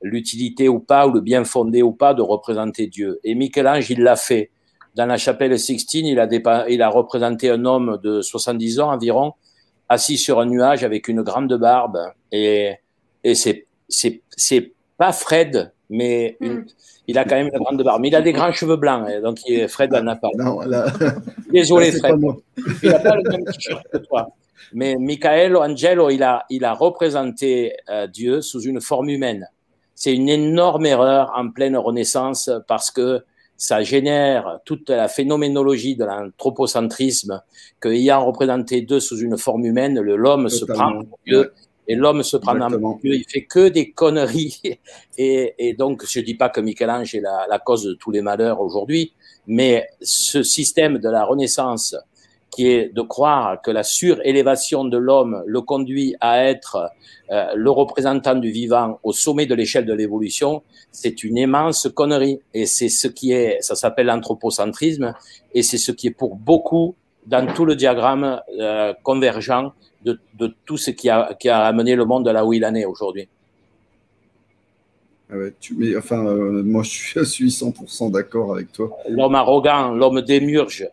[0.00, 3.20] l'utilité ou pas, ou le bien fondé ou pas de représenter Dieu.
[3.24, 4.50] Et Michel-Ange, il l'a fait.
[4.94, 6.28] Dans la chapelle Sixtine, il a,
[6.68, 9.34] il a représenté un homme de 70 ans environ,
[9.92, 11.98] assis sur un nuage avec une grande barbe.
[12.32, 12.72] Et,
[13.22, 13.66] et c'est,
[14.96, 16.66] pas Fred, mais une, hmm.
[17.08, 18.00] il a quand même une grande barbe.
[18.00, 19.38] Mais il a des grands cheveux blancs, hein, donc
[19.68, 20.30] Fred en a pas.
[21.50, 22.14] Désolé, Fred.
[22.82, 24.28] Il n'a pas le même t-shirt que toi.
[24.72, 29.48] Mais Michael Angelo, il a, il a représenté euh, Dieu sous une forme humaine.
[29.94, 33.22] C'est une énorme erreur en pleine Renaissance parce que
[33.62, 37.42] ça génère toute la phénoménologie de l'anthropocentrisme
[37.78, 41.52] que ayant représenté Dieu sous une forme humaine, l'homme se prend pour Dieu
[41.86, 44.60] et l'homme se prend en Dieu, il fait que des conneries.
[45.18, 48.22] Et, et donc, je dis pas que Michel-Ange est la, la, cause de tous les
[48.22, 49.12] malheurs aujourd'hui,
[49.46, 51.94] mais ce système de la Renaissance,
[52.52, 56.90] qui est de croire que la surélévation de l'homme le conduit à être
[57.30, 60.62] euh, le représentant du vivant au sommet de l'échelle de l'évolution,
[60.92, 62.40] c'est une immense connerie.
[62.52, 65.14] Et c'est ce qui est, ça s'appelle l'anthropocentrisme,
[65.54, 66.94] et c'est ce qui est pour beaucoup
[67.26, 69.72] dans tout le diagramme euh, convergent
[70.04, 72.74] de, de, tout ce qui a, qui a amené le monde là où il en
[72.74, 73.28] est aujourd'hui.
[75.30, 78.90] Ah ouais, tu, mais enfin, euh, moi je suis, 100% d'accord avec toi.
[79.08, 80.86] L'homme arrogant, l'homme démurge.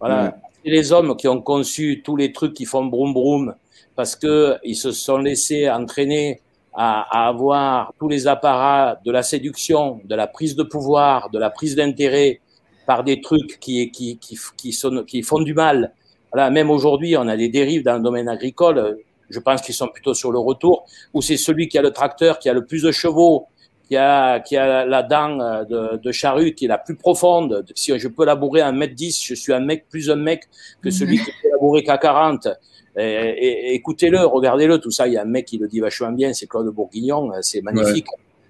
[0.00, 0.38] Voilà.
[0.64, 3.54] Les hommes qui ont conçu tous les trucs qui font broum broum
[3.96, 6.40] parce que ils se sont laissés entraîner
[6.72, 11.38] à, à, avoir tous les apparats de la séduction, de la prise de pouvoir, de
[11.38, 12.40] la prise d'intérêt
[12.86, 15.92] par des trucs qui, qui, qui, qui, sont, qui font du mal
[16.32, 18.98] voilà, même aujourd'hui, on a des dérives dans le domaine agricole.
[19.28, 22.38] Je pense qu'ils sont plutôt sur le retour, où c'est celui qui a le tracteur,
[22.38, 23.46] qui a le plus de chevaux,
[23.92, 27.62] qui a, qui a la dent euh, de, de charrue qui est la plus profonde.
[27.74, 30.44] Si je peux labourer un mètre 10, je suis un mec plus un mec
[30.82, 32.48] que celui qui peut labourer qu'à 40.
[32.96, 35.08] Et, écoutez-le, regardez-le, tout ça.
[35.08, 38.06] Il y a un mec qui le dit vachement bien, c'est Claude Bourguignon, c'est magnifique.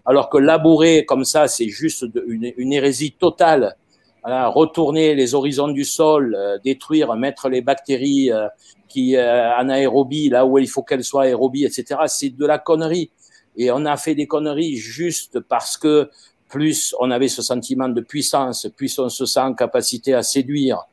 [0.06, 3.76] Alors que labourer comme ça, c'est juste une, une hérésie totale
[4.22, 8.46] voilà, retourner les horizons du sol, euh, détruire, mettre les bactéries euh,
[8.88, 12.02] qui euh, en aérobie là où il faut qu'elles soient aérobie, etc.
[12.06, 13.10] C'est de la connerie.
[13.56, 16.10] Et on a fait des conneries juste parce que
[16.48, 20.86] plus on avait ce sentiment de puissance, plus on se sent en capacité à séduire,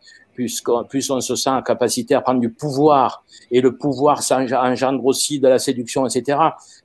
[0.87, 5.39] plus, on se sent en capacité à prendre du pouvoir, et le pouvoir engendre aussi
[5.39, 6.39] de la séduction, etc.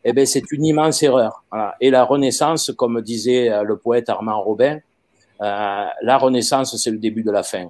[0.05, 1.45] Eh ben c'est une immense erreur.
[1.81, 4.81] Et la Renaissance, comme disait le poète Armand Robin,
[5.41, 7.69] euh, la Renaissance, c'est le début de la fin.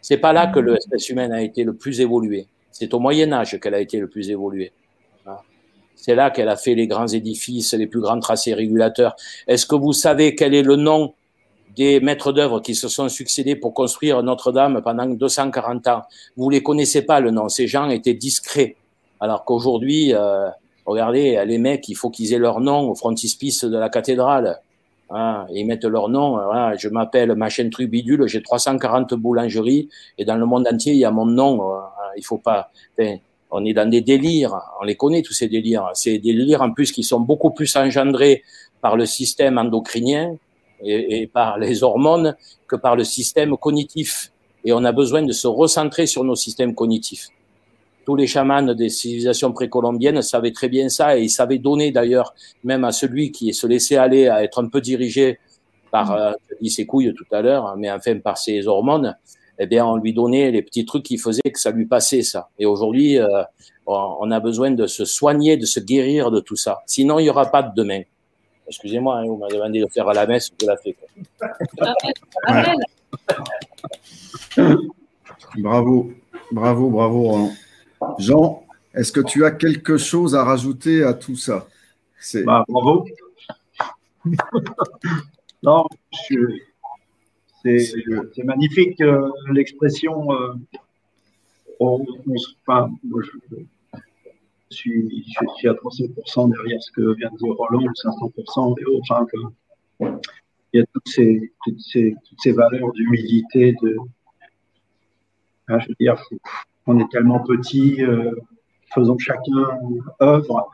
[0.00, 2.46] C'est pas là que l'espèce humaine a été le plus évoluée.
[2.70, 4.72] C'est au Moyen Âge qu'elle a été le plus évoluée.
[5.96, 9.16] C'est là qu'elle a fait les grands édifices, les plus grands tracés régulateurs.
[9.46, 11.14] Est-ce que vous savez quel est le nom
[11.76, 16.02] des maîtres d'œuvre qui se sont succédés pour construire Notre-Dame pendant 240 ans?
[16.36, 17.48] Vous les connaissez pas le nom.
[17.48, 18.76] Ces gens étaient discrets.
[19.20, 20.48] Alors qu'aujourd'hui, euh,
[20.84, 24.60] regardez, les mecs, il faut qu'ils aient leur nom au frontispice de la cathédrale.
[25.10, 26.32] Hein, ils mettent leur nom.
[26.32, 29.88] Voilà, je m'appelle machin Trubidule, j'ai 340 boulangeries
[30.18, 31.72] et dans le monde entier, il y a mon nom.
[31.72, 31.80] Euh,
[32.16, 32.70] il faut pas.
[33.56, 34.58] On est dans des délires.
[34.80, 35.88] On les connaît tous ces délires.
[35.94, 38.42] C'est des délires en plus qui sont beaucoup plus engendrés
[38.80, 40.36] par le système endocrinien
[40.82, 42.36] et, et par les hormones
[42.66, 44.32] que par le système cognitif.
[44.64, 47.28] Et on a besoin de se recentrer sur nos systèmes cognitifs
[48.04, 52.34] tous les chamans des civilisations précolombiennes savaient très bien ça et ils savaient donner d'ailleurs
[52.62, 55.38] même à celui qui se laissait aller à être un peu dirigé
[55.90, 59.16] par, euh, dit ses couilles tout à l'heure, mais enfin par ses hormones,
[59.58, 62.48] eh bien on lui donnait les petits trucs qui faisaient que ça lui passait ça.
[62.58, 63.42] Et aujourd'hui, euh,
[63.86, 66.82] on a besoin de se soigner, de se guérir de tout ça.
[66.86, 68.02] Sinon, il n'y aura pas de demain.
[68.66, 70.96] Excusez-moi, hein, vous m'avez demandé de faire à la messe, je l'ai fait.
[75.58, 76.10] Bravo,
[76.50, 77.50] bravo, bravo.
[78.18, 78.64] Jean,
[78.94, 81.66] est-ce que tu as quelque chose à rajouter à tout ça?
[82.44, 83.04] Bah, Bravo.
[85.62, 85.84] non,
[87.64, 90.32] c'est magnifique euh, l'expression.
[90.32, 90.54] Euh,
[94.70, 99.12] suis, je suis à 300% derrière ce que vient de dire Roland, 500% et autres.
[99.12, 100.18] Hein,
[100.72, 103.96] il y a toutes ces, toutes ces, toutes ces valeurs d'humilité, de,
[105.68, 106.16] hein, je veux dire,
[106.86, 108.32] on est tellement petit, euh,
[108.92, 109.68] faisons chacun
[110.20, 110.68] œuvre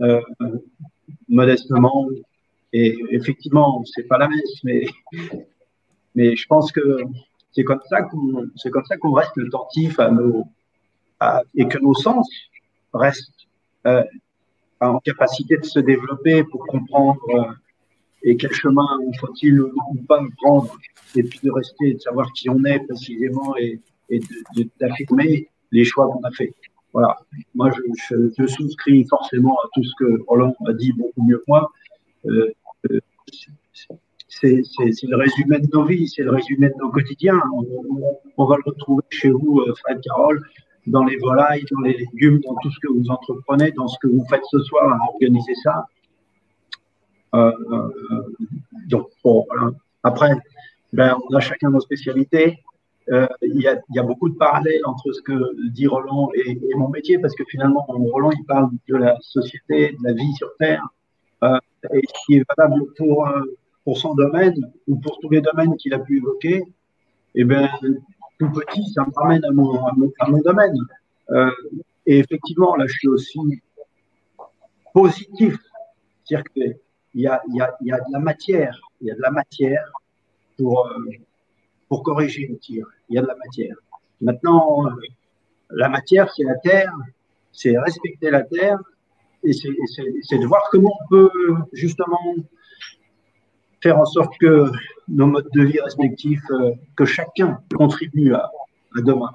[0.00, 0.20] euh,
[1.28, 2.08] modestement.
[2.72, 4.86] Et effectivement, c'est pas la messe, mais,
[6.14, 7.02] mais je pense que
[7.52, 10.44] c'est comme ça qu'on, reste attentif à nos,
[11.54, 12.28] et que nos sens
[12.92, 13.46] restent
[13.86, 14.04] euh,
[14.80, 17.52] en capacité de se développer pour comprendre euh,
[18.22, 18.86] et quel chemin
[19.18, 19.72] faut-il ou
[20.06, 20.76] pas prendre,
[21.16, 23.80] et puis de rester, de savoir qui on est précisément et,
[24.80, 26.52] d'affirmer les choix qu'on a fait.
[26.92, 27.16] Voilà.
[27.54, 31.70] Moi, je, souscris forcément à tout ce que Roland a dit beaucoup mieux que moi.
[32.26, 32.52] Euh
[34.30, 34.62] c'est
[35.02, 37.40] le résumé de nos vies, c'est le résumé de nos quotidiens.
[38.36, 40.40] On, va le retrouver chez vous, euh, Fred Carole,
[40.86, 44.06] dans les volailles, dans les légumes, dans tout ce que vous entreprenez, dans ce que
[44.06, 45.84] vous faites ce soir à organiser ça.
[47.34, 48.22] Euh, euh,
[48.88, 49.46] donc, bon,
[50.04, 50.32] après,
[50.92, 52.58] ben, on a chacun nos spécialités.
[53.42, 55.34] Il y, a, y, a, beaucoup de parallèles entre ce que
[55.72, 59.96] dit Roland et, et, mon métier, parce que finalement, Roland, il parle de la société,
[59.98, 60.86] de la vie sur Terre,
[61.42, 63.28] et ce qui est valable pour,
[63.84, 66.64] pour son domaine ou pour tous les domaines qu'il a pu évoquer,
[67.34, 67.70] eh bien,
[68.38, 70.76] tout petit, ça me ramène à mon, à mon, domaine.
[71.30, 71.50] Euh,
[72.06, 73.38] et effectivement, là, je suis aussi
[74.92, 75.56] positif.
[76.24, 76.76] C'est-à-dire qu'il
[77.14, 79.90] y a, y, y a de la matière, il y a de la matière
[80.56, 81.10] pour, euh,
[81.88, 82.86] pour corriger le tir.
[83.08, 83.76] Il y a de la matière.
[84.20, 84.90] Maintenant, euh,
[85.70, 86.92] la matière, c'est la terre,
[87.52, 88.78] c'est respecter la terre,
[89.42, 91.30] et c'est de voir comment on peut
[91.72, 92.34] justement
[93.82, 94.70] faire en sorte que
[95.08, 98.50] nos modes de vie respectifs, euh, que chacun contribue à,
[98.96, 99.30] demain.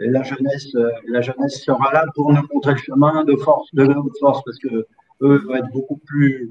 [0.00, 3.68] Et la jeunesse, euh, la jeunesse sera là pour nous montrer le chemin de force,
[3.74, 4.86] de notre force, parce que
[5.22, 6.48] eux vont être beaucoup plus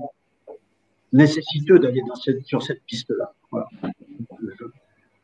[1.12, 2.04] nécessiteux d'aller
[2.46, 3.34] sur cette piste-là.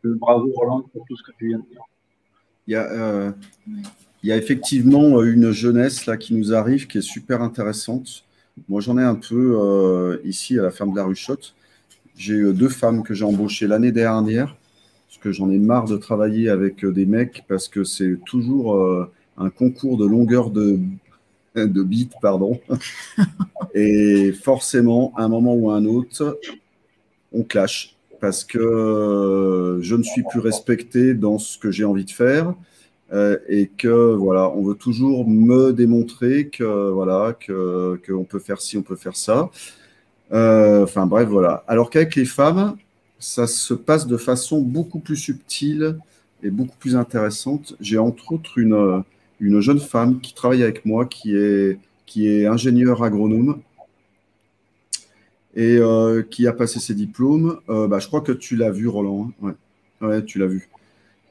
[0.04, 1.82] Bravo Roland pour tout ce que tu viens de dire.
[2.68, 3.32] Il y a, euh,
[4.24, 8.26] effectivement une jeunesse là qui nous arrive qui est super intéressante.
[8.68, 11.54] Moi, j'en ai un peu ici à la ferme de la Ruchotte.
[12.18, 14.56] J'ai eu deux femmes que j'ai embauchées l'année dernière,
[15.08, 18.76] parce que j'en ai marre de travailler avec euh, des mecs, parce que c'est toujours
[18.76, 20.80] euh, un concours de longueur de,
[21.56, 22.60] de bits, pardon.
[23.74, 26.40] Et forcément, à un moment ou à un autre,
[27.34, 32.06] on clash, parce que euh, je ne suis plus respecté dans ce que j'ai envie
[32.06, 32.54] de faire.
[33.50, 38.78] et que voilà, on veut toujours me démontrer que voilà que qu'on peut faire ci,
[38.78, 39.50] on peut faire ça.
[40.32, 41.64] Euh, enfin bref, voilà.
[41.68, 42.76] Alors qu'avec les femmes,
[43.20, 45.98] ça se passe de façon beaucoup plus subtile
[46.44, 47.76] et beaucoup plus intéressante.
[47.80, 49.04] J'ai entre autres une,
[49.40, 53.60] une jeune femme qui travaille avec moi, qui est, qui est ingénieure agronome
[55.56, 57.60] et euh, qui a passé ses diplômes.
[57.70, 59.32] Euh, bah, je crois que tu l'as vu, Roland.
[59.44, 59.56] Hein.
[60.02, 60.08] Ouais.
[60.08, 60.70] ouais, tu l'as vu.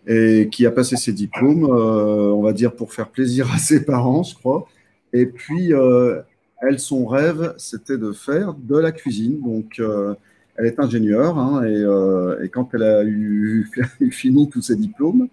[0.07, 4.23] Et qui a passé ses diplômes, on va dire pour faire plaisir à ses parents,
[4.23, 4.67] je crois.
[5.13, 5.73] Et puis,
[6.67, 9.41] elle, son rêve, c'était de faire de la cuisine.
[9.41, 10.15] Donc, euh,
[10.57, 13.71] elle est ingénieure hein, euh, et, quand elle a eu,
[14.11, 15.29] fini tous ses diplômes,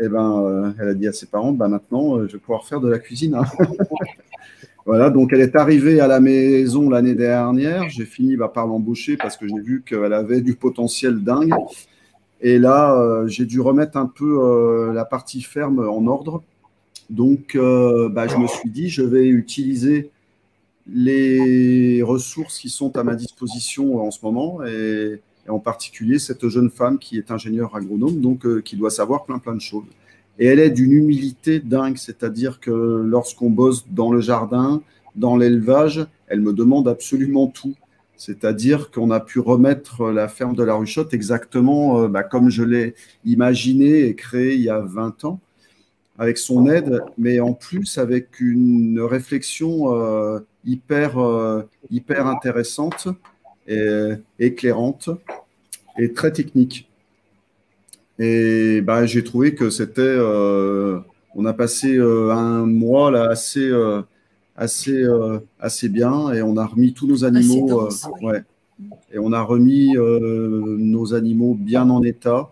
[0.00, 2.80] eh ben, euh, elle a dit à ses parents, bah, maintenant, je vais pouvoir faire
[2.80, 3.34] de la cuisine.
[3.34, 3.44] Hein.
[4.86, 7.88] voilà, donc elle est arrivée à la maison l'année dernière.
[7.88, 11.54] J'ai fini bah, par l'embaucher parce que j'ai vu qu'elle avait du potentiel dingue.
[12.42, 16.42] Et là, j'ai dû remettre un peu la partie ferme en ordre.
[17.08, 20.10] Donc, bah, je me suis dit, je vais utiliser
[20.88, 26.70] les ressources qui sont à ma disposition en ce moment et, en particulier cette jeune
[26.70, 29.84] femme qui est ingénieure agronome, donc euh, qui doit savoir plein plein de choses.
[30.38, 34.82] Et elle est d'une humilité dingue, c'est-à-dire que lorsqu'on bosse dans le jardin,
[35.14, 37.74] dans l'élevage, elle me demande absolument tout.
[38.16, 42.62] C'est-à-dire qu'on a pu remettre la ferme de la Ruchotte exactement euh, bah, comme je
[42.62, 42.94] l'ai
[43.24, 45.40] imaginé et créé il y a 20 ans,
[46.18, 53.08] avec son aide, mais en plus avec une réflexion euh, hyper, euh, hyper intéressante
[53.68, 55.10] et éclairante
[55.98, 56.88] et très technique.
[58.18, 60.02] Et bah, j'ai trouvé que c'était.
[60.02, 60.98] Euh,
[61.34, 63.70] on a passé euh, un mois là assez,
[64.56, 65.04] assez,
[65.60, 67.88] assez bien et on a remis tous nos animaux.
[68.22, 68.42] ouais.
[69.12, 72.50] Et on a remis nos animaux bien en état.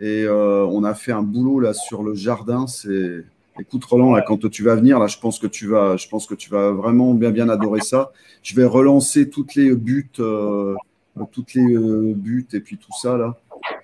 [0.00, 2.66] Et on a fait un boulot là sur le jardin.
[2.66, 3.24] C'est
[3.62, 6.26] Écoute Roland, là, quand tu vas venir, là, je pense que tu vas, je pense
[6.26, 8.10] que tu vas vraiment bien bien adorer ça.
[8.42, 13.36] Je vais relancer toutes les buts, toutes les euh, et puis tout ça là.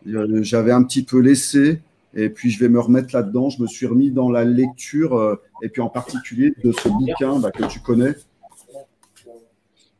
[0.09, 1.81] Euh, j'avais un petit peu laissé
[2.13, 3.51] Et puis, je vais me remettre là-dedans.
[3.51, 7.39] Je me suis remis dans la lecture, euh, et puis en particulier de ce bouquin
[7.39, 8.17] bah, que tu connais,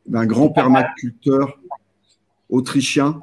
[0.07, 1.57] d'un grand permaculteur
[2.49, 3.21] autrichien.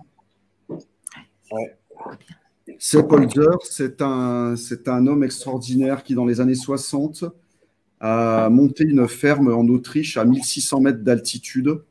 [2.79, 7.25] Sepp Holzer, c'est un, c'est un homme extraordinaire qui, dans les années 60,
[8.01, 11.83] a monté une ferme en Autriche à 1600 mètres d'altitude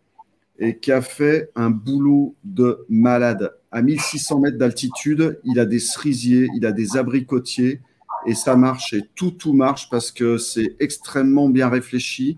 [0.59, 3.53] et qui a fait un boulot de malade.
[3.71, 7.81] À 1600 mètres d'altitude, il a des cerisiers, il a des abricotiers
[8.25, 12.37] et ça marche et tout, tout marche parce que c'est extrêmement bien réfléchi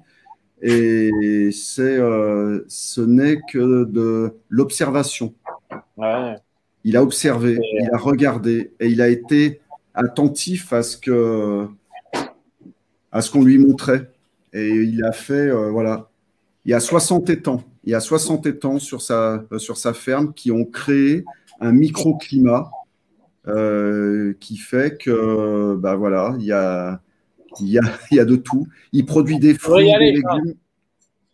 [0.62, 5.36] et c'est, euh, ce n'est que de l'observation.
[6.88, 9.60] Il a observé, il a regardé et il a été
[9.94, 11.68] attentif à ce que
[13.12, 14.10] à ce qu'on lui montrait.
[14.54, 16.08] Et il a fait, euh, voilà,
[16.64, 19.94] il y a 60 étangs, il y a 60 étangs sur sa, euh, sur sa
[19.94, 21.26] ferme qui ont créé
[21.60, 22.72] un microclimat
[23.50, 27.02] euh, qui fait que, bah voilà, il y a,
[27.60, 27.82] il y a,
[28.12, 28.66] il y a de tout.
[28.94, 30.54] Il produit des fruits, des légumes.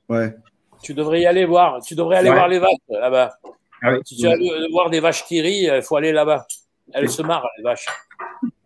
[0.10, 0.36] Ouais.
[0.82, 1.80] Tu devrais y aller voir.
[1.84, 3.38] Tu devrais aller voir les vaches là-bas.
[3.84, 6.48] Ah si tu veux voir des vaches qui rient, il faut aller là-bas.
[6.94, 7.86] Elles se marrent, les vaches.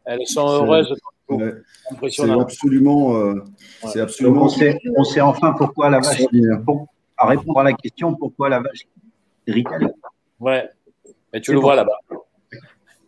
[0.05, 0.95] Elles sont heureuses.
[2.09, 3.17] C'est absolument.
[3.17, 3.43] Euh,
[3.87, 4.43] c'est absolument.
[4.43, 6.23] On sait, on sait, enfin pourquoi la vache.
[6.65, 6.87] Pour,
[7.17, 8.87] à répondre à la question pourquoi la vache
[9.47, 9.65] rit
[10.39, 10.69] Ouais.
[11.33, 11.99] Mais tu le vois là-bas.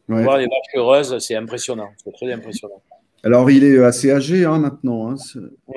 [0.07, 1.89] Voir les vaches heureuses, c'est impressionnant.
[2.03, 2.81] C'est très impressionnant.
[3.23, 5.11] Alors, il est assez âgé hein, maintenant.
[5.11, 5.15] Hein,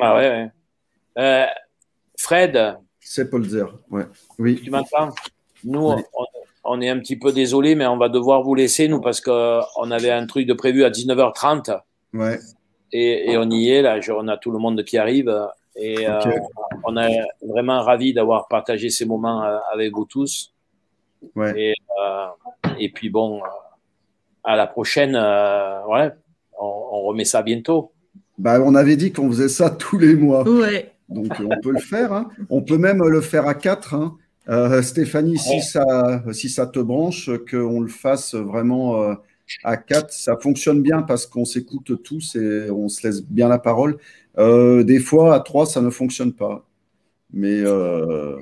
[0.01, 0.51] ah ouais, ouais.
[1.19, 1.47] Euh,
[2.17, 2.77] Fred.
[3.01, 4.05] C'est Polzer, ouais.
[4.39, 4.61] Oui.
[4.63, 5.13] Tu m'entends?
[5.65, 5.95] Nous,
[6.65, 9.91] on, est un petit peu désolé, mais on va devoir vous laisser, nous, parce qu'on
[9.91, 11.81] avait un truc de prévu à 19h30.
[12.15, 12.39] Ouais.
[12.93, 15.35] Et, on y est, là, on a tout le monde qui arrive.
[15.77, 16.21] Et euh,
[16.85, 20.53] on est vraiment ravis d'avoir partagé ces moments euh, avec vous tous.
[21.35, 21.55] Ouais.
[21.57, 21.75] Et,
[22.05, 22.27] euh,
[22.79, 23.41] et puis bon,
[24.45, 26.11] à la prochaine, ouais,
[26.59, 27.93] on, remet ça bientôt.
[28.39, 30.47] Bah, on avait dit qu'on faisait ça tous les mois.
[30.49, 30.93] Ouais.
[31.09, 32.13] Donc on peut le faire.
[32.13, 32.29] Hein.
[32.51, 33.95] On peut même le faire à quatre.
[33.95, 34.17] Hein.
[34.83, 39.17] Stéphanie, si, ça, si ça te branche, qu'on le fasse vraiment
[39.65, 43.59] à 4, ça fonctionne bien parce qu'on s'écoute tous et on se laisse bien la
[43.59, 43.99] parole.
[44.39, 46.65] Euh, des fois, à 3, ça ne fonctionne pas.
[47.33, 48.41] Mais euh,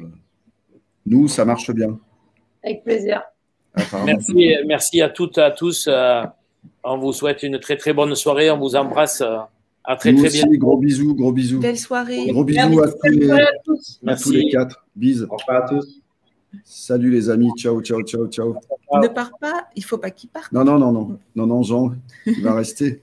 [1.06, 1.98] nous, ça marche bien.
[2.62, 3.22] Avec plaisir.
[4.04, 5.86] Merci, merci à toutes et à tous.
[5.88, 6.22] Euh,
[6.82, 8.50] on vous souhaite une très très bonne soirée.
[8.50, 9.22] On vous embrasse.
[9.84, 10.46] À très très bien.
[10.52, 11.60] Gros bisous, gros bisous.
[11.60, 12.26] Belle soirée.
[12.28, 14.84] Gros bisous à, tous les, à, tous les, quatre.
[14.94, 15.26] Bisous.
[15.30, 16.00] Au revoir à tous.
[16.64, 18.56] Salut les amis, ciao, ciao, ciao, ciao.
[19.00, 20.50] Ne part pas, il faut pas qu'il parte.
[20.52, 21.92] Non, non, non, non, non, non, Jean,
[22.26, 23.02] il va rester.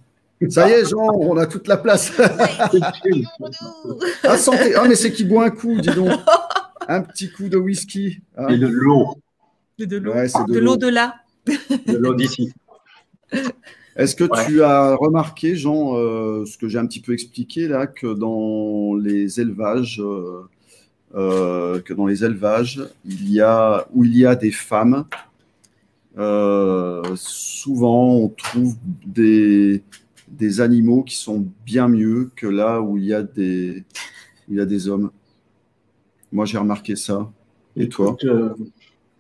[0.50, 2.12] Ça y est, Jean, on a toute la place.
[4.24, 4.76] ah, santé.
[4.76, 6.12] Ah, mais c'est qui boit un coup, dis donc.
[6.90, 8.20] Un petit coup de whisky.
[8.38, 8.48] Hein.
[8.50, 9.18] Et de l'eau.
[9.78, 10.14] De l'eau.
[10.14, 11.16] de l'eau de là.
[11.46, 12.54] De l'eau d'ici.
[13.98, 17.88] Est-ce que tu as remarqué, Jean, euh, ce que j'ai un petit peu expliqué là,
[17.88, 20.44] que dans les élevages, euh,
[21.16, 25.06] euh, que dans les élevages, il y a, où il y a des femmes,
[26.18, 28.76] euh, souvent on trouve
[29.06, 29.82] des,
[30.28, 33.84] des animaux qui sont bien mieux que là où il y a des,
[34.48, 35.10] il y a des hommes.
[36.32, 37.32] Moi, j'ai remarqué ça.
[37.76, 38.16] Et toi?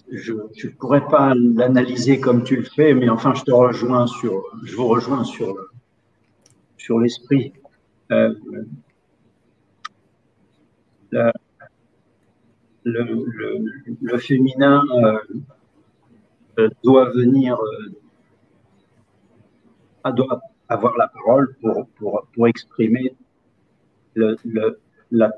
[0.10, 4.44] Je ne pourrais pas l'analyser comme tu le fais, mais enfin, je te rejoins sur,
[4.64, 5.56] je vous rejoins sur,
[6.78, 7.52] sur l'esprit.
[8.12, 8.34] Euh,
[12.84, 15.18] le, féminin euh,
[16.60, 17.58] euh, doit venir,
[20.06, 20.40] euh, doit
[20.70, 23.14] avoir la parole pour, pour, pour exprimer
[24.16, 24.38] le,
[25.12, 25.32] la,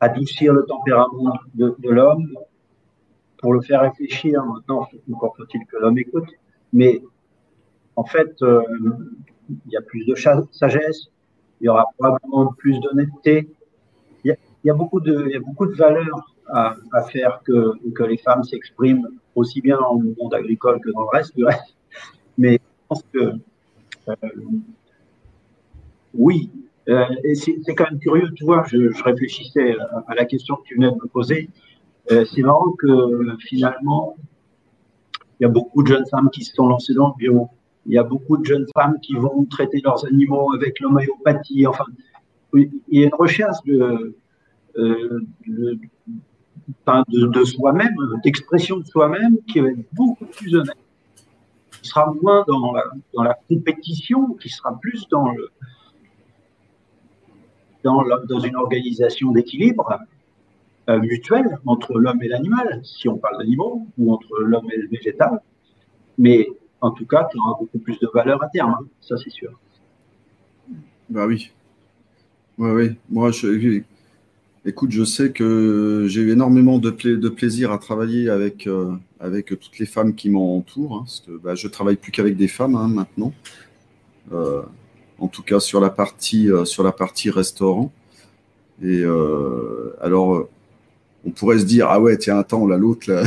[0.00, 2.36] adoucir le tempérament de, l'homme,
[3.40, 4.44] pour le faire réfléchir.
[4.44, 6.28] Maintenant, encore faut-il que l'homme écoute.
[6.72, 7.02] Mais
[7.96, 11.08] en fait, il y a plus de sagesse,
[11.60, 13.48] il y aura probablement plus d'honnêteté,
[14.64, 19.78] il y a beaucoup de, valeurs à, à faire que, les femmes s'expriment aussi bien
[19.78, 21.76] dans le monde agricole que dans le reste du reste.
[22.36, 23.32] Mais je pense que
[24.08, 24.14] euh,
[26.14, 26.50] oui,
[26.88, 27.04] euh,
[27.34, 29.76] c'est quand même curieux, tu vois, je, je, réfléchissais
[30.08, 31.48] à la question que tu venais de me poser.
[32.10, 34.16] Euh, c'est marrant que finalement,
[35.38, 37.48] il y a beaucoup de jeunes femmes qui se sont lancées dans le bio.
[37.86, 41.66] Il y a beaucoup de jeunes femmes qui vont traiter leurs animaux avec l'homéopathie.
[41.66, 41.84] Enfin,
[42.54, 44.14] il y a une recherche de,
[44.76, 50.76] euh, de, soi-même, d'expression de soi-même, qui va être beaucoup plus honnête,
[51.80, 52.74] qui sera moins dans
[53.22, 55.50] la, compétition, qui sera plus dans, le,
[57.82, 59.98] dans une organisation d'équilibre
[60.88, 64.88] euh, mutuel entre l'homme et l'animal, si on parle d'animaux, ou entre l'homme et le
[64.88, 65.40] végétal.
[66.18, 66.48] Mais
[66.80, 68.86] en tout cas, qui aura beaucoup plus de valeur à terme, hein.
[69.00, 69.52] ça c'est sûr.
[71.10, 71.52] Bah oui.
[72.58, 72.90] Oui, oui.
[73.10, 73.82] Moi, je,
[74.64, 79.46] écoute, je sais que j'ai eu énormément de, de, plaisir à travailler avec, euh, avec
[79.46, 82.74] toutes les femmes qui m'entourent, hein, parce que bah, je travaille plus qu'avec des femmes
[82.74, 83.32] hein, maintenant.
[84.32, 84.62] Euh,
[85.18, 87.92] en tout cas sur la partie, sur la partie restaurant.
[88.82, 89.04] Et
[90.00, 90.48] alors,
[91.24, 93.10] on pourrait se dire, ah ouais, tiens, attends, là, l'autre,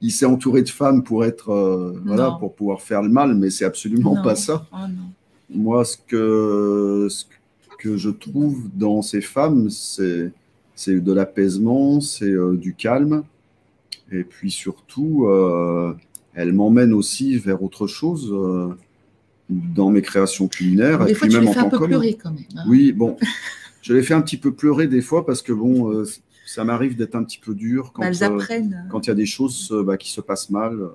[0.00, 3.50] il s'est entouré de femmes pour être, euh, voilà, pour pouvoir faire le mal, mais
[3.50, 4.66] c'est absolument pas ça.
[4.72, 4.76] Oh,
[5.50, 7.24] Moi, ce que, ce
[7.78, 10.32] que je trouve dans ces femmes, c'est,
[10.74, 13.22] c'est de l'apaisement, c'est euh, du calme,
[14.10, 15.94] et puis surtout, euh,
[16.34, 18.34] elle m'emmène aussi vers autre chose
[19.48, 21.04] dans mes créations culinaires.
[21.04, 22.44] Des et fois, puis tu même fais un peu pleurer quand même.
[22.56, 22.64] Hein.
[22.66, 23.16] Oui, bon.
[23.84, 26.04] je l'ai fait un petit peu pleurer des fois parce que bon,
[26.46, 28.40] ça m'arrive d'être un petit peu dur quand, bah, euh,
[28.90, 30.80] quand il y a des choses euh, bah, qui se passent mal.
[30.80, 30.88] Euh.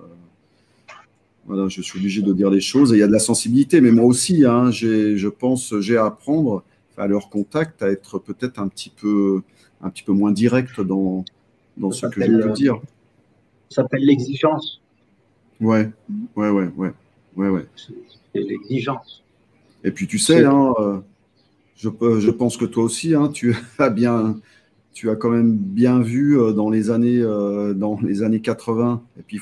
[1.45, 3.81] voilà, je suis obligé de dire des choses et il y a de la sensibilité,
[3.81, 6.63] mais moi aussi, hein, je pense, j'ai à apprendre
[6.97, 9.41] à leur contact à être peut-être un petit peu,
[9.81, 11.23] un petit peu moins direct dans,
[11.77, 12.79] dans ce que je veux dire.
[13.69, 14.81] Ça s'appelle l'exigence.
[15.61, 15.89] Ouais,
[16.35, 16.93] ouais, ouais, ouais,
[17.35, 17.65] ouais, ouais.
[17.75, 19.23] C'est l'exigence.
[19.83, 20.73] Et puis tu sais, hein,
[21.79, 24.39] je, pense que toi aussi, hein, tu as bien,
[24.91, 29.01] tu as quand même bien vu euh, dans les années, euh, dans les années 80
[29.17, 29.39] et puis,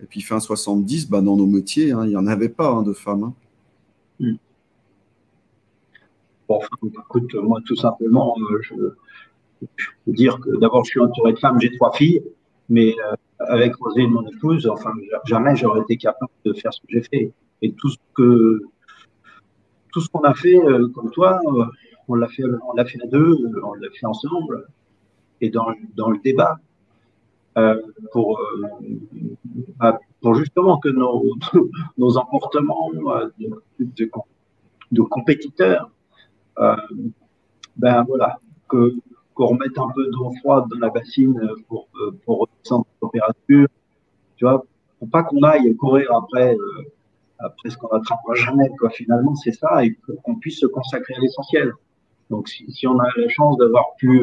[0.00, 2.82] et puis fin 70, bah, dans nos métiers, hein, il n'y en avait pas hein,
[2.82, 3.32] de femmes.
[4.20, 4.34] Hmm.
[6.48, 8.74] Bon, écoute, moi tout simplement, euh, je,
[10.04, 12.22] peux dire que d'abord je suis entouré de femmes, j'ai trois filles,
[12.68, 12.94] mais
[13.38, 14.92] avec Rosée, mon épouse, enfin
[15.24, 17.32] jamais j'aurais été capable de faire ce que j'ai fait.
[17.62, 18.62] Et tout ce que
[19.92, 20.58] tout ce qu'on a fait,
[20.94, 21.40] comme toi,
[22.08, 24.66] on l'a fait, on l'a fait à deux, on l'a fait ensemble
[25.40, 25.66] et dans,
[25.96, 26.58] dans le débat
[27.58, 27.78] euh,
[28.12, 28.66] pour, euh,
[29.78, 31.34] bah, pour justement que nos,
[31.98, 33.28] nos emportements euh,
[33.78, 35.90] de, compétiteurs,
[37.76, 38.38] ben voilà,
[38.68, 38.94] que
[39.34, 41.88] qu'on remette un peu d'eau froide dans la bassine pour,
[42.24, 43.68] pour redescendre la température,
[44.36, 44.64] tu vois,
[44.98, 46.56] pour pas qu'on aille courir après
[47.64, 51.72] ce qu'on n'attrapera jamais, quoi, finalement, c'est ça, et qu'on puisse se consacrer à l'essentiel.
[52.30, 54.20] Donc, si, on a la chance d'avoir pu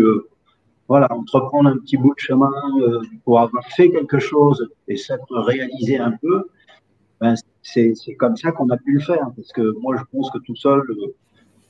[0.89, 2.51] voilà, entreprendre un petit bout de chemin
[2.81, 6.49] euh, pour avoir fait quelque chose et s'être réalisé un peu,
[7.21, 9.29] ben, c'est comme ça qu'on a pu le faire.
[9.35, 11.15] Parce que moi, je pense que tout seul, euh,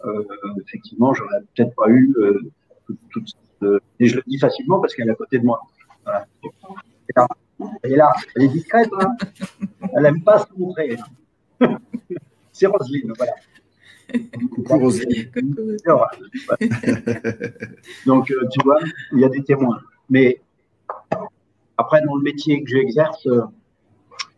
[0.05, 0.23] euh
[0.65, 2.49] effectivement, j'aurais peut-être pas eu euh,
[3.99, 5.59] et je le dis facilement parce qu'elle est à côté de moi.
[6.05, 6.25] Voilà.
[7.83, 9.17] Elle est là, elle est discrète, hein
[9.93, 10.97] elle n'aime pas se montrer.
[12.59, 13.33] C'est Roselyne, voilà.
[14.51, 14.91] Coucou
[18.05, 18.79] Donc, euh, tu vois,
[19.13, 19.79] il y a des témoins.
[20.09, 20.41] Mais
[21.77, 23.43] après, dans le métier que j'exerce, euh,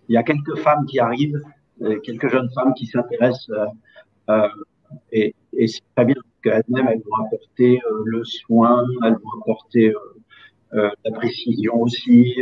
[0.07, 1.41] il y a quelques femmes qui arrivent,
[1.81, 3.49] euh, quelques jeunes femmes qui s'intéressent,
[5.11, 9.93] et, c'est très bien qu'elles-mêmes, elles vont apporter le soin, elles vont apporter
[10.71, 12.41] la précision aussi,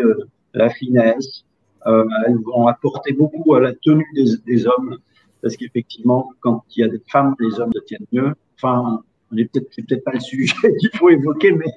[0.53, 1.45] la finesse,
[1.85, 4.97] elles vont apporter beaucoup à la tenue des hommes
[5.41, 8.33] parce qu'effectivement, quand il y a des femmes, les hommes se tiennent mieux.
[8.55, 11.71] Enfin, n'est peut-être, c'est peut-être pas le sujet qu'il faut évoquer, mais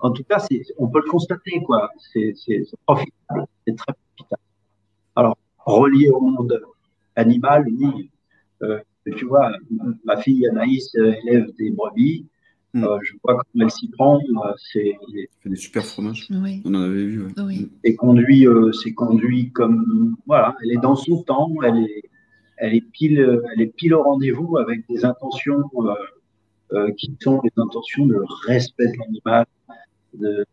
[0.00, 1.90] en tout cas, c'est, on peut le constater, quoi.
[2.12, 4.42] C'est, c'est, profitable, c'est très profitable.
[5.14, 6.60] Alors, relié au monde
[7.16, 8.10] animal, oui.
[8.62, 8.80] Euh,
[9.16, 9.52] tu vois,
[10.04, 12.26] ma fille Anaïs élève des brebis.
[12.72, 12.84] Hmm.
[12.84, 14.18] Euh, je vois comment elle s'y prend.
[14.18, 16.28] Euh, c'est, elle fait des super fromages.
[16.30, 16.62] Oui.
[16.64, 17.24] On en avait vu.
[17.24, 17.32] Ouais.
[17.38, 17.70] Oui.
[17.84, 20.56] C'est conduit, euh, c'est conduit comme voilà.
[20.62, 21.50] Elle est dans son temps.
[21.64, 22.04] Elle est,
[22.60, 25.94] elle est pile, elle est pile au rendez-vous avec des intentions euh,
[26.72, 29.46] euh, qui sont des intentions de respect de l'animal,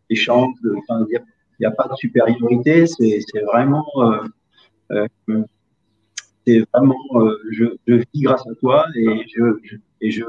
[0.08, 1.20] d'échange, de, enfin, il
[1.60, 3.86] n'y a, pas de supériorité, c'est vraiment,
[4.90, 5.06] euh,
[6.46, 6.98] c'est vraiment,
[7.50, 9.58] je, je, vis grâce à toi et je,
[10.00, 10.24] et je,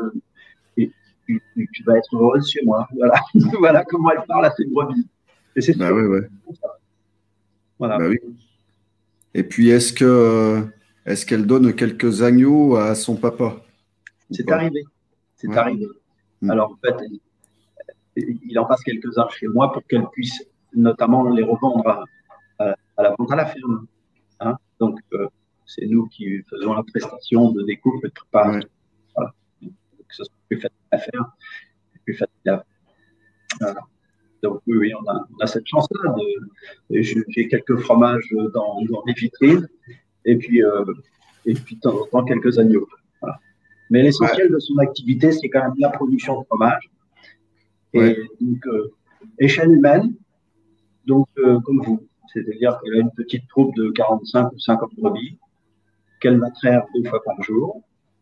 [0.76, 0.92] et
[1.26, 2.88] tu, vas être heureuse chez moi.
[2.96, 3.22] Voilà,
[3.60, 5.08] voilà comment elle parle à ses brebis.
[5.56, 6.22] Et c'est bah oui,
[7.78, 7.98] Voilà.
[7.98, 8.18] Bah oui.
[9.34, 10.68] Et puis, est-ce que
[11.10, 13.58] est-ce qu'elle donne quelques agneaux à son papa
[14.30, 14.84] C'est arrivé.
[15.36, 15.88] C'est arrivé.
[16.42, 16.52] Hmm.
[16.52, 16.96] Alors, en fait,
[18.16, 22.06] il en passe quelques-uns chez moi pour qu'elle puisse notamment les revendre
[22.60, 23.88] à, la vente à la ferme.
[24.40, 24.56] Hein.
[24.80, 25.28] Donc, euh,
[25.66, 28.70] c'est nous qui faisons la prestation de découpe et de préparation.
[29.16, 29.34] Voilà.
[29.62, 31.32] que ce soit plus facile à faire,
[32.06, 32.64] plus facile à
[33.60, 33.82] voilà.
[34.44, 36.16] Donc oui, oui, on a, cette chance-là.
[36.92, 39.68] J'ai quelques fromages dans, dans les vitrines
[40.26, 40.86] et puis, euh,
[41.46, 42.88] et puis de temps en temps quelques agneaux.
[43.90, 46.90] Mais l'essentiel de son activité, c'est quand même la production de fromage.
[47.94, 48.94] Et donc, euh,
[49.40, 50.14] échelle humaine,
[51.06, 52.08] donc euh, comme vous.
[52.32, 55.38] c'est-à-dire qu'elle a une petite troupe de 45 ou 50 brebis
[56.22, 57.82] qu'elle va traire deux fois par jour.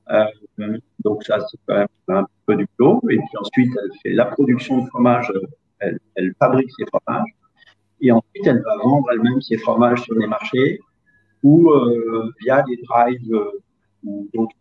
[0.09, 3.01] Euh, donc ça, c'est quand même un peu du boulot.
[3.09, 5.33] Et puis ensuite, elle fait la production de fromage,
[5.79, 7.29] elle, elle fabrique ses fromages.
[7.99, 10.79] Et ensuite, elle va vendre elle-même ses fromages sur les marchés
[11.47, 13.63] ou euh, via des drives euh,
[14.03, 14.55] ou d'autres.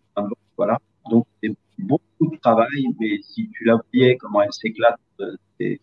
[0.57, 0.79] Voilà.
[1.11, 5.81] Donc, c'est beaucoup de travail, mais si tu la voyais, comment elle s'éclate, euh, c'est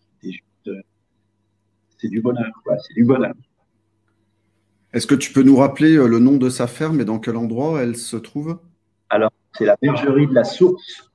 [2.00, 2.52] c'est du bonheur,
[2.86, 3.34] c'est du bonheur.
[4.92, 7.80] Est-ce que tu peux nous rappeler le nom de sa ferme et dans quel endroit
[7.82, 8.58] elle se trouve?
[9.08, 11.10] Alors, c'est la bergerie de la Source.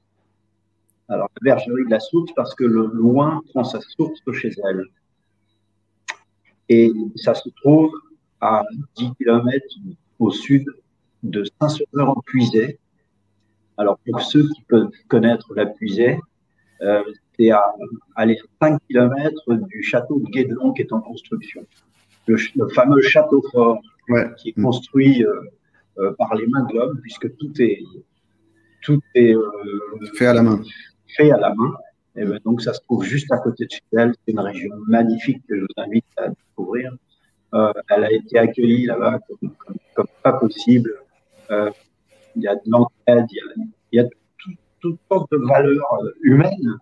[1.10, 4.86] Alors, la bergerie de la Source parce que le loin prend sa source chez elle.
[6.70, 7.92] Et ça se trouve
[8.42, 8.64] à
[8.96, 9.66] 10 km
[10.20, 10.66] au sud
[11.24, 12.80] de Saint-Sauveur-en-Puisay.
[13.78, 16.20] Alors, pour ceux qui peuvent connaître la Puisay,
[16.82, 17.04] euh,
[17.38, 17.64] c'est à
[18.16, 21.66] aller 5 km du château de Guédelon qui est en construction.
[22.28, 22.38] Le,
[22.76, 23.82] fameux château fort
[24.38, 25.34] qui est construit euh,
[26.00, 27.82] euh, par les mains de l'homme, puisque tout est,
[28.82, 29.36] tout est
[30.16, 30.62] fait à la main.
[31.16, 31.74] Fait à la main.
[32.16, 34.14] Et ben, donc, ça se trouve juste à côté de chez elle.
[34.26, 36.92] C'est une région magnifique que je vous invite à découvrir.
[37.54, 39.20] Euh, elle a été accueillie là-bas
[39.96, 40.94] comme, pas possible.
[41.52, 41.72] Euh,
[42.36, 44.06] il y a de l'entraide, il y a,
[44.80, 46.78] toutes sortes de valeurs euh, humaines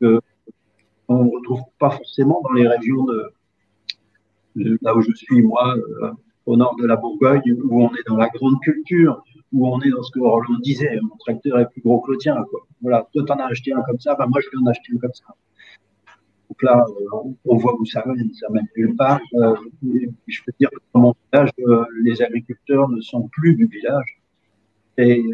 [0.00, 0.20] que
[1.06, 5.76] on ne retrouve pas forcément dans les régions de, là où je suis moi,
[6.46, 9.90] au nord de la Bourgogne, où on est dans la grande culture, où on est
[9.90, 12.42] dans ce que Roland disait, mon tracteur est plus gros que le tien.
[12.50, 12.60] Quoi.
[12.80, 14.98] Voilà, toi t'en as acheté un comme ça, ben moi je vais en acheter un
[14.98, 15.26] comme ça.
[16.54, 19.20] Donc là, euh, on voit où ça mène, ça mène nulle part.
[19.34, 23.66] Euh, je peux dire que dans mon village, euh, les agriculteurs ne sont plus du
[23.66, 24.20] village.
[24.96, 25.24] Et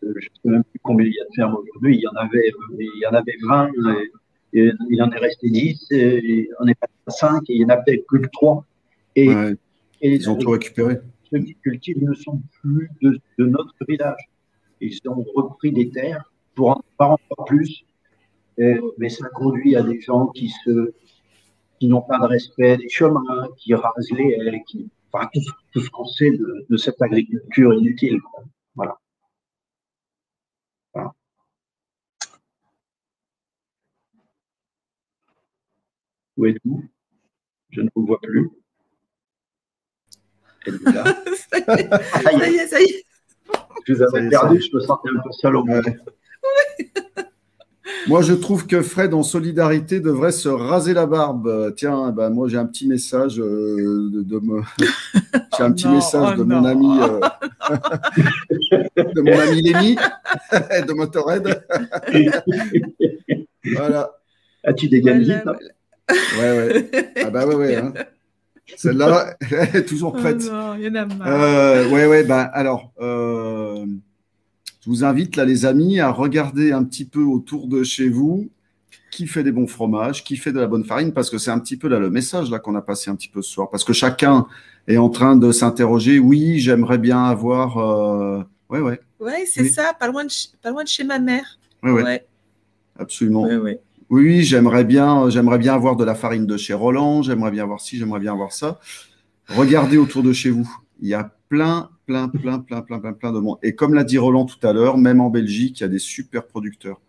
[0.00, 1.96] je ne sais même plus combien il y a de fermes aujourd'hui.
[1.96, 3.70] Il y en avait, il y en avait 20,
[4.54, 7.64] et, il en est resté 10, et on est passé à 5, et il y
[7.66, 8.64] en a peut-être plus que 3.
[9.16, 9.28] Et,
[10.00, 11.00] ils ont tout récupéré.
[11.30, 14.30] Ceux qui cultivent ne sont plus de, notre village.
[14.80, 17.84] Ils ont repris des terres pour en avoir encore plus
[18.98, 20.94] mais ça conduit à des gens qui se
[21.80, 25.28] qui n'ont pas de respect des chemins, qui rasent les haies, qui, enfin,
[25.72, 28.20] tout, ce qu'on sait de, cette agriculture inutile.
[28.74, 28.96] Voilà.
[36.36, 36.84] Où êtes-vous?
[37.70, 38.50] Je ne vous vois plus.
[40.66, 41.04] Êtes-vous là?
[41.50, 43.04] Ça, y est, ça y est,
[43.86, 45.84] Je vous avais perdu, je me sentais un peu seul au monde.
[48.06, 51.74] Moi, je trouve que Fred, en solidarité, devrait se raser la barbe.
[51.76, 54.62] Tiens, ben, moi, j'ai un petit message euh, de, me...
[55.56, 57.20] j'ai un petit message de oh mon ami, euh,
[58.96, 59.96] de mon ami Lémi,
[60.86, 61.64] de Motorhead.
[63.74, 64.10] voilà.
[64.64, 65.42] Ah, tu dégagnes vite.
[65.46, 65.56] Hein
[66.38, 66.90] ouais, ouais.
[67.24, 67.76] Ah bah ouais, ouais.
[67.76, 67.92] Hein.
[68.76, 70.42] Celle-là, elle est toujours prête.
[70.46, 71.28] Oh non, il y en a marre.
[71.28, 72.24] Euh, ouais, ouais.
[72.24, 72.92] Ben alors.
[74.84, 78.08] Euh, je vous invite là, les amis, à regarder un petit peu autour de chez
[78.08, 78.48] vous
[79.10, 81.60] qui fait des bons fromages, qui fait de la bonne farine, parce que c'est un
[81.60, 83.84] petit peu là le message là qu'on a passé un petit peu ce soir, parce
[83.84, 84.46] que chacun
[84.88, 86.18] est en train de s'interroger.
[86.18, 87.78] Oui, j'aimerais bien avoir.
[87.78, 88.42] Euh...
[88.68, 89.00] Ouais, ouais.
[89.20, 90.30] Ouais, c'est ça, pas loin, de
[90.60, 91.58] pas loin de chez ma mère.
[91.82, 92.26] Ouais, ouais.
[92.98, 93.46] Absolument.
[94.10, 97.22] Oui, j'aimerais bien, j'aimerais bien avoir de la farine de chez Roland.
[97.22, 98.78] J'aimerais bien avoir ci, j'aimerais bien avoir ça.
[99.48, 100.70] Regardez autour de chez vous.
[101.00, 103.58] Il y a plein, plein, plein, plein, plein, plein, plein de monde.
[103.62, 105.98] Et comme l'a dit Roland tout à l'heure, même en Belgique, il y a des
[105.98, 107.00] super producteurs.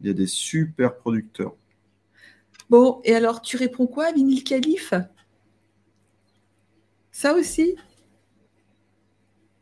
[0.00, 1.54] Il y a des super producteurs.
[2.68, 4.94] Bon, et alors tu réponds quoi, Vinil Calife
[7.12, 7.76] Ça aussi?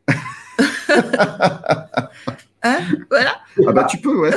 [2.67, 2.79] Hein?
[3.11, 3.35] Voilà.
[3.67, 4.31] Ah bah tu peux, ouais.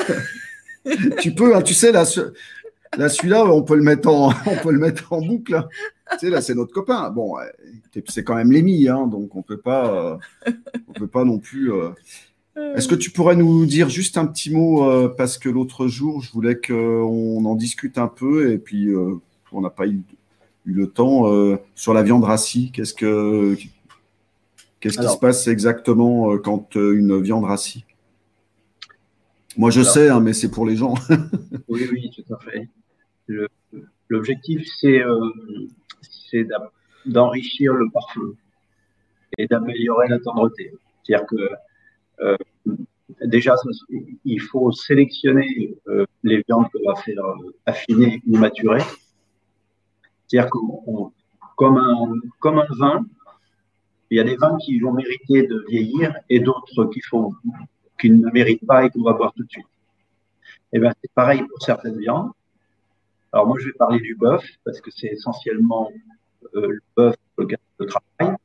[1.20, 2.04] tu peux, hein, tu sais, là,
[2.96, 5.62] Là, celui-là, on peut le mettre en, on peut le mettre en boucle.
[6.12, 7.10] Tu sais, là, c'est notre copain.
[7.10, 7.36] Bon,
[8.06, 10.16] c'est quand même l'émi, hein, donc on peut pas, euh,
[10.88, 11.72] on peut pas non plus.
[11.72, 11.90] Euh.
[12.74, 16.22] Est-ce que tu pourrais nous dire juste un petit mot euh, parce que l'autre jour,
[16.22, 18.88] je voulais qu'on en discute un peu et puis
[19.52, 20.02] on n'a pas eu,
[20.64, 21.24] le temps
[21.74, 22.70] sur la viande rassie.
[22.72, 23.56] Qu'est-ce que
[24.80, 27.84] qu'est-ce qui se passe exactement quand une viande rassie?
[29.56, 30.94] Moi, je sais, hein, mais c'est pour les gens.
[31.68, 32.68] oui, oui, tout à fait.
[34.08, 35.00] L'objectif, c'est
[37.06, 38.34] d'enrichir le parfum
[39.36, 40.72] et d'améliorer la tendreté.
[41.02, 41.50] C'est-à-dire que
[42.20, 42.36] euh,
[43.22, 43.54] déjà,
[44.24, 48.82] il faut sélectionner euh, les viandes qu'on va faire euh, affiner ou maturer.
[50.26, 50.50] C'est-à-dire
[51.56, 53.06] comme un, comme un vin,
[54.10, 57.00] il y a des vins qui vont mériter de vieillir et d'autres qui,
[58.00, 59.66] qui ne méritent pas et qu'on va boire tout de suite.
[60.72, 62.30] Eh bien, c'est pareil pour certaines viandes.
[63.32, 65.90] Alors moi, je vais parler du bœuf parce que c'est essentiellement
[66.54, 68.36] le bœuf pour lequel je travaille.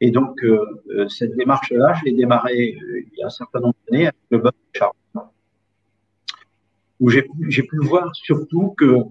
[0.00, 0.40] Et donc,
[1.08, 4.52] cette démarche-là, je l'ai démarrée il y a un certain nombre d'années avec le bœuf
[4.52, 4.92] de Charles
[7.00, 7.22] où j'ai
[7.62, 9.02] pu voir surtout que,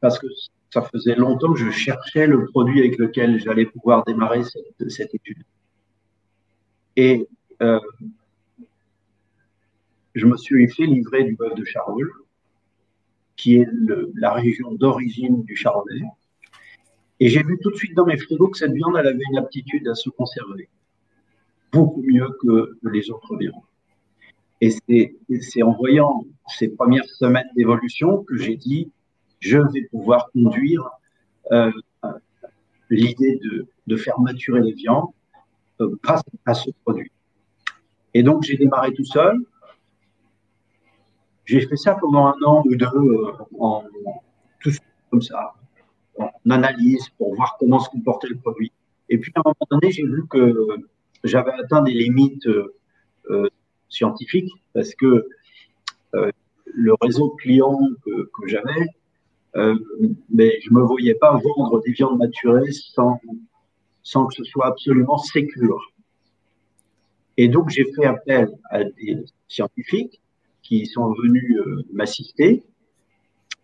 [0.00, 0.26] parce que
[0.70, 4.42] ça faisait longtemps que je cherchais le produit avec lequel j'allais pouvoir démarrer
[4.88, 5.42] cette, étude.
[6.96, 7.26] Et
[7.60, 7.80] euh,
[10.14, 12.10] je me suis fait livrer du bœuf de Charolles,
[13.36, 13.68] qui est
[14.14, 16.06] la région d'origine du Chardonnay.
[17.22, 19.38] Et j'ai vu tout de suite dans mes frigos que cette viande, elle avait une
[19.38, 20.68] aptitude à se conserver,
[21.70, 23.62] beaucoup mieux que les autres viandes.
[24.60, 24.70] Et
[25.40, 28.90] c'est en voyant ces premières semaines d'évolution que j'ai dit,
[29.38, 30.90] je vais pouvoir conduire
[31.52, 31.70] euh,
[32.90, 33.38] l'idée
[33.86, 35.06] de, faire maturer les viandes
[35.80, 37.12] euh, grâce à ce produit.
[38.14, 39.38] Et donc, j'ai démarré tout seul.
[41.44, 43.84] J'ai fait ça pendant un an ou deux, euh, en,
[44.58, 44.72] tout
[45.08, 45.54] comme ça,
[46.18, 48.72] en analyse pour voir comment se comportait le produit.
[49.08, 50.66] Et puis, à un moment donné, j'ai vu que
[51.24, 52.48] j'avais atteint des limites
[53.88, 55.28] scientifiques parce que
[56.12, 58.88] le réseau de clients que, que j'avais
[59.56, 59.78] euh,
[60.30, 63.20] mais je me voyais pas vendre des viandes maturées sans,
[64.02, 65.92] sans que ce soit absolument sécure.
[67.36, 70.20] Et donc, j'ai fait appel à des scientifiques
[70.62, 72.62] qui sont venus euh, m'assister.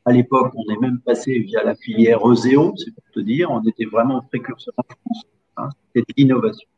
[0.09, 3.63] À l'époque, on est même passé via la filière Euseo, c'est pour te dire, on
[3.63, 5.25] était vraiment précurseur en France.
[5.59, 6.69] Hein, C'était l'innovation.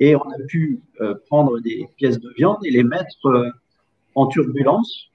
[0.00, 3.50] Et on a pu euh, prendre des pièces de viande et les mettre euh,
[4.14, 5.10] en turbulence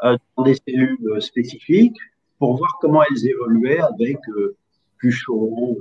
[0.00, 1.98] dans des cellules spécifiques
[2.38, 4.56] pour voir comment elles évoluaient avec euh,
[4.98, 5.78] plus chaud,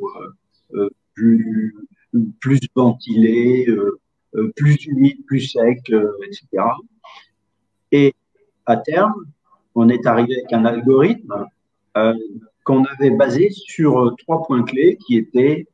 [0.73, 0.89] euh,
[2.13, 3.67] euh, plus ventilé,
[4.55, 6.63] plus humide, plus sec, etc.
[7.91, 8.13] Et
[8.65, 9.25] à terme,
[9.75, 11.45] on est arrivé avec un algorithme
[12.63, 15.67] qu'on avait basé sur trois points clés qui étaient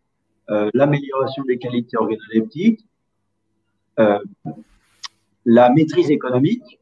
[0.73, 2.86] l'amélioration des qualités organoleptiques,
[5.45, 6.80] la maîtrise économique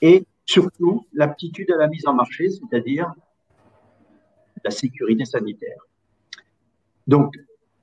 [0.00, 3.12] et surtout l'aptitude à la mise en marché, c'est-à-dire
[4.64, 5.78] la sécurité sanitaire.
[7.06, 7.34] Donc,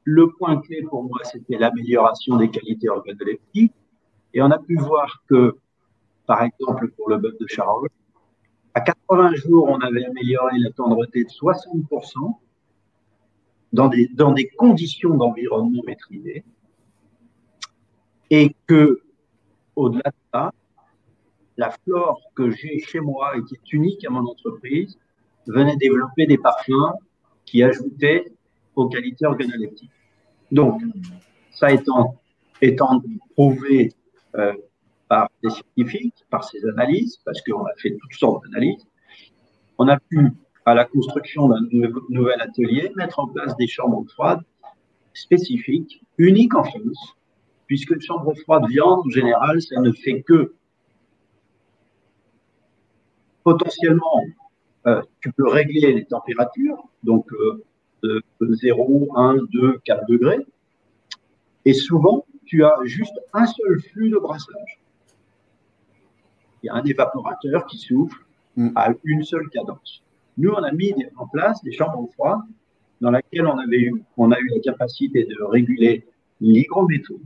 [0.03, 3.73] le point clé pour moi, c'était l'amélioration des qualités organoleptiques.
[4.33, 5.57] Et on a pu voir que,
[6.27, 7.89] par exemple, pour le bœuf de Charolles,
[8.73, 12.37] à 80 jours, on avait amélioré la tendreté de 60%
[13.73, 16.43] dans des, conditions d'environnement maîtrisées.
[18.29, 19.01] Et que,
[19.75, 20.53] au-delà de ça,
[21.55, 24.99] la flore que j'ai chez moi et qui est unique à mon entreprise
[25.47, 26.93] venait développer des parfums
[27.45, 28.31] qui ajoutaient
[28.75, 29.89] aux qualités organoleptiques.
[30.51, 30.81] Donc,
[31.51, 32.19] ça étant,
[32.61, 33.01] étant
[33.33, 33.93] prouvé
[34.35, 34.53] euh,
[35.07, 38.85] par des scientifiques, par ces analyses, parce qu'on a fait toutes sortes d'analyses,
[39.77, 40.31] on a pu,
[40.65, 41.61] à la construction d'un
[42.09, 44.41] nouvel atelier, mettre en place des chambres froides
[45.13, 47.15] spécifiques, uniques en France,
[47.67, 50.53] puisque une chambre froide viande, en général, ça ne fait que
[53.43, 54.23] potentiellement,
[54.87, 57.31] euh, tu peux régler les températures, donc
[58.03, 60.45] de 0, 1, 2, 4 degrés.
[61.65, 64.79] Et souvent, tu as juste un seul flux de brassage.
[66.61, 68.19] Il y a un évaporateur qui souffle
[68.55, 68.69] mm.
[68.75, 70.03] à une seule cadence.
[70.37, 72.41] Nous, on a mis en place des chambres froides
[73.01, 76.05] dans lesquelles on, avait eu, on a eu la capacité de réguler
[76.41, 77.21] l'hygrométrie,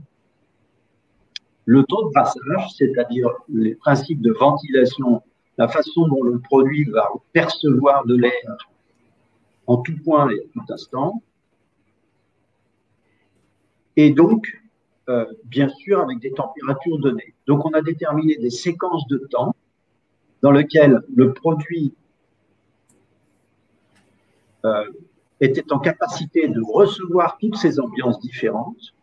[1.64, 5.22] le taux de brassage, c'est-à-dire les principes de ventilation
[5.58, 8.56] la façon dont le produit va percevoir de l'air
[9.66, 11.22] en tout point et en tout instant.
[13.96, 14.61] Et donc,
[15.08, 17.34] euh, bien sûr, avec des températures données.
[17.48, 19.56] Donc, on a déterminé des séquences de temps
[20.42, 21.92] dans lesquelles le produit
[24.64, 24.84] euh,
[25.40, 28.94] était en capacité de recevoir toutes ces ambiances différentes,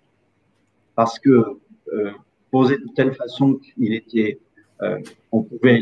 [0.96, 1.60] parce que
[1.92, 2.12] euh,
[2.50, 4.40] posé de telle façon qu'il était,
[5.34, 5.82] on pouvait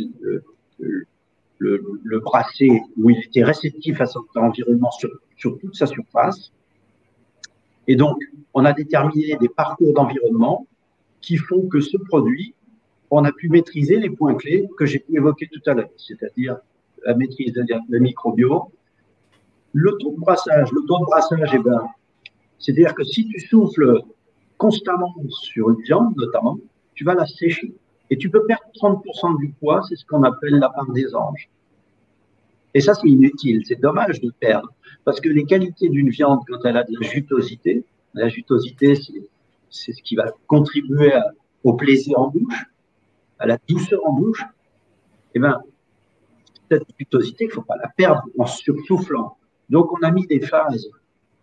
[1.60, 6.52] le, brasser où il était réceptif à cet environnement sur toute sa surface.
[7.88, 8.18] Et donc,
[8.54, 10.68] on a déterminé des parcours d'environnement
[11.22, 12.54] qui font que ce produit,
[13.10, 15.16] on a pu maîtriser les points clés que j'ai pu
[15.52, 16.58] tout à l'heure, c'est-à-dire
[17.06, 18.72] la maîtrise de la microbio,
[19.74, 20.72] le taux de brassage.
[20.72, 21.88] Le taux de brassage, eh ben,
[22.60, 24.02] c'est-à-dire que si tu souffles
[24.58, 26.58] constamment sur une viande, notamment,
[26.96, 27.74] tu vas la sécher.
[28.10, 31.50] Et tu peux perdre 30% du poids, c'est ce qu'on appelle la part des anges.
[32.74, 34.72] Et ça, c'est inutile, c'est dommage de perdre.
[35.04, 38.96] Parce que les qualités d'une viande, quand elle a de la jutosité, la jutosité,
[39.70, 41.14] c'est ce qui va contribuer
[41.64, 42.66] au plaisir en bouche,
[43.40, 44.44] à la douceur en bouche.
[45.34, 45.60] Eh bien,
[46.70, 49.38] cette jutosité, il ne faut pas la perdre en sursoufflant.
[49.70, 50.90] Donc, on a mis des phases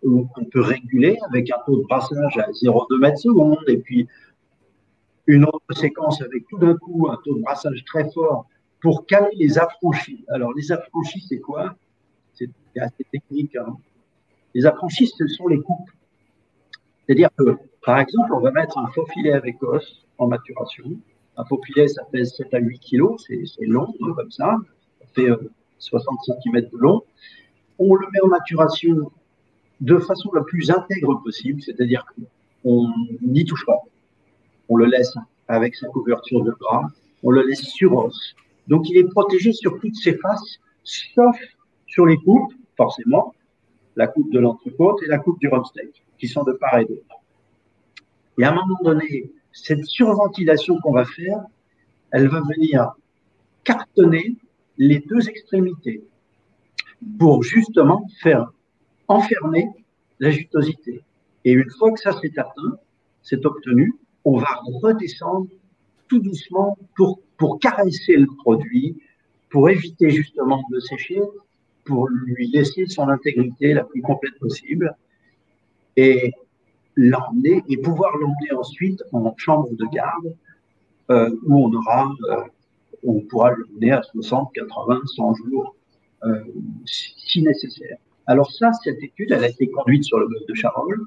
[0.03, 4.07] où on peut réguler avec un taux de brassage à 0,2 mètres seconde et puis
[5.27, 8.47] une autre séquence avec tout d'un coup un taux de brassage très fort
[8.85, 10.27] pour caler les affranchis.
[10.29, 11.75] Alors, les affranchis, c'est quoi?
[12.35, 13.57] C'est assez technique.
[13.57, 13.79] Hein.
[14.55, 15.89] Les affranchis, ce sont les coupes.
[17.07, 20.85] C'est-à-dire que, par exemple, on va mettre un faux filet avec os en maturation.
[21.39, 24.59] Un faux filet, ça pèse 7 à 8 kilos, c'est long, hein, comme ça.
[25.01, 25.31] Ça fait
[25.79, 27.03] 60 euh, cm de long.
[27.79, 29.11] On le met en maturation
[29.81, 32.05] de façon la plus intègre possible, c'est-à-dire
[32.63, 32.93] qu'on
[33.23, 33.81] n'y touche pas.
[34.69, 35.15] On le laisse
[35.49, 36.91] avec sa couverture de gras,
[37.23, 38.35] on le laisse sur os.
[38.69, 41.37] Donc il est protégé sur toutes ses faces, sauf
[41.87, 43.35] sur les coupes, forcément,
[43.97, 47.17] la coupe de l'entrecôte et la coupe du rumsteak, qui sont de part et d'autre.
[48.39, 51.41] Et à un moment donné, cette surventilation qu'on va faire,
[52.11, 52.93] elle va venir
[53.63, 54.37] cartonner
[54.79, 56.03] les deux extrémités
[57.19, 58.51] pour justement faire
[59.09, 59.69] enfermer
[60.19, 61.03] la jutosité.
[61.45, 62.79] Et une fois que ça s'est atteint,
[63.23, 65.49] c'est obtenu, on va redescendre
[66.09, 68.97] tout doucement pour, pour caresser le produit,
[69.51, 71.21] pour éviter justement de sécher,
[71.85, 74.97] pour lui laisser son intégrité la plus complète possible
[75.97, 76.33] et
[76.97, 80.35] l'emmener et pouvoir l'emmener ensuite en chambre de garde
[81.11, 82.45] euh, où on aura, euh,
[83.05, 85.75] on pourra l'emmener à 60, 80, 100 jours
[86.25, 86.43] euh,
[86.85, 87.99] si nécessaire.
[88.27, 91.01] Alors ça, cette étude, elle a été conduite sur le bœuf de Charolles.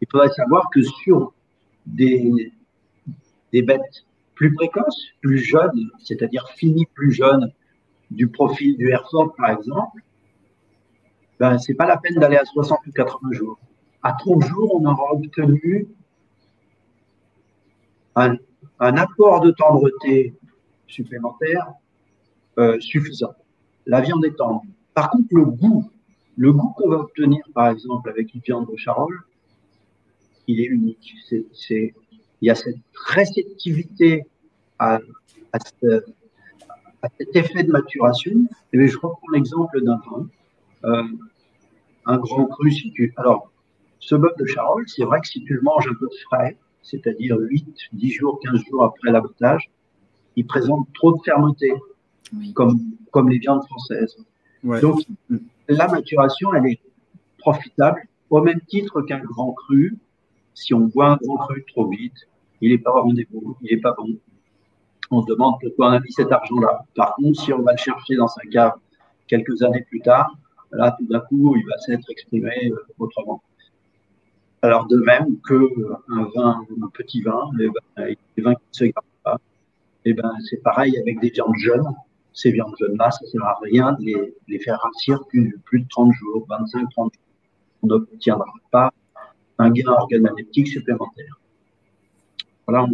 [0.00, 1.32] Il faudrait savoir que sur
[1.86, 2.52] des,
[3.52, 4.04] des bêtes
[4.42, 7.52] plus précoces, plus jeunes, c'est-à-dire finies plus jeunes
[8.10, 10.02] du profil du Hereford par exemple,
[11.38, 13.60] ben, c'est pas la peine d'aller à 60 ou 80 jours.
[14.02, 15.86] À 30 jours, on aura obtenu
[18.16, 18.34] un,
[18.80, 20.34] un apport de tendreté
[20.88, 21.74] supplémentaire
[22.58, 23.34] euh, suffisant.
[23.86, 24.64] La viande est tendre.
[24.92, 25.88] Par contre, le goût
[26.36, 29.20] le goût qu'on va obtenir, par exemple, avec une viande de charole,
[30.48, 31.14] il est unique.
[31.30, 31.92] Il
[32.40, 34.24] y a cette réceptivité
[34.82, 35.00] à,
[35.52, 35.58] à,
[37.18, 38.32] cet effet de maturation.
[38.72, 40.26] Et je reprends l'exemple d'un vin,
[40.84, 41.04] euh,
[42.06, 42.70] un grand cru.
[42.72, 43.50] Si tu, alors,
[44.00, 47.36] ce bœuf de charole, c'est vrai que si tu le manges un peu frais, c'est-à-dire
[47.38, 49.70] 8, 10 jours, 15 jours après l'abattage,
[50.34, 51.72] il présente trop de fermeté,
[52.54, 52.80] comme,
[53.10, 54.16] comme les viandes françaises.
[54.80, 55.00] Donc,
[55.68, 56.80] la maturation, elle est
[57.38, 59.96] profitable au même titre qu'un grand cru.
[60.54, 62.28] Si on boit un grand cru trop vite,
[62.60, 64.18] il n'est pas au rendez-vous, il n'est pas bon.
[65.12, 66.84] On se demande pourquoi on a mis cet argent-là.
[66.96, 68.72] Par contre, si on va le chercher dans sa cave
[69.28, 70.34] quelques années plus tard,
[70.72, 73.42] là, tout d'un coup, il va s'être exprimé euh, autrement.
[74.62, 79.38] Alors, de même qu'un vin, un petit vin, les vins, qui ne se gardent pas,
[80.04, 81.94] eh ben, c'est pareil avec des viandes jeunes
[82.34, 86.12] ces viandes jeunes-là, ça ne sert à rien de les, faire rassir plus, de 30
[86.12, 87.22] jours, 25, 30 jours.
[87.82, 88.92] On n'obtiendra pas
[89.58, 91.38] un gain organoleptique supplémentaire.
[92.66, 92.86] Voilà,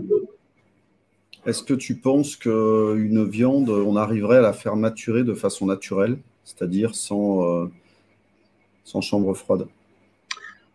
[1.46, 6.18] Est-ce que tu penses qu'une viande, on arriverait à la faire maturer de façon naturelle,
[6.44, 9.66] c'est-à-dire sans, euh, chambre froide?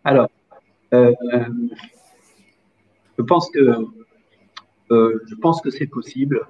[0.04, 0.28] Alors,
[0.92, 1.12] euh,
[3.18, 3.86] je pense que
[4.90, 6.46] euh, je pense que c'est possible.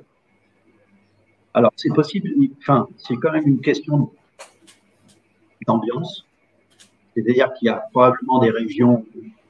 [1.55, 4.11] Alors, c'est possible, enfin, c'est quand même une question
[5.67, 6.27] d'ambiance.
[7.15, 9.07] C'est-à-dire qu'il y a probablement des régions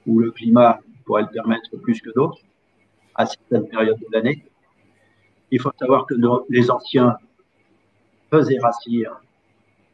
[0.07, 2.41] où le climat pourrait le permettre plus que d'autres,
[3.15, 4.45] à certaines périodes de l'année.
[5.55, 6.15] Il faut savoir que
[6.49, 7.17] les anciens
[8.29, 9.21] faisaient rassir,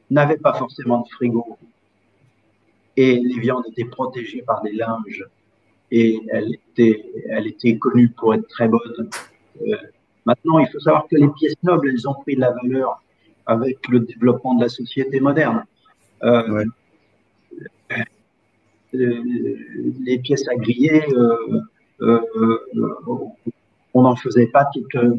[0.08, 1.58] n'avaient pas forcément de frigo,
[2.96, 5.26] et les viandes étaient protégées par des linges,
[5.90, 9.10] et elles étaient, elles étaient connues pour être très bonnes.
[9.66, 9.76] Euh,
[10.24, 13.02] Maintenant, il faut savoir que les pièces nobles, elles ont pris de la valeur
[13.46, 15.64] avec le développement de la société moderne.
[16.22, 16.64] Euh,
[18.94, 19.22] euh,
[20.08, 22.18] les pièces à griller, euh,
[23.94, 24.66] on n'en faisait pas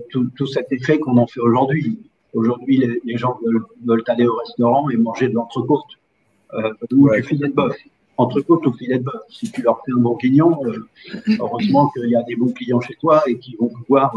[0.10, 1.99] tout, cet effet qu'on en fait aujourd'hui.
[2.34, 3.38] Aujourd'hui, les, gens
[3.85, 5.84] veulent, aller au restaurant et manger de l'entrecôte
[6.91, 7.76] ou du filet de bœuf.
[8.18, 9.22] Entrecôte ou filet de bœuf.
[9.30, 10.61] Si tu leur fais un bon client,
[11.39, 14.14] heureusement qu'il y a des bons clients chez toi et qui vont pouvoir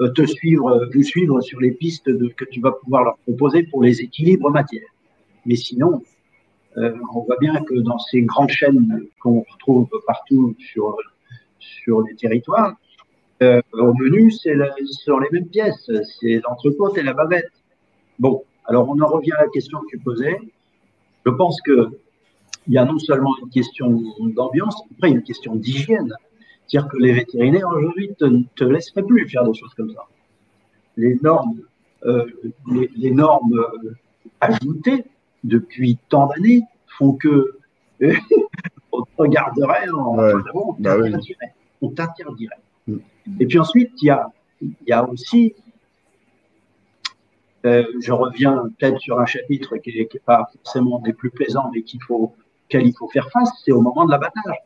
[0.00, 3.16] euh, te suivre, euh, vous suivre sur les pistes de, que tu vas pouvoir leur
[3.18, 4.90] proposer pour les équilibres matières.
[5.46, 6.02] Mais sinon,
[6.76, 10.96] euh, on voit bien que dans ces grandes chaînes qu'on retrouve partout sur,
[11.60, 12.74] sur les territoires,
[13.44, 14.54] euh, au menu, c'est
[15.04, 15.90] sont les mêmes pièces,
[16.20, 17.50] c'est l'entrecôte et la bavette.
[18.18, 20.38] Bon, alors on en revient à la question que tu posais.
[21.24, 21.90] Je pense que
[22.66, 24.02] il y a non seulement une question
[24.34, 26.14] d'ambiance, après une question d'hygiène.
[26.66, 30.06] C'est-à-dire que les vétérinaires aujourd'hui ne te, laisseraient plus faire des choses comme ça.
[30.96, 31.60] Les normes,
[32.06, 32.24] euh,
[32.96, 33.94] les, normes euh,
[34.40, 35.04] ajoutées
[35.42, 36.62] depuis tant d'années
[36.96, 37.58] font que
[38.00, 40.32] on te regarderait, Ouais.
[40.54, 41.12] on Bah oui.
[41.82, 42.63] On t'interdirait.
[43.40, 44.14] Et puis ensuite, il
[44.86, 45.54] y a, aussi,
[47.64, 51.82] euh, je reviens peut-être sur un chapitre qui n'est pas forcément des plus plaisants, mais
[51.82, 52.34] qu'il faut,
[52.66, 54.58] auquel faut faire face, c'est au moment de l'abattage.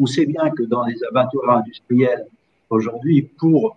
[0.00, 2.26] On sait bien que dans les abattoirs industriels,
[2.70, 3.76] aujourd'hui, pour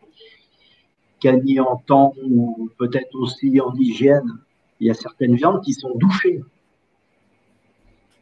[1.22, 4.40] gagner en temps ou peut-être aussi en hygiène,
[4.80, 6.42] il y a certaines viandes qui sont douchées.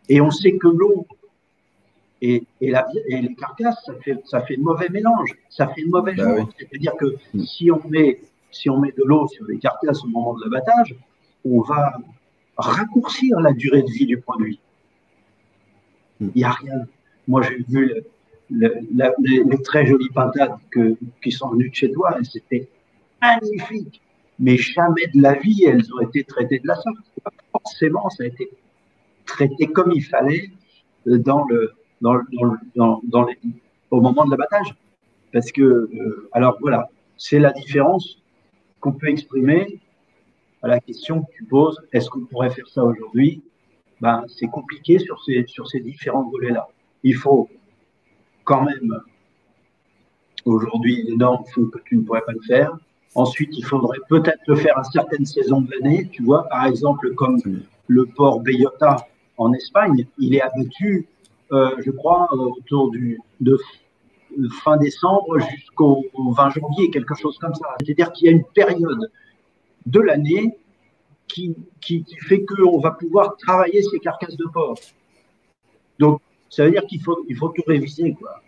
[0.10, 1.06] Et on sait que l'eau
[2.22, 6.14] et, et, la, et les carcasses, ça fait, ça fait mauvais mélange, ça fait mauvais
[6.16, 6.50] Bah jour.
[6.58, 7.16] C'est-à-dire que
[7.46, 8.20] si on met,
[8.52, 10.96] si on met de l'eau sur les carcasses au moment de l'abattage,
[11.46, 11.94] on va
[12.58, 14.60] raccourcir la durée de vie du produit.
[16.20, 16.86] Il n'y a rien.
[17.28, 18.06] Moi, j'ai vu le-
[18.52, 22.26] le- la- les, les très jolies pintades que, qui sont venues de chez toi et
[22.26, 22.68] c'était
[23.22, 24.02] magnifique.
[24.40, 26.98] Mais jamais de la vie, elles ont été traitées de la sorte.
[27.52, 28.50] Forcément, ça a été
[29.26, 30.50] traité comme il fallait
[31.08, 34.76] euh, dans le, au moment de l'abattage.
[35.32, 38.20] Parce que, euh, alors voilà, c'est la différence
[38.80, 39.80] qu'on peut exprimer
[40.62, 43.42] à la question que tu poses, est-ce qu'on pourrait faire ça aujourd'hui?
[44.02, 46.68] Ben, C'est compliqué sur ces, sur ces différents volets-là.
[47.04, 47.50] Il faut
[48.44, 49.00] quand même,
[50.46, 52.78] aujourd'hui, les normes font que tu ne pourrais pas le faire.
[53.16, 56.10] Ensuite, il faudrait peut-être le faire à certaines saisons de l'année.
[56.12, 57.40] Tu vois, par exemple, comme
[57.88, 59.08] le port Bellota
[59.38, 61.08] en Espagne, il est abattu,
[61.52, 63.58] je crois, euh, autour du, de
[64.62, 67.76] fin décembre jusqu'au au 20 janvier, quelque chose comme ça.
[67.82, 69.12] C'est-à-dire qu'il y a une période
[69.86, 70.58] de l'année
[71.28, 74.80] qui, qui, qui fait qu'on va pouvoir travailler ces carcasses de porc.
[76.00, 78.42] Donc, ça veut dire qu'il faut, il faut tout réviser, quoi.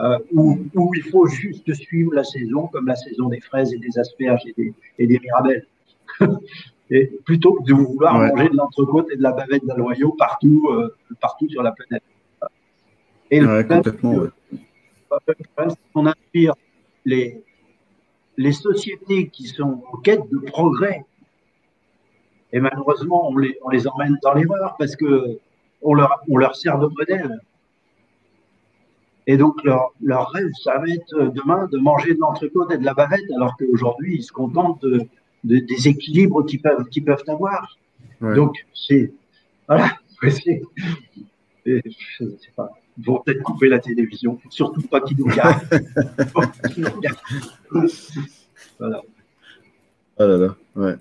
[0.00, 3.78] Euh, ou, ou il faut juste suivre la saison, comme la saison des fraises et
[3.78, 5.66] des asperges et des, et des mirabelles.
[6.90, 8.28] et plutôt que de vouloir Ouais.
[8.28, 12.04] manger de l'entrecôte et de la bavette d'aloyau partout, euh, partout sur la planète.
[13.30, 14.26] Et Ouais, complètement.
[15.94, 16.54] qu'on inspire
[17.04, 17.42] les,
[18.36, 21.04] les sociétés qui sont en quête de progrès.
[22.52, 25.38] Et malheureusement, on les, on les emmène dans l'erreur parce que
[25.82, 27.40] on leur, on leur sert de modèle.
[29.26, 32.84] Et donc, leur, leur rêve, ça va être demain de manger de l'entrecôte et de
[32.84, 35.06] la bavette, alors qu'aujourd'hui, ils se contentent de,
[35.44, 37.76] de- des équilibres qu'ils peuvent, peuvent avoir.
[38.22, 38.34] Ouais.
[38.34, 39.12] Donc, c'est.
[39.68, 39.90] Voilà.
[40.30, 40.62] c'est-
[41.66, 41.82] je
[42.18, 42.70] sais pas.
[42.98, 45.62] Ils vont peut-être couper la télévision, surtout pas qu'ils nous regardent.
[48.78, 49.02] Voilà.
[50.18, 50.96] Ah là là, ouais.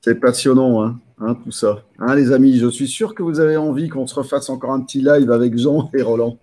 [0.00, 1.84] C'est passionnant, hein, hein, tout ça.
[1.98, 4.80] Hein, les amis, je suis sûr que vous avez envie qu'on se refasse encore un
[4.80, 6.38] petit live avec Jean et Roland.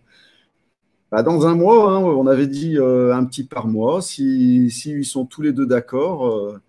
[1.11, 4.01] Bah, dans un mois, hein, on avait dit euh, un petit par mois.
[4.01, 6.59] Si, si ils sont tous les deux d'accord, euh,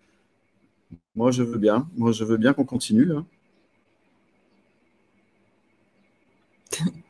[1.16, 1.88] moi je veux bien.
[1.96, 3.12] Moi je veux bien qu'on continue.
[3.12, 3.26] hein.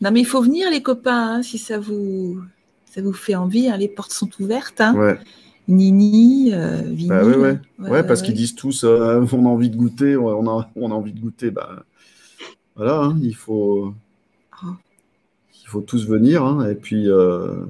[0.00, 2.40] Non, mais il faut venir, les copains, hein, si ça vous,
[2.86, 3.68] ça vous fait envie.
[3.68, 4.80] hein, les portes sont ouvertes.
[4.80, 4.94] hein.
[4.96, 5.18] Ouais,
[5.68, 7.08] Nini, euh, Vinny.
[7.08, 7.58] bah, ouais, ouais.
[7.78, 10.90] Ouais, Ouais, parce qu'ils disent tous, euh, on a envie de goûter, on a, on
[10.90, 11.50] a envie de goûter.
[11.52, 11.84] Bah,
[12.74, 13.94] voilà, il faut,
[14.64, 14.66] Oh.
[15.62, 16.66] il faut tous venir.
[16.68, 17.64] et puis, euh,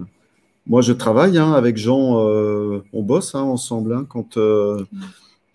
[0.66, 4.06] moi, je travaille avec Jean, euh, on bosse ensemble.
[4.08, 4.86] quand, euh,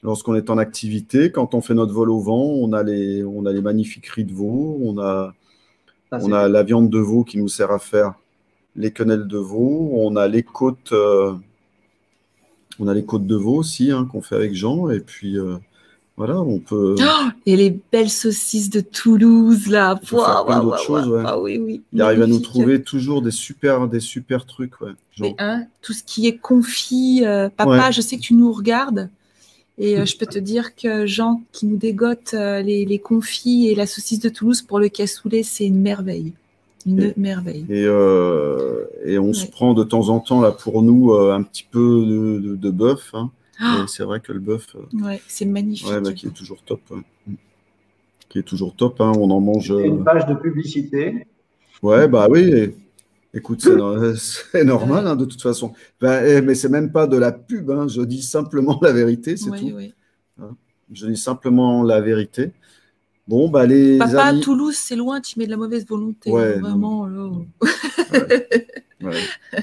[0.07, 3.45] lorsqu'on est en activité, quand on fait notre vol au vent, on a les, on
[3.45, 5.33] a les magnifiques riz de veau, on a,
[6.13, 8.13] on a la viande de veau qui nous sert à faire
[8.77, 11.33] les quenelles de veau, on a les côtes, euh,
[12.79, 14.89] on a les côtes de veau aussi hein, qu'on fait avec Jean.
[14.89, 15.57] Et puis, euh,
[16.15, 16.95] voilà, on peut.
[16.97, 19.97] Oh, et les belles saucisses de Toulouse, là.
[19.97, 21.23] peut faire Waouh, plein d'autres waouh, choses, ouais.
[21.25, 21.81] Ah oui, oui.
[21.91, 25.35] Il arrive à nous trouver toujours des super, des super trucs, ouais.
[25.37, 27.91] Hein, tout ce qui est confit, euh, papa, Ouais.
[27.91, 29.09] je sais que tu nous regardes.
[29.79, 33.67] Et euh, je peux te dire que Jean qui nous dégote euh, les, les confits
[33.67, 36.33] et la saucisse de Toulouse pour le cassoulet, c'est une merveille.
[36.87, 37.65] Une Et- merveille.
[37.69, 41.43] Et, euh, et on se prend de temps en temps, là, pour nous, euh, un
[41.43, 43.11] petit peu de, de- de bœuf.
[43.13, 43.29] hein.
[43.59, 45.87] Ah, c'est vrai que le bœuf, euh, ouais, c'est magnifique.
[45.89, 46.79] ouais, bah, qui est toujours top.
[46.91, 47.33] Mm.
[48.29, 49.11] Qui est toujours top, hein.
[49.17, 49.71] On en mange.
[49.71, 51.25] Euh, une page de publicité.
[51.81, 52.73] Ouais, bah oui.
[53.33, 54.15] Écoute, c'est no-
[54.51, 55.73] c'est normal, hein, de toute façon.
[56.01, 57.87] Ben, mais c'est même pas de la pub, hein.
[57.87, 59.71] Je dis simplement la vérité, c'est Ouais, tout.
[59.71, 59.93] ouais.
[60.91, 62.51] Je dis simplement la vérité.
[63.27, 64.39] Bon, bah, les Papa, amis.
[64.41, 66.31] Toulouse, c'est loin, tu mets de la mauvaise volonté.
[66.31, 67.05] Ouais, hein, vraiment.
[67.07, 67.29] là.
[69.01, 69.13] Ouais.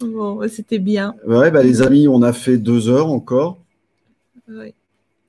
[0.00, 1.14] Bon, c'était bien.
[1.24, 3.58] Ouais, bah, les amis, on a fait deux heures encore.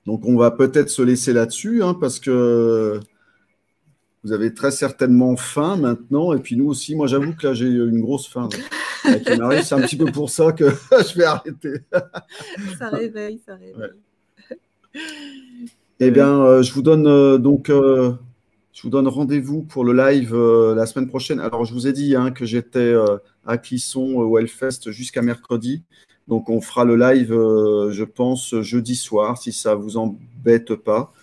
[0.08, 3.00] Donc, on va peut-être se laisser là-dessus, hein, parce que
[4.24, 6.34] vous avez très certainement faim maintenant.
[6.34, 8.50] Et puis, nous aussi, moi, j'avoue que là, j'ai une grosse faim.
[9.04, 11.82] c'est un petit peu pour ça que je vais arrêter.
[12.80, 13.92] Ça réveille, ça réveille.
[16.00, 18.12] Eh bien, euh, je vous donne euh, donc euh,
[18.74, 21.40] je vous donne rendez-vous pour le live la semaine prochaine.
[21.40, 22.96] Alors, je vous ai dit hein, que j'étais
[23.46, 25.84] à Clisson au Hellfest jusqu'à mercredi.
[26.28, 31.14] Donc, on fera le live, je pense, jeudi soir, si ça vous embête pas,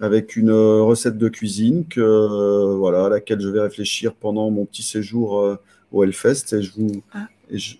[0.00, 4.50] avec une euh, recette de cuisine que, euh, voilà, à laquelle je vais réfléchir pendant
[4.50, 5.56] mon petit séjour euh,
[5.92, 6.52] au Hellfest.
[6.54, 7.28] Et je vous, Ah.
[7.50, 7.76] et je,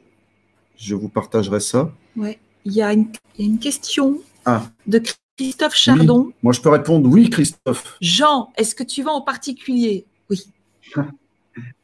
[0.77, 1.93] je vous partagerai ça.
[2.17, 2.39] Ouais.
[2.65, 4.67] Il y, a une- il y a une question Ah.
[4.87, 5.01] de
[5.39, 6.31] Christophe Chardon.
[6.43, 7.97] Moi, je peux répondre oui, Christophe.
[8.03, 10.05] Jean, est-ce que tu vas en particulier?
[10.29, 10.45] Oui.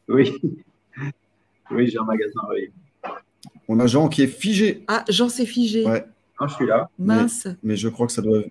[0.08, 0.32] Oui.
[1.72, 2.70] Oui, j'ai un magasin, oui.
[3.66, 5.84] On a Jean qui est figé, Ah, Jean s'est figé.
[5.84, 6.04] Ouais.
[6.38, 6.88] Ah, je suis là.
[6.98, 7.48] Mince.
[7.64, 8.42] mais je crois que ça doit.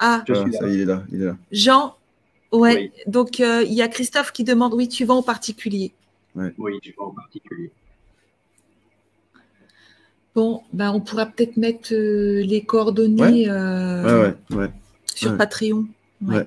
[0.00, 0.58] Ah, Je Voilà, suis là.
[0.60, 1.04] ça y est, il est là.
[1.12, 1.36] Il est là.
[1.52, 1.94] Jean,
[2.52, 2.90] ouais.
[2.96, 3.02] Oui.
[3.06, 5.92] Donc, euh, il y a Christophe qui demande, oui, tu vas en particulier.
[6.34, 6.48] Oui,
[6.82, 7.70] je vais en particulier.
[10.34, 14.70] Bon, ben, on pourra peut-être mettre euh, les coordonnées euh, Ouais, ouais, ouais.
[15.14, 15.36] sur ouais.
[15.36, 15.86] Patreon.
[16.24, 16.36] Ouais.
[16.36, 16.46] Ouais.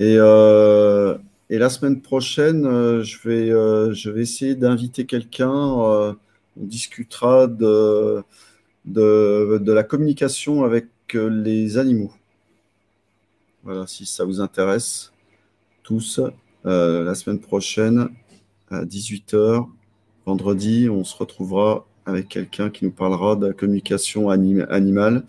[0.00, 1.16] Et, euh,
[1.50, 5.52] et la semaine prochaine, euh, je vais, euh, je vais essayer d'inviter quelqu'un.
[5.52, 6.12] euh,
[6.58, 8.22] on discutera de,
[8.86, 12.12] de, de la communication avec les animaux.
[13.66, 15.12] Voilà, si ça vous intéresse,
[15.82, 16.20] tous,
[16.66, 18.10] euh, la semaine prochaine,
[18.70, 19.66] à 18h,
[20.24, 25.24] vendredi, on se retrouvera avec quelqu'un qui nous parlera de la communication anim- animale.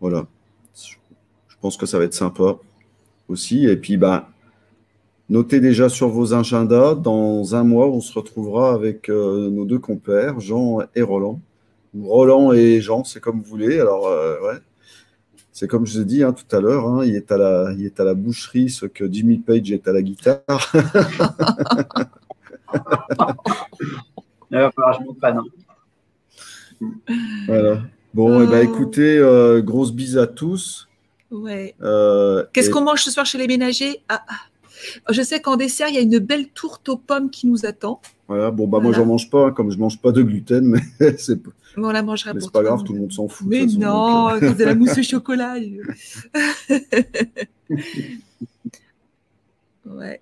[0.00, 0.26] Voilà.
[0.74, 2.56] Je pense que ça va être sympa
[3.28, 3.66] aussi.
[3.66, 4.30] Et puis, bah,
[5.28, 9.78] notez déjà sur vos agendas, dans un mois, on se retrouvera avec euh, nos deux
[9.78, 11.40] compères, Jean et Roland.
[11.94, 13.78] Roland et Jean, c'est comme vous voulez.
[13.80, 14.58] Alors, euh, ouais.
[15.60, 17.74] C'est comme je vous ai dit hein, tout à l'heure, hein, il, est à la,
[17.76, 20.40] il est à la boucherie, ce que Jimmy Page est à la guitare.
[24.50, 25.42] Il va falloir que je monte pas, non.
[27.46, 27.82] Voilà.
[28.14, 28.72] Bon, et ben Oh.
[28.72, 30.88] écoutez, euh, grosse bise à tous.
[31.30, 31.74] Ouais.
[31.82, 34.00] Euh, Qu'est-ce et- qu'on mange ce soir chez les ménagers?
[34.08, 34.34] Ah, ah.
[35.10, 38.00] Je sais qu'en dessert, il y a une belle tourte aux pommes qui nous attend.
[38.28, 38.98] Voilà, bon, bah, moi, Voilà.
[38.98, 40.80] j'en mange pas, hein, comme je mange pas de gluten, mais
[41.18, 41.40] c'est
[41.76, 43.46] Mais on la mangera mais pour c'est pas grave, tout le monde s'en fout.
[43.48, 45.54] Mais façon, non, donc, euh, c'est de la mousse au chocolat.
[49.86, 50.20] ouais.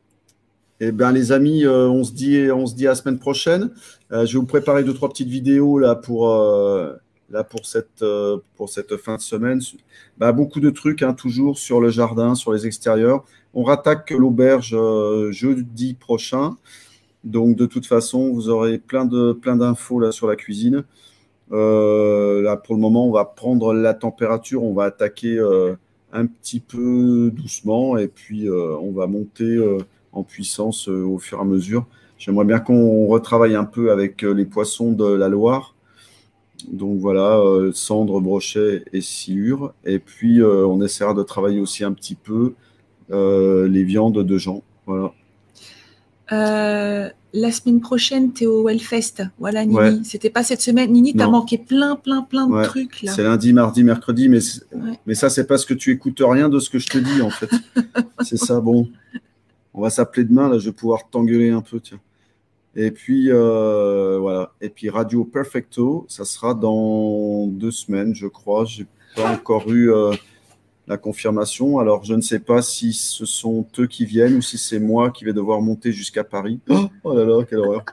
[0.81, 3.71] Eh bien, les amis, euh, on se dit, on se dit à la semaine prochaine.
[4.13, 6.93] Euh, je vais vous préparer deux, trois petites vidéos là pour, euh,
[7.31, 9.61] là pour, cette, euh, pour cette fin de semaine.
[10.17, 13.25] Bah, beaucoup de trucs, hein, toujours sur le jardin, sur les extérieurs.
[13.55, 16.57] On rattaque l'auberge euh, jeudi prochain.
[17.25, 20.85] Donc, de toute façon, vous aurez plein de plein d'infos là sur la cuisine.
[21.53, 24.63] Euh, là, pour le moment, on va prendre la température.
[24.63, 25.39] On va attaquer
[26.13, 29.59] un petit peu doucement et puis on va monter.
[30.13, 31.87] en puissance au fur et à mesure.
[32.19, 35.75] J'aimerais bien qu'on retravaille un peu avec les poissons de la Loire.
[36.71, 39.73] Donc voilà, euh, cendre, brochet et silure.
[39.85, 42.55] Et puis euh, on essaiera de travailler aussi un petit peu
[43.11, 44.63] euh, les viandes de gens.
[44.87, 45.13] Voilà.
[46.33, 49.23] Euh, la semaine prochaine, tu es au Wellfest.
[49.39, 49.77] Voilà, Nini.
[49.79, 49.93] Ouais.
[50.03, 50.91] C'était pas cette semaine.
[50.93, 51.33] Nini, t'as Non.
[51.33, 52.65] manqué plein, plein, plein de Ouais.
[52.65, 53.13] trucs là.
[53.13, 54.39] C'est lundi, mardi, mercredi, mais,
[54.73, 54.99] Ouais.
[55.07, 57.31] mais ça, c'est parce que tu écoutes rien de ce que je te dis, en
[57.31, 57.49] fait.
[58.23, 58.89] c'est ça, bon.
[59.75, 62.01] On va s'appeler demain, là, je vais pouvoir t'engueuler un peu, tiens.
[62.77, 64.53] Et puis, euh, voilà.
[64.61, 68.65] Et puis, Radio Perfecto, ça sera dans deux semaines, je crois.
[68.65, 68.87] J'ai
[69.17, 70.13] pas encore eu euh,
[70.87, 71.79] la confirmation.
[71.79, 75.11] Alors, je ne sais pas si ce sont eux qui viennent ou si c'est moi
[75.11, 76.61] qui vais devoir monter jusqu'à Paris.
[76.69, 77.85] Oh, oh là là, quelle horreur.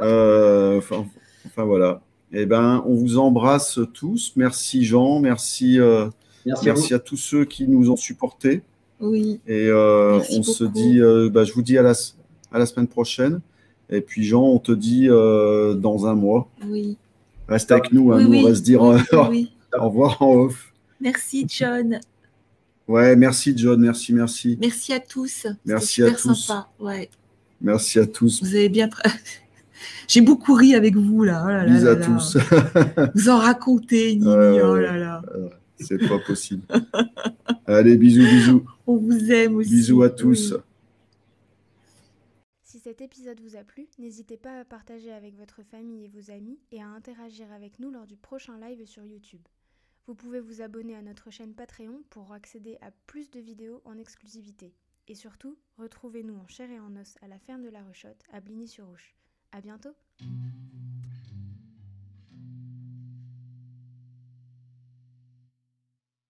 [0.00, 1.06] Euh, enfin,
[1.46, 2.00] enfin, voilà.
[2.32, 4.32] Eh ben, on vous embrasse tous.
[4.36, 6.08] Merci Jean, merci, euh,
[6.46, 6.78] Merci, à vous.
[6.78, 8.62] merci à tous ceux qui nous ont supportés.
[9.00, 9.40] Oui.
[9.46, 11.92] Et euh, on se dit, euh, bah, je vous dis à la,
[12.52, 13.40] à la semaine prochaine.
[13.90, 16.48] Et puis Jean, on te dit euh, dans un mois.
[16.66, 16.96] Oui.
[17.48, 18.42] Reste avec nous, hein, Oui, nous oui.
[18.44, 19.00] on va se dire Oui,
[19.74, 20.72] euh, au revoir en off.
[21.00, 21.98] Merci, John.
[22.86, 24.58] Ouais, merci John, merci, merci.
[24.60, 25.46] Merci à tous.
[25.64, 26.34] Merci à super tous.
[26.34, 26.68] sympa.
[26.78, 27.08] Ouais.
[27.60, 28.42] Merci à tous.
[28.42, 28.88] Vous avez bien.
[30.08, 31.42] J'ai beaucoup ri avec vous là.
[31.44, 32.36] Oh là là Bisous là à tous.
[33.14, 34.26] Vous en racontez, Nini.
[34.26, 35.22] Oh là là.
[35.78, 36.62] C'est pas possible.
[37.66, 38.64] Allez, bisous, bisous.
[38.86, 39.70] On vous aime aussi.
[39.70, 40.54] Bisous à tous.
[42.90, 46.58] Cet épisode vous a plu, n'hésitez pas à partager avec votre famille et vos amis
[46.72, 49.46] et à interagir avec nous lors du prochain live sur YouTube.
[50.08, 53.96] Vous pouvez vous abonner à notre chaîne Patreon pour accéder à plus de vidéos en
[53.96, 54.74] exclusivité.
[55.06, 58.40] Et surtout, retrouvez-nous en chair et en os à la ferme de la Rechotte à
[58.40, 59.14] Bligny-sur-Ouche.
[59.52, 59.94] À bientôt!